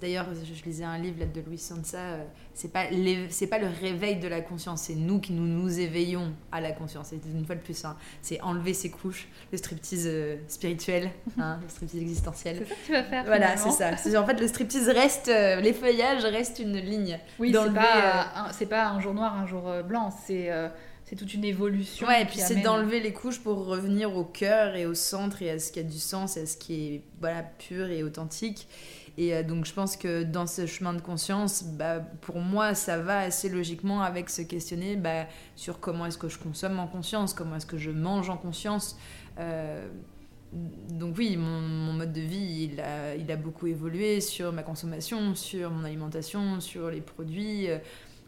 D'ailleurs, 0.00 0.26
je 0.34 0.64
lisais 0.64 0.84
un 0.84 0.98
livre 0.98 1.20
là, 1.20 1.26
de 1.26 1.40
Louis 1.40 1.58
Sansa. 1.58 1.98
Euh, 1.98 2.24
c'est 2.54 2.72
pas 2.72 2.86
c'est 3.28 3.46
pas 3.46 3.58
le 3.58 3.68
réveil 3.80 4.16
de 4.16 4.26
la 4.26 4.40
conscience, 4.40 4.82
c'est 4.82 4.94
nous 4.94 5.20
qui 5.20 5.32
nous 5.32 5.46
nous 5.46 5.78
éveillons 5.78 6.32
à 6.50 6.60
la 6.60 6.72
conscience. 6.72 7.12
Une 7.12 7.44
fois 7.44 7.54
de 7.54 7.60
plus, 7.60 7.84
hein, 7.84 7.96
c'est 8.22 8.40
enlever 8.40 8.74
ses 8.74 8.90
couches, 8.90 9.28
le 9.52 9.58
striptease 9.58 10.06
euh, 10.06 10.36
spirituel, 10.48 11.10
hein, 11.38 11.58
le 11.62 11.68
striptease 11.68 12.00
existentiel. 12.00 12.56
C'est 12.60 12.68
ça 12.68 12.74
que 12.74 12.86
tu 12.86 12.92
vas 12.92 13.04
faire. 13.04 13.24
Voilà, 13.26 13.56
c'est 13.56 13.70
ça. 13.70 14.20
En 14.20 14.26
fait, 14.26 14.40
le 14.40 14.48
striptease 14.48 14.88
reste, 14.88 15.28
euh, 15.28 15.60
les 15.60 15.72
feuillages 15.72 16.24
restent 16.24 16.58
une 16.58 16.78
ligne. 16.78 17.20
Oui, 17.38 17.52
c'est 17.52 17.74
pas, 17.74 18.48
c'est 18.52 18.66
pas 18.66 18.88
un 18.88 19.00
jour 19.00 19.14
noir, 19.14 19.36
un 19.36 19.46
jour 19.46 19.70
blanc. 19.86 20.10
C'est 20.26 20.50
c'est 21.08 21.16
toute 21.16 21.32
une 21.32 21.44
évolution. 21.44 22.06
Ouais, 22.06 22.22
et 22.22 22.24
puis 22.26 22.38
c'est 22.38 22.54
amène- 22.54 22.64
d'enlever 22.64 23.00
les 23.00 23.12
couches 23.12 23.40
pour 23.40 23.64
revenir 23.66 24.14
au 24.16 24.24
cœur 24.24 24.76
et 24.76 24.84
au 24.84 24.94
centre 24.94 25.40
et 25.42 25.50
à 25.50 25.58
ce 25.58 25.72
qui 25.72 25.78
a 25.78 25.82
du 25.82 25.98
sens 25.98 26.36
et 26.36 26.42
à 26.42 26.46
ce 26.46 26.56
qui 26.56 26.74
est 26.94 27.02
voilà, 27.20 27.42
pur 27.42 27.86
et 27.88 28.02
authentique. 28.02 28.68
Et 29.16 29.34
euh, 29.34 29.42
donc 29.42 29.64
je 29.64 29.72
pense 29.72 29.96
que 29.96 30.22
dans 30.22 30.46
ce 30.46 30.66
chemin 30.66 30.92
de 30.94 31.00
conscience, 31.00 31.64
bah, 31.64 32.00
pour 32.20 32.38
moi, 32.40 32.74
ça 32.74 32.98
va 32.98 33.20
assez 33.20 33.48
logiquement 33.48 34.02
avec 34.02 34.30
se 34.30 34.42
questionner 34.42 34.96
bah, 34.96 35.26
sur 35.56 35.80
comment 35.80 36.06
est-ce 36.06 36.18
que 36.18 36.28
je 36.28 36.38
consomme 36.38 36.78
en 36.78 36.86
conscience, 36.86 37.34
comment 37.34 37.56
est-ce 37.56 37.66
que 37.66 37.78
je 37.78 37.90
mange 37.90 38.28
en 38.30 38.36
conscience. 38.36 38.96
Euh, 39.38 39.88
donc 40.52 41.16
oui, 41.18 41.36
mon, 41.36 41.60
mon 41.60 41.92
mode 41.94 42.12
de 42.12 42.20
vie, 42.22 42.70
il 42.72 42.80
a, 42.80 43.14
il 43.16 43.30
a 43.30 43.36
beaucoup 43.36 43.66
évolué 43.66 44.20
sur 44.20 44.52
ma 44.52 44.62
consommation, 44.62 45.34
sur 45.34 45.70
mon 45.70 45.84
alimentation, 45.84 46.60
sur 46.60 46.90
les 46.90 47.00
produits, 47.02 47.68
euh, 47.70 47.78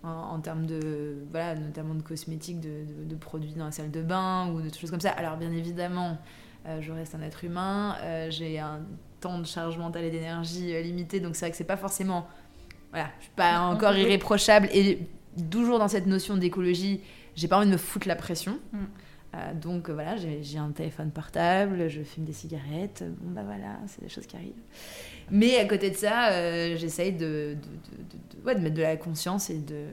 en, 0.02 0.08
en 0.08 0.40
termes 0.40 0.66
de, 0.66 1.16
voilà, 1.30 1.54
notamment 1.54 1.94
de 1.94 2.02
cosmétiques, 2.02 2.60
de, 2.60 2.68
de- 2.84 3.04
de 3.04 3.14
produits 3.16 3.52
dans 3.52 3.66
la 3.66 3.72
salle 3.72 3.90
de 3.90 4.02
bain 4.02 4.48
ou 4.52 4.60
de 4.60 4.74
choses 4.74 4.90
comme 4.90 5.00
ça. 5.00 5.10
Alors 5.10 5.36
bien 5.36 5.52
évidemment, 5.52 6.18
euh, 6.66 6.80
je 6.80 6.92
reste 6.92 7.14
un 7.14 7.22
être 7.22 7.44
humain, 7.44 7.96
euh, 8.02 8.30
j'ai 8.30 8.58
un 8.58 8.80
temps 9.20 9.38
de 9.38 9.46
charge 9.46 9.76
mentale 9.78 10.04
et 10.04 10.10
d'énergie 10.10 10.74
euh, 10.74 10.80
limité, 10.82 11.20
donc 11.20 11.36
c'est 11.36 11.44
vrai 11.46 11.50
que 11.50 11.56
c'est 11.56 11.64
pas 11.64 11.76
forcément, 11.76 12.26
voilà, 12.90 13.08
je 13.18 13.24
suis 13.24 13.32
pas 13.36 13.60
encore 13.72 13.94
irréprochable 13.96 14.68
et 14.72 15.06
toujours 15.50 15.78
dans 15.78 15.88
cette 15.88 16.06
notion 16.06 16.36
d'écologie, 16.36 17.00
j'ai 17.34 17.48
pas 17.48 17.58
envie 17.58 17.66
de 17.66 17.72
me 17.72 17.76
foutre 17.78 18.08
la 18.08 18.16
pression. 18.16 18.58
Mm. 18.72 18.78
Donc 19.62 19.88
voilà, 19.90 20.16
j'ai 20.16 20.58
un 20.58 20.72
téléphone 20.72 21.12
portable, 21.12 21.86
je 21.88 22.02
fume 22.02 22.24
des 22.24 22.32
cigarettes, 22.32 23.04
bon 23.20 23.30
bah 23.30 23.42
voilà, 23.44 23.78
c'est 23.86 24.00
des 24.02 24.08
choses 24.08 24.26
qui 24.26 24.34
arrivent. 24.34 24.60
Mais 25.30 25.58
à 25.58 25.64
côté 25.64 25.90
de 25.90 25.96
ça, 25.96 26.32
euh, 26.32 26.76
j'essaye 26.76 27.12
de, 27.12 27.56
ouais, 28.44 28.54
de 28.54 28.60
mettre 28.60 28.76
de 28.76 28.82
la 28.82 28.96
conscience 28.96 29.50
et 29.50 29.58
de, 29.58 29.86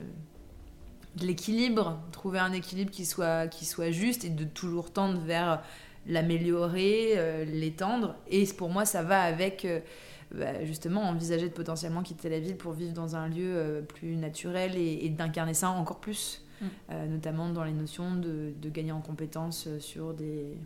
de 1.16 1.26
l'équilibre, 1.26 2.00
trouver 2.12 2.38
un 2.38 2.52
équilibre 2.52 2.90
qui 2.90 3.04
soit, 3.04 3.46
qui 3.48 3.64
soit 3.64 3.90
juste 3.90 4.24
et 4.24 4.30
de 4.30 4.44
toujours 4.44 4.92
tendre 4.92 5.20
vers 5.20 5.62
l'améliorer, 6.06 7.12
euh, 7.16 7.44
l'étendre. 7.44 8.16
Et 8.30 8.44
pour 8.46 8.70
moi, 8.70 8.84
ça 8.84 9.02
va 9.02 9.20
avec 9.22 9.64
euh, 9.64 9.80
bah, 10.34 10.64
justement 10.64 11.02
envisager 11.02 11.48
de 11.48 11.54
potentiellement 11.54 12.02
quitter 12.02 12.28
la 12.28 12.40
ville 12.40 12.56
pour 12.56 12.72
vivre 12.72 12.92
dans 12.92 13.16
un 13.16 13.28
lieu 13.28 13.84
plus 13.88 14.16
naturel 14.16 14.76
et, 14.76 15.04
et 15.04 15.08
d'incarner 15.08 15.54
ça 15.54 15.70
encore 15.70 16.00
plus, 16.00 16.42
Mm. 16.60 17.10
Notamment 17.10 17.50
dans 17.50 17.64
les 17.64 17.72
notions 17.72 18.16
de, 18.16 18.52
gagner 18.68 18.92
en 18.92 19.00
compétences 19.00 19.68
sur 19.78 20.14
des 20.14 20.56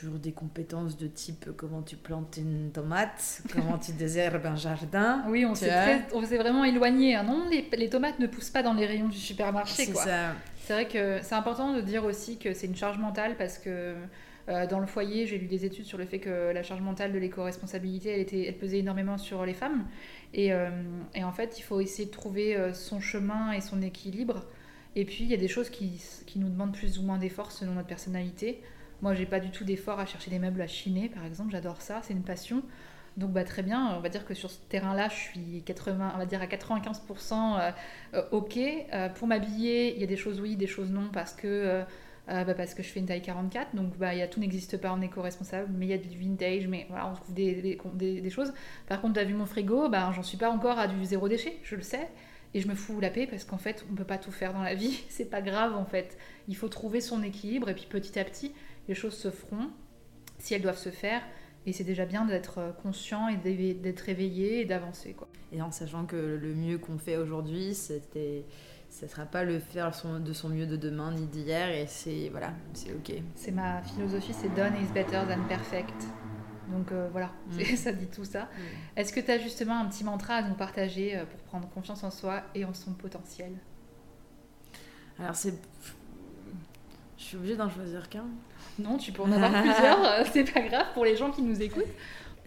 sur 0.00 0.10
des 0.18 0.32
compétences 0.32 0.96
de 0.96 1.06
type 1.06 1.50
comment 1.56 1.82
tu 1.82 1.96
plantes 1.96 2.36
une 2.38 2.70
tomate, 2.72 3.42
comment 3.52 3.78
tu 3.78 3.92
désherbes 3.92 4.44
un 4.46 4.56
jardin. 4.56 5.22
Oui, 5.28 5.44
on 5.44 6.24
s'est 6.24 6.36
vraiment 6.38 6.64
éloigné. 6.64 7.14
hein. 7.14 7.22
Non, 7.24 7.46
les, 7.50 7.68
les 7.76 7.88
tomates 7.88 8.18
ne 8.18 8.26
poussent 8.26 8.50
pas 8.50 8.62
dans 8.62 8.74
les 8.74 8.86
rayons 8.86 9.08
du 9.08 9.16
supermarché. 9.18 9.84
C'est 10.64 10.72
vrai 10.72 10.88
que 10.88 11.20
c'est 11.22 11.34
important 11.34 11.72
de 11.74 11.80
dire 11.80 12.04
aussi 12.04 12.38
que 12.38 12.52
c'est 12.52 12.66
une 12.66 12.76
charge 12.76 12.98
mentale 12.98 13.36
parce 13.36 13.58
que 13.58 13.94
euh, 14.48 14.66
dans 14.66 14.78
le 14.80 14.86
foyer, 14.86 15.26
j'ai 15.26 15.38
lu 15.38 15.46
des 15.46 15.64
études 15.64 15.86
sur 15.86 15.98
le 15.98 16.04
fait 16.04 16.18
que 16.20 16.52
la 16.52 16.62
charge 16.62 16.80
mentale 16.80 17.12
de 17.12 17.18
l'éco-responsabilité, 17.18 18.10
elle, 18.10 18.20
était, 18.20 18.46
elle 18.46 18.56
pesait 18.56 18.78
énormément 18.78 19.18
sur 19.18 19.44
les 19.46 19.54
femmes. 19.54 19.86
Et, 20.34 20.52
euh, 20.52 20.68
et 21.14 21.24
en 21.24 21.32
fait, 21.32 21.58
il 21.58 21.62
faut 21.62 21.80
essayer 21.80 22.06
de 22.06 22.10
trouver 22.12 22.56
euh, 22.56 22.72
son 22.72 23.00
chemin 23.00 23.52
et 23.52 23.60
son 23.60 23.80
équilibre. 23.82 24.44
Et 24.94 25.04
puis, 25.04 25.18
il 25.24 25.30
y 25.30 25.34
a 25.34 25.36
des 25.36 25.48
choses 25.48 25.68
qui, 25.70 26.00
qui 26.26 26.38
nous 26.38 26.48
demandent 26.48 26.74
plus 26.74 26.98
ou 26.98 27.02
moins 27.02 27.18
d'efforts 27.18 27.52
selon 27.52 27.72
notre 27.72 27.88
personnalité. 27.88 28.62
Moi, 29.02 29.14
j'ai 29.14 29.26
pas 29.26 29.40
du 29.40 29.50
tout 29.50 29.64
d'effort 29.64 30.00
à 30.00 30.06
chercher 30.06 30.30
des 30.30 30.38
meubles 30.38 30.60
à 30.60 30.66
chiner, 30.66 31.08
par 31.08 31.24
exemple. 31.24 31.50
J'adore 31.52 31.82
ça, 31.82 32.00
c'est 32.02 32.14
une 32.14 32.22
passion. 32.22 32.62
Donc 33.16 33.30
bah, 33.30 33.44
très 33.44 33.62
bien, 33.62 33.94
on 33.96 34.00
va 34.00 34.08
dire 34.10 34.26
que 34.26 34.34
sur 34.34 34.50
ce 34.50 34.58
terrain-là, 34.68 35.08
je 35.08 35.14
suis 35.14 35.62
80, 35.64 36.12
on 36.14 36.18
va 36.18 36.26
dire 36.26 36.42
à 36.42 36.46
95% 36.46 37.58
euh, 37.58 37.70
euh, 38.14 38.22
ok. 38.30 38.58
Euh, 38.58 39.08
pour 39.08 39.26
m'habiller, 39.26 39.94
il 39.94 40.00
y 40.00 40.04
a 40.04 40.06
des 40.06 40.16
choses 40.16 40.40
oui, 40.40 40.56
des 40.56 40.66
choses 40.66 40.90
non, 40.90 41.08
parce 41.10 41.32
que, 41.32 41.82
bah, 42.26 42.54
parce 42.54 42.74
que 42.74 42.82
je 42.82 42.88
fais 42.88 43.00
une 43.00 43.06
taille 43.06 43.22
44, 43.22 43.74
donc 43.74 43.96
bah, 43.96 44.14
y 44.14 44.20
a, 44.20 44.28
tout 44.28 44.40
n'existe 44.40 44.76
pas 44.76 44.90
en 44.90 45.00
éco-responsable, 45.00 45.72
mais 45.72 45.86
il 45.86 45.88
y 45.88 45.94
a 45.94 45.98
du 45.98 46.18
vintage, 46.18 46.66
mais 46.66 46.86
on 46.90 47.14
trouve 47.14 47.32
des, 47.32 47.78
des, 47.94 48.30
choses. 48.30 48.52
Par 48.86 49.00
contre, 49.00 49.14
tu 49.14 49.20
as 49.20 49.24
vu 49.24 49.32
mon 49.32 49.46
frigo, 49.46 49.88
bah, 49.88 50.12
j'en 50.14 50.22
suis 50.22 50.36
pas 50.36 50.50
encore 50.50 50.78
à 50.78 50.86
du 50.86 51.02
zéro 51.04 51.28
déchet, 51.28 51.58
je 51.62 51.76
le 51.76 51.82
sais. 51.82 52.08
Et 52.54 52.60
je 52.60 52.68
me 52.68 52.74
fous 52.74 53.00
la 53.00 53.10
paix 53.10 53.26
parce 53.26 53.44
qu'en 53.44 53.58
fait, 53.58 53.84
on 53.90 53.94
peut 53.94 54.04
pas 54.04 54.18
tout 54.18 54.30
faire 54.30 54.52
dans 54.54 54.62
la 54.62 54.74
vie. 54.74 55.04
C'est 55.08 55.28
pas 55.28 55.42
grave 55.42 55.74
en 55.74 55.84
fait. 55.84 56.16
Il 56.48 56.56
faut 56.56 56.68
trouver 56.68 57.00
son 57.00 57.22
équilibre 57.22 57.68
et 57.68 57.74
puis 57.74 57.86
petit 57.88 58.18
à 58.18 58.24
petit, 58.24 58.52
les 58.88 58.94
choses 58.94 59.16
se 59.16 59.30
feront 59.30 59.70
si 60.38 60.54
elles 60.54 60.62
doivent 60.62 60.78
se 60.78 60.90
faire. 60.90 61.22
Et 61.66 61.72
c'est 61.72 61.84
déjà 61.84 62.04
bien 62.06 62.24
d'être 62.24 62.58
euh, 62.58 62.72
conscient 62.72 63.28
et 63.28 63.36
d'être 63.36 64.08
éveillé 64.08 64.60
et 64.60 64.64
d'avancer. 64.64 65.14
quoi. 65.14 65.28
Et 65.52 65.60
en 65.62 65.70
sachant 65.72 66.06
que 66.06 66.16
le 66.16 66.54
mieux 66.54 66.78
qu'on 66.78 66.96
fait 66.98 67.16
aujourd'hui, 67.16 67.74
c'était, 67.74 68.44
ce 68.88 69.06
sera 69.08 69.24
pas 69.26 69.42
le 69.42 69.58
faire 69.58 69.90
de 70.20 70.32
son 70.32 70.48
mieux 70.48 70.66
de 70.66 70.76
demain 70.76 71.10
ni 71.12 71.26
d'hier, 71.26 71.68
et 71.70 71.86
c'est 71.88 72.28
voilà, 72.30 72.52
c'est 72.72 72.92
ok. 72.92 73.12
C'est 73.34 73.50
ma 73.50 73.82
philosophie, 73.82 74.32
c'est 74.32 74.54
done 74.54 74.74
is 74.80 74.92
better 74.92 75.22
than 75.28 75.42
perfect. 75.48 76.04
Donc 76.70 76.92
euh, 76.92 77.08
voilà, 77.12 77.32
Mm. 77.50 77.62
ça 77.76 77.92
dit 77.92 78.06
tout 78.06 78.24
ça. 78.24 78.48
Est-ce 78.96 79.12
que 79.12 79.20
tu 79.20 79.30
as 79.30 79.38
justement 79.38 79.78
un 79.80 79.86
petit 79.86 80.04
mantra 80.04 80.34
à 80.34 80.42
nous 80.48 80.54
partager 80.54 81.16
euh, 81.16 81.24
pour 81.24 81.38
prendre 81.40 81.68
confiance 81.70 82.02
en 82.04 82.10
soi 82.10 82.42
et 82.54 82.64
en 82.64 82.74
son 82.74 82.92
potentiel? 82.92 83.52
Alors 85.18 85.34
c'est, 85.34 85.54
je 87.16 87.22
suis 87.22 87.36
obligée 87.36 87.56
d'en 87.56 87.70
choisir 87.70 88.08
qu'un. 88.08 88.26
Non, 88.78 88.98
tu 88.98 89.12
peux 89.12 89.22
en 89.22 89.32
avoir 89.32 89.50
plusieurs, 89.62 90.04
euh, 90.04 90.24
c'est 90.32 90.50
pas 90.52 90.60
grave 90.60 90.86
pour 90.94 91.04
les 91.04 91.16
gens 91.16 91.30
qui 91.30 91.42
nous 91.42 91.60
écoutent. 91.62 91.84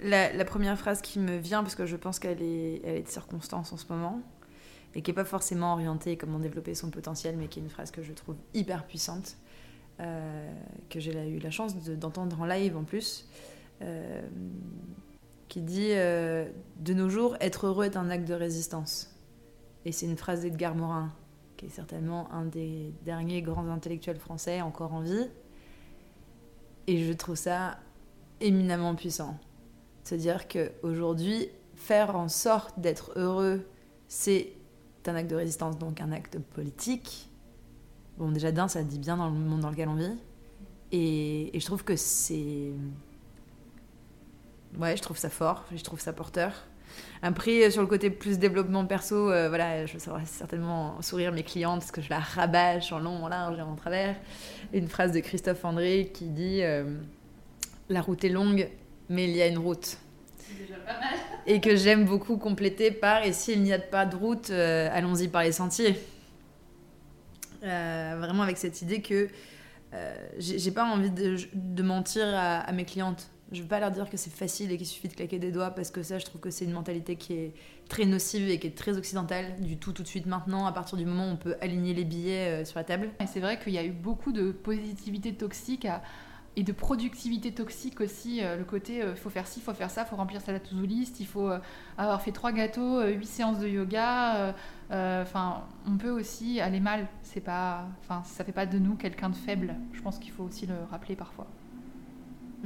La, 0.01 0.31
la 0.31 0.45
première 0.45 0.77
phrase 0.77 1.01
qui 1.01 1.19
me 1.19 1.37
vient, 1.37 1.61
parce 1.61 1.75
que 1.75 1.85
je 1.85 1.95
pense 1.97 2.19
qu'elle 2.19 2.41
est, 2.41 2.81
elle 2.85 2.95
est 2.97 3.01
de 3.03 3.07
circonstance 3.09 3.73
en 3.73 3.77
ce 3.77 3.85
moment, 3.89 4.21
et 4.95 5.01
qui 5.01 5.11
n'est 5.11 5.15
pas 5.15 5.25
forcément 5.25 5.73
orientée 5.73 6.17
comment 6.17 6.39
développer 6.39 6.73
son 6.75 6.89
potentiel, 6.89 7.35
mais 7.37 7.47
qui 7.47 7.59
est 7.59 7.63
une 7.63 7.69
phrase 7.69 7.91
que 7.91 8.01
je 8.01 8.13
trouve 8.13 8.35
hyper 8.53 8.85
puissante, 8.85 9.35
euh, 9.99 10.51
que 10.89 10.99
j'ai 10.99 11.11
eu 11.29 11.39
la 11.39 11.51
chance 11.51 11.75
de- 11.83 11.95
d'entendre 11.95 12.39
en 12.41 12.45
live 12.45 12.77
en 12.77 12.83
plus, 12.83 13.27
euh, 13.81 14.21
qui 15.49 15.61
dit 15.61 15.89
euh, 15.91 16.47
De 16.77 16.93
nos 16.93 17.09
jours, 17.09 17.35
être 17.41 17.67
heureux 17.67 17.85
est 17.85 17.97
un 17.97 18.09
acte 18.09 18.27
de 18.27 18.33
résistance. 18.33 19.13
Et 19.85 19.91
c'est 19.91 20.05
une 20.05 20.17
phrase 20.17 20.41
d'Edgar 20.41 20.75
Morin, 20.75 21.11
qui 21.57 21.65
est 21.65 21.69
certainement 21.69 22.31
un 22.31 22.45
des 22.45 22.93
derniers 23.03 23.41
grands 23.41 23.67
intellectuels 23.69 24.19
français 24.19 24.61
encore 24.61 24.93
en 24.93 25.01
vie. 25.01 25.27
Et 26.89 27.05
je 27.05 27.13
trouve 27.13 27.35
ça 27.35 27.77
éminemment 28.41 28.95
puissant. 28.95 29.37
Se 30.03 30.15
dire 30.15 30.47
qu'aujourd'hui, 30.47 31.49
faire 31.75 32.15
en 32.15 32.29
sorte 32.29 32.79
d'être 32.79 33.11
heureux, 33.15 33.63
c'est 34.07 34.53
un 35.05 35.13
acte 35.13 35.29
de 35.29 35.35
résistance, 35.35 35.77
donc 35.77 36.01
un 36.01 36.11
acte 36.11 36.39
politique. 36.39 37.29
Bon, 38.17 38.31
déjà 38.31 38.51
d'un, 38.51 38.67
ça 38.67 38.81
dit 38.81 38.97
bien 38.97 39.17
dans 39.17 39.27
le 39.27 39.35
monde 39.35 39.59
dans 39.59 39.69
lequel 39.69 39.87
on 39.87 39.93
vit. 39.93 40.17
Et, 40.91 41.55
et 41.55 41.59
je 41.59 41.65
trouve 41.67 41.83
que 41.83 41.95
c'est... 41.95 42.71
Ouais, 44.79 44.97
je 44.97 45.01
trouve 45.03 45.17
ça 45.17 45.29
fort, 45.29 45.65
je 45.71 45.83
trouve 45.83 45.99
ça 45.99 46.11
porteur. 46.11 46.53
Après, 47.21 47.69
sur 47.69 47.81
le 47.81 47.87
côté 47.87 48.09
plus 48.09 48.39
développement 48.39 48.85
perso, 48.85 49.29
euh, 49.31 49.49
voilà, 49.49 49.85
je 49.85 49.97
saurais 49.97 50.25
certainement 50.25 51.01
sourire 51.01 51.31
mes 51.31 51.43
clientes 51.43 51.79
parce 51.79 51.91
que 51.91 52.01
je 52.01 52.09
la 52.09 52.19
rabâche 52.19 52.91
en 52.91 52.99
long, 52.99 53.23
en 53.23 53.27
large 53.27 53.57
et 53.57 53.61
en 53.61 53.75
travers. 53.75 54.15
Une 54.73 54.87
phrase 54.87 55.11
de 55.11 55.19
Christophe 55.19 55.65
André 55.65 56.11
qui 56.13 56.25
dit 56.25 56.61
euh, 56.61 56.97
La 57.89 58.01
route 58.01 58.23
est 58.23 58.29
longue, 58.29 58.69
mais 59.09 59.25
il 59.25 59.35
y 59.35 59.41
a 59.41 59.47
une 59.47 59.57
route. 59.57 59.97
Et 61.45 61.61
que 61.61 61.75
j'aime 61.75 62.05
beaucoup 62.05 62.37
compléter 62.37 62.91
par 62.91 63.23
Et 63.23 63.33
s'il 63.33 63.61
n'y 63.63 63.73
a 63.73 63.79
pas 63.79 64.05
de 64.05 64.15
route, 64.15 64.49
euh, 64.49 64.89
allons-y 64.91 65.27
par 65.27 65.43
les 65.43 65.51
sentiers. 65.51 65.99
Vraiment 67.61 68.43
avec 68.43 68.57
cette 68.57 68.81
idée 68.81 69.01
que 69.01 69.27
j'ai 70.37 70.71
pas 70.71 70.85
envie 70.85 71.11
de, 71.11 71.83
mentir 71.83 72.25
à 72.33 72.71
mes 72.71 72.85
clientes. 72.85 73.29
Je 73.51 73.61
veux 73.63 73.67
pas 73.67 73.79
leur 73.79 73.89
dire 73.89 74.07
que 74.09 74.17
c'est 74.17 74.29
facile 74.29 74.71
et 74.71 74.77
qu'il 74.77 74.85
suffit 74.85 75.07
de 75.07 75.13
claquer 75.15 75.39
des 75.39 75.51
doigts 75.51 75.71
parce 75.71 75.89
que 75.89 76.03
ça, 76.03 76.19
je 76.19 76.25
trouve 76.25 76.39
que 76.39 76.51
c'est 76.51 76.65
une 76.65 76.71
mentalité 76.71 77.15
qui 77.15 77.33
est 77.33 77.53
très 77.89 78.05
nocive 78.05 78.47
et 78.47 78.59
qui 78.59 78.67
est 78.67 78.77
très 78.77 78.95
occidentale. 78.95 79.59
Du 79.59 79.77
tout, 79.77 79.91
tout 79.91 80.03
de 80.03 80.07
suite, 80.07 80.27
maintenant, 80.27 80.67
à 80.67 80.71
partir 80.71 80.97
du 80.99 81.05
moment 81.05 81.27
où 81.27 81.31
on 81.31 81.37
peut 81.37 81.55
aligner 81.59 81.95
les 81.95 82.05
billets 82.05 82.61
euh, 82.61 82.65
sur 82.65 82.77
la 82.77 82.83
table. 82.83 83.09
Et 83.19 83.25
c'est 83.25 83.39
vrai 83.39 83.57
qu'il 83.59 83.73
y 83.73 83.79
a 83.79 83.83
eu 83.83 83.91
beaucoup 83.91 84.31
de 84.31 84.51
positivité 84.51 85.33
toxique 85.33 85.87
et 86.55 86.63
de 86.63 86.71
productivité 86.71 87.51
toxique 87.51 88.01
aussi. 88.01 88.43
euh, 88.43 88.55
le 88.57 88.65
côté, 88.65 88.99
il 88.99 89.15
faut 89.15 89.29
faire 89.31 89.47
ci, 89.47 89.59
il 89.59 89.63
faut 89.63 89.73
faire 89.73 89.89
ça, 89.89 90.03
il 90.03 90.09
faut 90.09 90.15
remplir 90.15 90.41
sa 90.41 90.59
to-do 90.59 90.83
list, 90.85 91.19
il 91.19 91.25
faut 91.27 91.49
euh, 91.49 91.59
avoir 91.97 92.21
fait 92.21 92.31
trois 92.31 92.51
gâteaux, 92.51 92.99
euh, 92.99 93.09
huit 93.11 93.25
séances 93.27 93.59
de 93.59 93.67
yoga. 93.67 94.35
euh, 94.37 94.53
euh, 94.91 95.23
Enfin, 95.23 95.67
on 95.87 95.97
peut 95.97 96.11
aussi 96.11 96.59
aller 96.61 96.79
mal. 96.79 97.07
C'est 97.23 97.41
pas, 97.41 97.87
enfin, 98.01 98.21
ça 98.25 98.43
fait 98.43 98.51
pas 98.51 98.65
de 98.67 98.77
nous 98.79 98.95
quelqu'un 98.95 99.29
de 99.29 99.35
faible. 99.35 99.75
Je 99.93 100.01
pense 100.01 100.19
qu'il 100.19 100.31
faut 100.31 100.43
aussi 100.43 100.67
le 100.67 100.75
rappeler 100.91 101.15
parfois. 101.15 101.47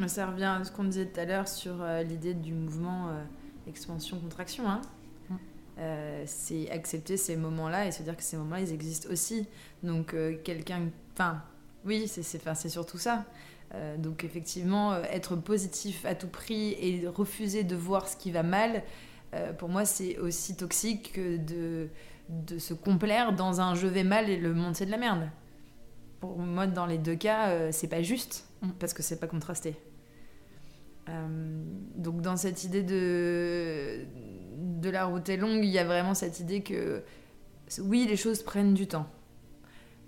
Ça 0.08 0.28
revient 0.28 0.44
à 0.60 0.64
ce 0.64 0.72
qu'on 0.72 0.86
disait 0.86 1.06
tout 1.06 1.20
à 1.20 1.26
l'heure 1.26 1.48
sur 1.48 1.82
euh, 1.82 2.04
l'idée 2.04 2.34
du 2.34 2.54
mouvement 2.54 3.10
euh, 3.10 3.24
expansion-contraction. 3.68 4.68
hein. 4.68 4.82
Mm. 5.30 5.36
Euh, 5.80 6.24
c'est 6.26 6.70
accepter 6.72 7.18
ces 7.18 7.36
moments-là 7.36 7.88
et 7.88 7.92
se 7.92 8.04
dire 8.04 8.16
que 8.18 8.24
ces 8.24 8.38
moments-là, 8.38 8.62
ils 8.62 8.74
existent 8.74 9.10
aussi. 9.12 9.48
Donc, 9.84 10.16
quelqu'un. 10.44 10.90
Enfin, 11.14 11.42
oui, 11.86 12.08
c'est 12.08 12.70
surtout 12.70 12.98
ça. 12.98 13.26
Euh, 13.76 13.98
donc, 13.98 14.24
effectivement, 14.24 14.94
euh, 14.94 15.04
être 15.10 15.36
positif 15.36 16.06
à 16.06 16.16
tout 16.16 16.28
prix 16.28 16.76
et 16.80 17.08
refuser 17.08 17.64
de 17.64 17.76
voir 17.76 18.08
ce 18.08 18.16
qui 18.16 18.32
va 18.32 18.44
mal, 18.44 18.84
euh, 19.34 19.52
pour 19.54 19.70
moi, 19.70 19.86
c'est 19.86 20.18
aussi 20.20 20.56
toxique 20.56 21.14
que 21.14 21.38
de 21.38 21.90
de 22.30 22.58
se 22.58 22.74
complaire 22.74 23.34
dans 23.36 23.60
un 23.60 23.76
je 23.76 23.86
vais 23.86 24.06
mal 24.06 24.30
et 24.30 24.38
le 24.38 24.54
monde 24.54 24.78
c'est 24.78 24.86
de 24.86 24.92
la 24.92 24.98
merde. 24.98 25.30
Pour 26.22 26.38
moi, 26.38 26.68
dans 26.68 26.86
les 26.86 26.98
deux 26.98 27.16
cas, 27.16 27.70
c'est 27.74 27.90
pas 27.90 28.02
juste. 28.02 28.46
Parce 28.80 28.94
que 28.94 29.04
c'est 29.04 29.20
pas 29.20 29.28
contrasté. 29.28 29.76
Euh, 31.10 31.64
donc 31.96 32.22
dans 32.22 32.38
cette 32.38 32.64
idée 32.64 32.84
de 32.84 34.06
de 34.82 34.90
la 34.90 35.06
route 35.06 35.28
est 35.30 35.38
longue, 35.38 35.64
il 35.64 35.70
y 35.70 35.80
a 35.80 35.84
vraiment 35.84 36.14
cette 36.14 36.40
idée 36.40 36.62
que 36.62 37.04
oui, 37.80 38.06
les 38.08 38.18
choses 38.18 38.44
prennent 38.44 38.74
du 38.74 38.88
temps. 38.88 39.08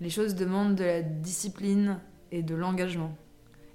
Les 0.02 0.10
choses 0.10 0.36
demandent 0.36 0.76
de 0.76 0.84
la 0.84 1.02
discipline 1.02 2.00
et 2.32 2.44
de 2.44 2.56
l'engagement. 2.56 3.16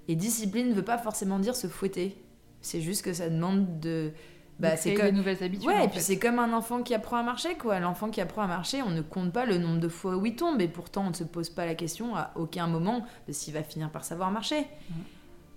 Et 0.09 0.17
discipline 0.17 0.69
ne 0.69 0.75
veut 0.75 0.85
pas 0.85 0.99
forcément 0.99 1.39
dire 1.39 1.57
se 1.57 1.67
fouetter. 1.67 2.17
C'est 2.61 2.81
juste 2.81 3.03
que 3.03 3.13
ça 3.13 3.31
demande 3.31 3.81
de 3.81 4.13
bah, 4.61 4.77
c'est 4.77 4.95
comme 4.95 5.07
des 5.07 5.13
nouvelles 5.13 5.43
habitudes. 5.43 5.67
Ouais, 5.67 5.85
et 5.85 5.89
puis 5.89 6.01
c'est 6.01 6.19
comme 6.19 6.39
un 6.39 6.53
enfant 6.53 6.83
qui 6.83 6.95
apprend 6.95 7.17
à 7.17 7.23
marcher, 7.23 7.55
quoi. 7.57 7.81
L'enfant 7.81 8.11
qui 8.11 8.21
apprend 8.21 8.43
à 8.43 8.47
marcher, 8.47 8.83
on 8.83 8.91
ne 8.91 9.01
compte 9.01 9.33
pas 9.33 9.47
le 9.47 9.59
nombre 9.59 9.81
de 9.81 9.89
fois 9.89 10.17
où 10.17 10.27
il 10.27 10.37
tombe, 10.37 10.61
et 10.61 10.69
pourtant 10.69 11.07
on 11.07 11.11
ne 11.11 11.15
se 11.15 11.25
pose 11.25 11.51
pas 11.51 11.67
la 11.67 11.75
question 11.75 12.15
à 12.17 12.31
aucun 12.37 12.67
moment 12.67 13.05
de 13.27 13.33
s'il 13.33 13.55
va 13.55 13.63
finir 13.63 13.91
par 13.91 14.05
savoir 14.05 14.31
marcher. 14.31 14.67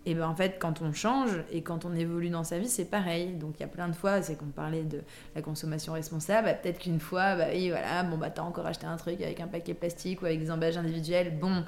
Et 0.05 0.15
ben 0.15 0.27
en 0.27 0.35
fait, 0.35 0.57
quand 0.59 0.81
on 0.81 0.91
change 0.91 1.31
et 1.49 1.61
quand 1.61 1.85
on 1.85 1.95
évolue 1.95 2.29
dans 2.29 2.43
sa 2.43 2.59
vie, 2.59 2.67
c'est 2.67 2.85
pareil. 2.85 3.35
Donc 3.35 3.55
il 3.57 3.61
y 3.61 3.63
a 3.63 3.69
plein 3.69 3.87
de 3.87 3.95
fois, 3.95 4.21
c'est 4.21 4.35
qu'on 4.35 4.47
parlait 4.47 4.83
de 4.83 5.01
la 5.35 5.41
consommation 5.41 5.93
responsable, 5.93 6.47
bah, 6.47 6.53
peut-être 6.53 6.79
qu'une 6.79 6.99
fois, 6.99 7.35
bah 7.35 7.45
oui, 7.53 7.69
voilà, 7.69 8.03
bon 8.03 8.17
bah 8.17 8.29
t'as 8.29 8.41
encore 8.41 8.65
acheté 8.65 8.85
un 8.85 8.97
truc 8.97 9.21
avec 9.21 9.39
un 9.39 9.47
paquet 9.47 9.73
plastique 9.73 10.21
ou 10.21 10.25
avec 10.25 10.39
des 10.39 10.51
emballages 10.51 10.77
individuels, 10.77 11.37
bon. 11.39 11.63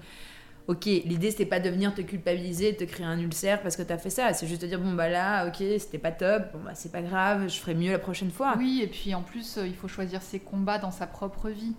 Ok, 0.67 0.85
l'idée 0.85 1.29
c'était 1.29 1.45
pas 1.45 1.59
de 1.59 1.69
venir 1.69 1.93
te 1.93 2.01
culpabiliser, 2.01 2.75
te 2.75 2.83
créer 2.85 3.05
un 3.05 3.19
ulcère 3.19 3.61
parce 3.61 3.75
que 3.75 3.83
t'as 3.83 3.99
fait 3.99 4.09
ça. 4.09 4.33
C'est 4.33 4.47
juste 4.47 4.63
de 4.63 4.67
dire 4.67 4.79
bon 4.79 4.93
bah 4.93 5.09
là, 5.09 5.47
ok, 5.47 5.57
c'était 5.77 5.99
pas 5.99 6.11
top, 6.11 6.53
bon 6.53 6.59
bah 6.63 6.71
c'est 6.73 6.91
pas 6.91 7.03
grave, 7.03 7.47
je 7.47 7.59
ferai 7.59 7.75
mieux 7.75 7.91
la 7.91 7.99
prochaine 7.99 8.31
fois. 8.31 8.55
Oui, 8.57 8.81
et 8.81 8.87
puis 8.87 9.13
en 9.13 9.21
plus, 9.21 9.57
euh, 9.57 9.67
il 9.67 9.75
faut 9.75 9.87
choisir 9.87 10.23
ses 10.23 10.39
combats 10.39 10.79
dans 10.79 10.91
sa 10.91 11.05
propre 11.05 11.49
vie. 11.49 11.75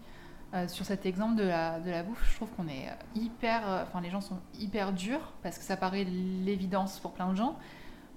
Euh, 0.54 0.68
sur 0.68 0.84
cet 0.84 1.04
exemple 1.04 1.34
de 1.34 1.42
la, 1.42 1.80
de 1.80 1.90
la 1.90 2.04
bouffe, 2.04 2.24
je 2.30 2.36
trouve 2.36 2.48
qu'on 2.50 2.68
est 2.68 2.86
euh, 2.88 3.20
hyper. 3.20 3.62
Enfin, 3.88 4.00
les 4.00 4.10
gens 4.10 4.20
sont 4.20 4.38
hyper 4.56 4.92
durs 4.92 5.32
parce 5.42 5.58
que 5.58 5.64
ça 5.64 5.76
paraît 5.76 6.04
l'évidence 6.04 7.00
pour 7.00 7.12
plein 7.12 7.32
de 7.32 7.36
gens. 7.36 7.58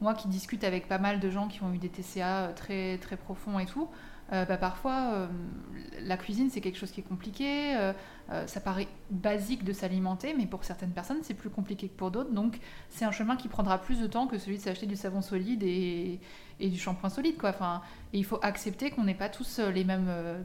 Moi 0.01 0.13
qui 0.13 0.27
discute 0.27 0.63
avec 0.63 0.87
pas 0.87 0.99
mal 0.99 1.19
de 1.19 1.29
gens 1.31 1.47
qui 1.47 1.63
ont 1.63 1.73
eu 1.73 1.79
des 1.79 1.89
TCA 1.89 2.53
très, 2.55 2.99
très 2.99 3.17
profonds 3.17 3.57
et 3.57 3.65
tout, 3.65 3.89
bah, 4.31 4.45
parfois 4.57 5.27
la 5.99 6.15
cuisine 6.15 6.49
c'est 6.49 6.61
quelque 6.61 6.77
chose 6.77 6.91
qui 6.91 7.01
est 7.01 7.03
compliqué. 7.03 7.75
Euh, 8.31 8.45
ça 8.45 8.61
paraît 8.61 8.87
basique 9.09 9.63
de 9.63 9.73
s'alimenter, 9.73 10.35
mais 10.37 10.45
pour 10.45 10.63
certaines 10.63 10.91
personnes 10.91 11.19
c'est 11.23 11.33
plus 11.33 11.49
compliqué 11.49 11.87
que 11.87 11.95
pour 11.95 12.11
d'autres. 12.11 12.31
Donc 12.31 12.59
c'est 12.89 13.05
un 13.05 13.11
chemin 13.11 13.35
qui 13.35 13.47
prendra 13.47 13.79
plus 13.79 13.99
de 13.99 14.07
temps 14.07 14.27
que 14.27 14.37
celui 14.37 14.57
de 14.57 14.61
s'acheter 14.61 14.85
du 14.85 14.95
savon 14.95 15.21
solide 15.21 15.63
et, 15.63 16.19
du 16.59 16.77
shampoing 16.77 17.09
solide. 17.09 17.37
Quoi. 17.37 17.49
Enfin, 17.49 17.81
il 18.13 18.25
faut 18.25 18.39
accepter 18.43 18.91
qu'on 18.91 19.03
n'est 19.03 19.15
pas 19.15 19.29
tous 19.29 19.59
euh, 19.59 19.71
les 19.71 19.83
mêmes 19.83 20.07
euh, 20.09 20.41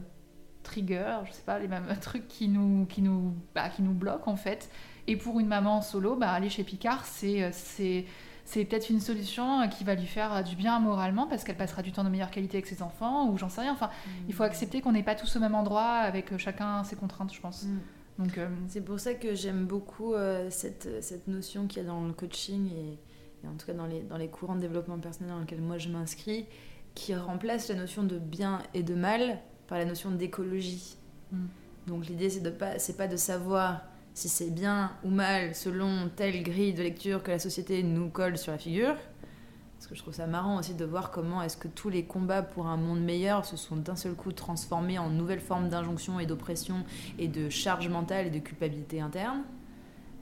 triggers, 0.63 1.19
je 1.25 1.31
sais 1.31 1.43
pas, 1.45 1.59
les 1.59 1.67
mêmes 1.67 1.87
trucs 2.01 2.27
qui 2.27 2.47
nous, 2.47 2.85
qui 2.87 3.01
nous, 3.03 3.35
bah, 3.53 3.69
qui 3.69 3.83
nous 3.83 3.93
bloquent 3.93 4.31
en 4.31 4.37
fait. 4.37 4.71
Et 5.07 5.15
pour 5.15 5.39
une 5.39 5.47
maman 5.47 5.81
solo, 5.81 6.15
bah, 6.15 6.31
aller 6.31 6.49
chez 6.49 6.63
Picard, 6.63 7.05
c'est, 7.05 8.05
c'est, 8.45 8.63
peut-être 8.65 8.89
une 8.89 8.99
solution 8.99 9.67
qui 9.69 9.83
va 9.83 9.95
lui 9.95 10.05
faire 10.05 10.43
du 10.43 10.55
bien 10.55 10.79
moralement 10.79 11.27
parce 11.27 11.43
qu'elle 11.43 11.57
passera 11.57 11.81
du 11.81 11.91
temps 11.91 12.03
de 12.03 12.09
meilleure 12.09 12.31
qualité 12.31 12.57
avec 12.57 12.67
ses 12.67 12.81
enfants 12.81 13.29
ou 13.29 13.37
j'en 13.37 13.49
sais 13.49 13.61
rien. 13.61 13.73
Enfin, 13.73 13.89
il 14.27 14.33
faut 14.33 14.43
accepter 14.43 14.81
qu'on 14.81 14.91
n'est 14.91 15.03
pas 15.03 15.15
tous 15.15 15.35
au 15.35 15.39
même 15.39 15.55
endroit 15.55 15.83
avec 15.83 16.31
euh, 16.31 16.37
chacun 16.37 16.83
ses 16.83 16.95
contraintes, 16.95 17.33
je 17.33 17.41
pense. 17.41 17.63
Mm. 17.63 17.79
Donc, 18.19 18.37
euh, 18.37 18.47
C'est 18.67 18.81
pour 18.81 18.99
ça 18.99 19.13
que 19.13 19.35
j'aime 19.35 19.65
beaucoup 19.65 20.13
euh, 20.13 20.49
cette, 20.49 21.03
cette 21.03 21.27
notion 21.27 21.67
qu'il 21.67 21.83
y 21.83 21.85
a 21.85 21.87
dans 21.87 22.05
le 22.05 22.13
coaching 22.13 22.71
et, 22.71 22.99
et 23.43 23.47
en 23.47 23.55
tout 23.57 23.65
cas 23.65 23.73
dans 23.73 23.87
les, 23.87 24.01
dans 24.01 24.17
les 24.17 24.29
courants 24.29 24.55
de 24.55 24.61
développement 24.61 24.97
personnel 24.99 25.33
dans 25.33 25.39
lesquels 25.39 25.61
moi 25.61 25.77
je 25.77 25.89
m'inscris, 25.89 26.45
qui 26.93 27.13
remplace 27.13 27.67
la 27.67 27.75
notion 27.75 28.03
de 28.03 28.17
bien 28.17 28.61
et 28.73 28.83
de 28.83 28.95
mal 28.95 29.39
par 29.67 29.77
la 29.77 29.85
notion 29.85 30.11
d'écologie. 30.11 30.95
Mm. 31.31 31.45
Donc 31.87 32.07
l'idée 32.07 32.29
c'est 32.29 32.41
de 32.41 32.49
pas 32.49 32.79
c'est 32.79 32.97
pas 32.97 33.07
de 33.07 33.17
savoir 33.17 33.81
si 34.15 34.29
c'est 34.29 34.49
bien 34.49 34.91
ou 35.03 35.09
mal 35.09 35.53
selon 35.53 36.09
telle 36.15 36.41
grille 36.41 36.73
de 36.73 36.81
lecture 36.81 37.21
que 37.21 37.31
la 37.31 37.37
société 37.37 37.83
nous 37.83 38.09
colle 38.09 38.37
sur 38.37 38.53
la 38.53 38.57
figure. 38.57 38.95
Parce 39.75 39.87
que 39.87 39.95
je 39.95 40.01
trouve 40.01 40.13
ça 40.13 40.25
marrant 40.25 40.57
aussi 40.57 40.73
de 40.73 40.85
voir 40.85 41.11
comment 41.11 41.43
est-ce 41.43 41.57
que 41.57 41.67
tous 41.67 41.89
les 41.89 42.05
combats 42.05 42.41
pour 42.41 42.67
un 42.67 42.77
monde 42.77 43.01
meilleur 43.01 43.45
se 43.45 43.57
sont 43.57 43.75
d'un 43.75 43.97
seul 43.97 44.13
coup 44.13 44.31
transformés 44.31 44.97
en 44.97 45.09
nouvelles 45.09 45.41
formes 45.41 45.67
d'injonction 45.67 46.17
et 46.19 46.25
d'oppression 46.25 46.85
et 47.19 47.27
de 47.27 47.49
charge 47.49 47.89
mentale 47.89 48.27
et 48.27 48.29
de 48.29 48.39
culpabilité 48.39 49.01
interne. 49.01 49.43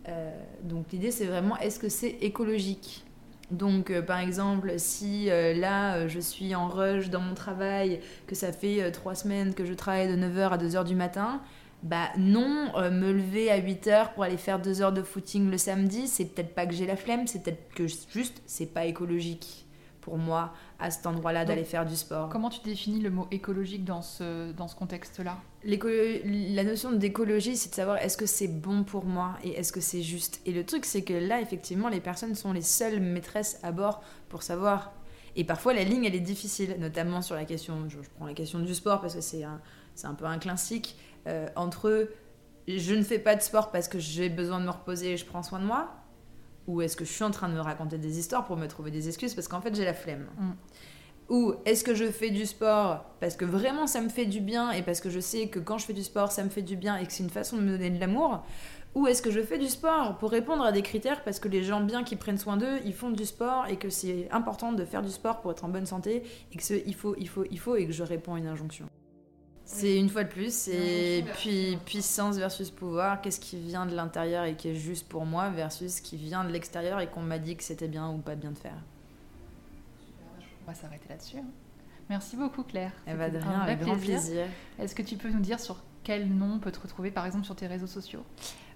Euh, 0.09 0.33
donc 0.63 0.91
l'idée 0.91 1.11
c'est 1.11 1.27
vraiment 1.27 1.55
est-ce 1.59 1.79
que 1.79 1.87
c'est 1.87 2.17
écologique? 2.21 3.05
Donc 3.51 3.91
euh, 3.91 4.01
par 4.01 4.17
exemple 4.19 4.73
si 4.77 5.29
euh, 5.29 5.53
là 5.53 6.07
je 6.07 6.19
suis 6.19 6.55
en 6.55 6.67
rush 6.67 7.11
dans 7.11 7.21
mon 7.21 7.35
travail, 7.35 7.99
que 8.25 8.33
ça 8.33 8.51
fait 8.51 8.91
trois 8.91 9.13
semaines 9.13 9.53
que 9.53 9.65
je 9.65 9.73
travaille 9.73 10.07
de 10.07 10.17
9h 10.17 10.49
à 10.49 10.57
2h 10.57 10.83
du 10.83 10.95
matin, 10.95 11.41
bah 11.83 12.09
non, 12.17 12.71
euh, 12.77 12.89
me 12.89 13.11
lever 13.11 13.51
à 13.51 13.59
8h 13.59 14.13
pour 14.13 14.23
aller 14.23 14.37
faire 14.37 14.59
2 14.59 14.81
heures 14.81 14.93
de 14.93 15.03
footing 15.03 15.51
le 15.51 15.57
samedi, 15.57 16.07
c'est 16.07 16.25
peut-être 16.25 16.55
pas 16.55 16.65
que 16.65 16.73
j'ai 16.73 16.85
la 16.85 16.95
flemme, 16.95 17.27
c'est 17.27 17.43
peut-être 17.43 17.73
que 17.75 17.87
juste 17.87 18.41
c'est 18.45 18.67
pas 18.67 18.85
écologique 18.85 19.65
pour 19.99 20.17
moi 20.17 20.53
à 20.79 20.91
cet 20.91 21.05
endroit-là 21.07 21.45
d'aller 21.45 21.63
faire 21.63 21.85
du 21.85 21.95
sport. 21.95 22.29
comment 22.29 22.49
tu 22.49 22.61
définis 22.61 22.99
le 22.99 23.09
mot 23.09 23.27
écologique 23.31 23.85
dans 23.85 24.01
ce, 24.01 24.51
dans 24.51 24.67
ce 24.67 24.75
contexte-là? 24.75 25.37
La 25.65 26.63
notion 26.63 26.91
d'écologie, 26.91 27.55
c'est 27.55 27.69
de 27.69 27.75
savoir 27.75 27.97
est-ce 27.97 28.17
que 28.17 28.25
c'est 28.25 28.49
bon 28.49 28.83
pour 28.83 29.05
moi 29.05 29.37
et 29.43 29.51
est-ce 29.51 29.71
que 29.71 29.79
c'est 29.79 30.01
juste. 30.01 30.41
Et 30.45 30.51
le 30.51 30.65
truc, 30.65 30.83
c'est 30.83 31.03
que 31.03 31.13
là, 31.13 31.39
effectivement, 31.39 31.87
les 31.87 32.01
personnes 32.01 32.35
sont 32.35 32.51
les 32.51 32.61
seules 32.61 32.99
maîtresses 32.99 33.59
à 33.63 33.71
bord 33.71 34.03
pour 34.27 34.43
savoir. 34.43 34.91
Et 35.37 35.45
parfois, 35.45 35.73
la 35.73 35.83
ligne, 35.83 36.03
elle 36.03 36.15
est 36.15 36.19
difficile, 36.19 36.75
notamment 36.79 37.21
sur 37.21 37.35
la 37.35 37.45
question, 37.45 37.87
je, 37.87 37.97
je 38.01 38.09
prends 38.17 38.25
la 38.25 38.33
question 38.33 38.59
du 38.59 38.75
sport 38.75 38.99
parce 38.99 39.15
que 39.15 39.21
c'est 39.21 39.43
un, 39.43 39.61
c'est 39.95 40.07
un 40.07 40.13
peu 40.13 40.25
un 40.25 40.37
classique, 40.37 40.97
euh, 41.27 41.47
entre 41.55 42.09
je 42.67 42.93
ne 42.93 43.03
fais 43.03 43.19
pas 43.19 43.35
de 43.35 43.41
sport 43.41 43.71
parce 43.71 43.87
que 43.87 43.99
j'ai 43.99 44.29
besoin 44.29 44.59
de 44.59 44.65
me 44.65 44.71
reposer 44.71 45.13
et 45.13 45.17
je 45.17 45.25
prends 45.25 45.43
soin 45.43 45.59
de 45.59 45.65
moi, 45.65 45.91
ou 46.67 46.81
est-ce 46.81 46.95
que 46.95 47.03
je 47.03 47.11
suis 47.11 47.23
en 47.23 47.31
train 47.31 47.49
de 47.49 47.53
me 47.53 47.59
raconter 47.59 47.97
des 47.97 48.19
histoires 48.19 48.45
pour 48.45 48.57
me 48.57 48.67
trouver 48.67 48.91
des 48.91 49.07
excuses 49.07 49.33
parce 49.33 49.47
qu'en 49.47 49.61
fait, 49.61 49.75
j'ai 49.75 49.85
la 49.85 49.93
flemme. 49.93 50.27
Mm. 50.37 50.51
Ou 51.29 51.55
est-ce 51.65 51.83
que 51.83 51.95
je 51.95 52.05
fais 52.11 52.29
du 52.29 52.45
sport 52.45 53.05
parce 53.21 53.35
que 53.35 53.45
vraiment 53.45 53.87
ça 53.87 54.01
me 54.01 54.09
fait 54.09 54.25
du 54.25 54.41
bien 54.41 54.71
et 54.71 54.81
parce 54.81 54.99
que 54.99 55.09
je 55.09 55.21
sais 55.21 55.47
que 55.47 55.59
quand 55.59 55.77
je 55.77 55.85
fais 55.85 55.93
du 55.93 56.03
sport 56.03 56.33
ça 56.33 56.43
me 56.43 56.49
fait 56.49 56.61
du 56.61 56.75
bien 56.75 56.97
et 56.97 57.05
que 57.05 57.13
c'est 57.13 57.23
une 57.23 57.29
façon 57.29 57.55
de 57.55 57.61
me 57.61 57.71
donner 57.71 57.89
de 57.91 57.99
l'amour 57.99 58.43
Ou 58.93 59.07
est-ce 59.07 59.21
que 59.21 59.31
je 59.31 59.39
fais 59.39 59.57
du 59.57 59.67
sport 59.67 60.17
pour 60.17 60.31
répondre 60.31 60.63
à 60.63 60.73
des 60.73 60.81
critères 60.81 61.23
parce 61.23 61.39
que 61.39 61.47
les 61.47 61.63
gens 61.63 61.79
bien 61.79 62.03
qui 62.03 62.17
prennent 62.17 62.37
soin 62.37 62.57
d'eux, 62.57 62.79
ils 62.83 62.93
font 62.93 63.09
du 63.09 63.23
sport 63.23 63.67
et 63.69 63.77
que 63.77 63.89
c'est 63.89 64.27
important 64.31 64.73
de 64.73 64.83
faire 64.83 65.01
du 65.01 65.11
sport 65.11 65.39
pour 65.39 65.51
être 65.51 65.63
en 65.63 65.69
bonne 65.69 65.85
santé 65.85 66.23
et 66.51 66.57
que 66.57 66.63
ce, 66.63 66.73
il 66.85 66.93
faut, 66.93 67.15
il 67.17 67.29
faut, 67.29 67.45
il 67.49 67.59
faut 67.59 67.77
et 67.77 67.87
que 67.87 67.93
je 67.93 68.03
réponds 68.03 68.35
à 68.35 68.39
une 68.39 68.47
injonction 68.47 68.89
c'est 69.65 69.97
une 69.97 70.09
fois 70.09 70.23
de 70.23 70.29
plus, 70.29 70.67
Injonction 70.67 71.33
puis 71.35 71.77
puissance 71.85 72.37
versus 72.37 72.69
pouvoir. 72.69 73.21
Qu'est-ce 73.21 73.39
qui 73.39 73.57
vient 73.59 73.85
de 73.85 73.95
l'intérieur 73.95 74.43
et 74.45 74.55
qui 74.55 74.69
est 74.69 74.75
juste 74.75 75.07
pour 75.07 75.25
moi 75.25 75.49
versus 75.49 75.95
ce 75.95 76.01
qui 76.01 76.17
vient 76.17 76.43
de 76.43 76.51
l'extérieur 76.51 76.99
et 76.99 77.07
qu'on 77.07 77.21
m'a 77.21 77.39
dit 77.39 77.55
que 77.55 77.63
c'était 77.63 77.87
bien 77.87 78.09
ou 78.09 78.17
pas 78.17 78.35
bien 78.35 78.51
de 78.51 78.57
faire. 78.57 78.77
On 80.65 80.71
va 80.71 80.73
s'arrêter 80.75 81.07
là-dessus. 81.09 81.37
hein. 81.37 81.45
Merci 82.09 82.35
beaucoup 82.35 82.63
Claire. 82.63 82.91
Elle 83.05 83.17
va 83.17 83.29
de 83.29 83.37
rien, 83.37 83.49
un 83.49 83.59
avec 83.61 83.79
grand 83.79 83.97
plaisir. 83.97 84.45
Est-ce 84.77 84.93
que 84.93 85.01
tu 85.01 85.15
peux 85.15 85.29
nous 85.29 85.39
dire 85.39 85.59
sur 85.59 85.77
quel 86.03 86.27
nom 86.27 86.55
on 86.55 86.59
peut 86.59 86.71
te 86.71 86.79
retrouver 86.79 87.11
par 87.11 87.25
exemple 87.25 87.45
sur 87.45 87.55
tes 87.55 87.67
réseaux 87.67 87.87
sociaux? 87.87 88.23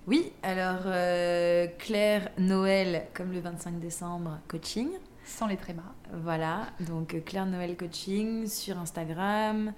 Oui, 0.07 0.31
alors 0.41 0.83
euh, 0.85 1.67
Claire 1.79 2.29
Noël, 2.38 3.07
comme 3.13 3.33
le 3.33 3.41
25 3.41 3.79
décembre, 3.79 4.39
coaching. 4.47 4.88
Sans 5.25 5.47
les 5.47 5.57
trémas. 5.57 5.83
Voilà, 6.13 6.67
donc 6.88 7.21
Claire 7.25 7.45
Noël 7.45 7.75
Coaching 7.75 8.47
sur 8.47 8.79
Instagram, 8.79 9.73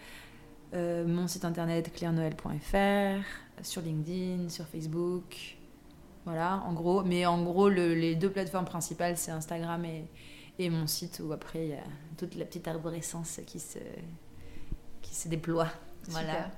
euh, 0.74 1.05
mon 1.07 1.28
site 1.28 1.45
internet 1.45 1.91
clairenoël.fr, 1.93 3.24
sur 3.63 3.82
LinkedIn, 3.82 4.49
sur 4.49 4.65
Facebook. 4.65 5.57
Voilà, 6.26 6.61
en 6.65 6.74
gros. 6.74 7.03
Mais 7.03 7.26
en 7.26 7.41
gros, 7.43 7.70
le- 7.70 7.93
les 7.95 8.15
deux 8.15 8.30
plateformes 8.30 8.65
principales, 8.65 9.17
c'est 9.17 9.32
Instagram 9.32 9.84
et, 9.86 10.05
et 10.59 10.70
mon 10.70 10.88
site 10.88 11.22
où 11.26 11.32
après, 11.34 11.65
il 11.65 11.70
y 11.70 11.74
a 11.74 11.84
toute 12.17 12.36
la 12.36 12.45
petite 12.45 12.67
arborescence 12.67 13.39
qui 13.47 13.59
se, 13.59 13.80
qui 15.01 15.15
se 15.15 15.28
déploie. 15.28 15.67
Voilà. 16.09 16.51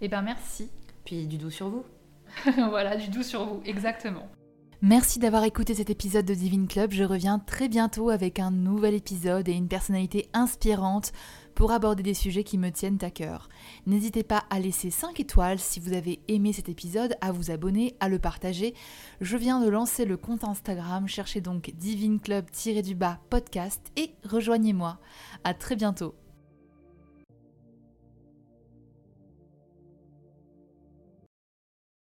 Eh 0.00 0.08
ben 0.08 0.22
merci. 0.22 0.68
Puis 1.04 1.26
du 1.26 1.38
doux 1.38 1.50
sur 1.50 1.68
vous. 1.70 1.84
voilà, 2.70 2.96
du 2.96 3.08
doux 3.08 3.22
sur 3.22 3.44
vous, 3.46 3.60
exactement. 3.64 4.28
Merci 4.82 5.18
d'avoir 5.18 5.44
écouté 5.44 5.74
cet 5.74 5.88
épisode 5.88 6.26
de 6.26 6.34
Divine 6.34 6.68
Club. 6.68 6.92
Je 6.92 7.02
reviens 7.02 7.38
très 7.38 7.66
bientôt 7.68 8.10
avec 8.10 8.38
un 8.38 8.50
nouvel 8.50 8.94
épisode 8.94 9.48
et 9.48 9.52
une 9.52 9.68
personnalité 9.68 10.28
inspirante 10.34 11.12
pour 11.56 11.72
aborder 11.72 12.04
des 12.04 12.14
sujets 12.14 12.44
qui 12.44 12.58
me 12.58 12.70
tiennent 12.70 12.98
à 13.00 13.10
cœur. 13.10 13.48
N'hésitez 13.86 14.22
pas 14.22 14.44
à 14.50 14.60
laisser 14.60 14.90
5 14.90 15.18
étoiles 15.18 15.58
si 15.58 15.80
vous 15.80 15.94
avez 15.94 16.20
aimé 16.28 16.52
cet 16.52 16.68
épisode, 16.68 17.16
à 17.20 17.32
vous 17.32 17.50
abonner, 17.50 17.96
à 17.98 18.08
le 18.08 18.20
partager. 18.20 18.74
Je 19.20 19.36
viens 19.36 19.58
de 19.58 19.68
lancer 19.68 20.04
le 20.04 20.16
compte 20.16 20.44
Instagram, 20.44 21.08
cherchez 21.08 21.40
donc 21.40 21.72
Divine 21.74 22.20
Club-du-bas 22.20 23.18
podcast 23.30 23.80
et 23.96 24.12
rejoignez-moi. 24.22 24.98
À 25.42 25.54
très 25.54 25.74
bientôt. 25.74 26.14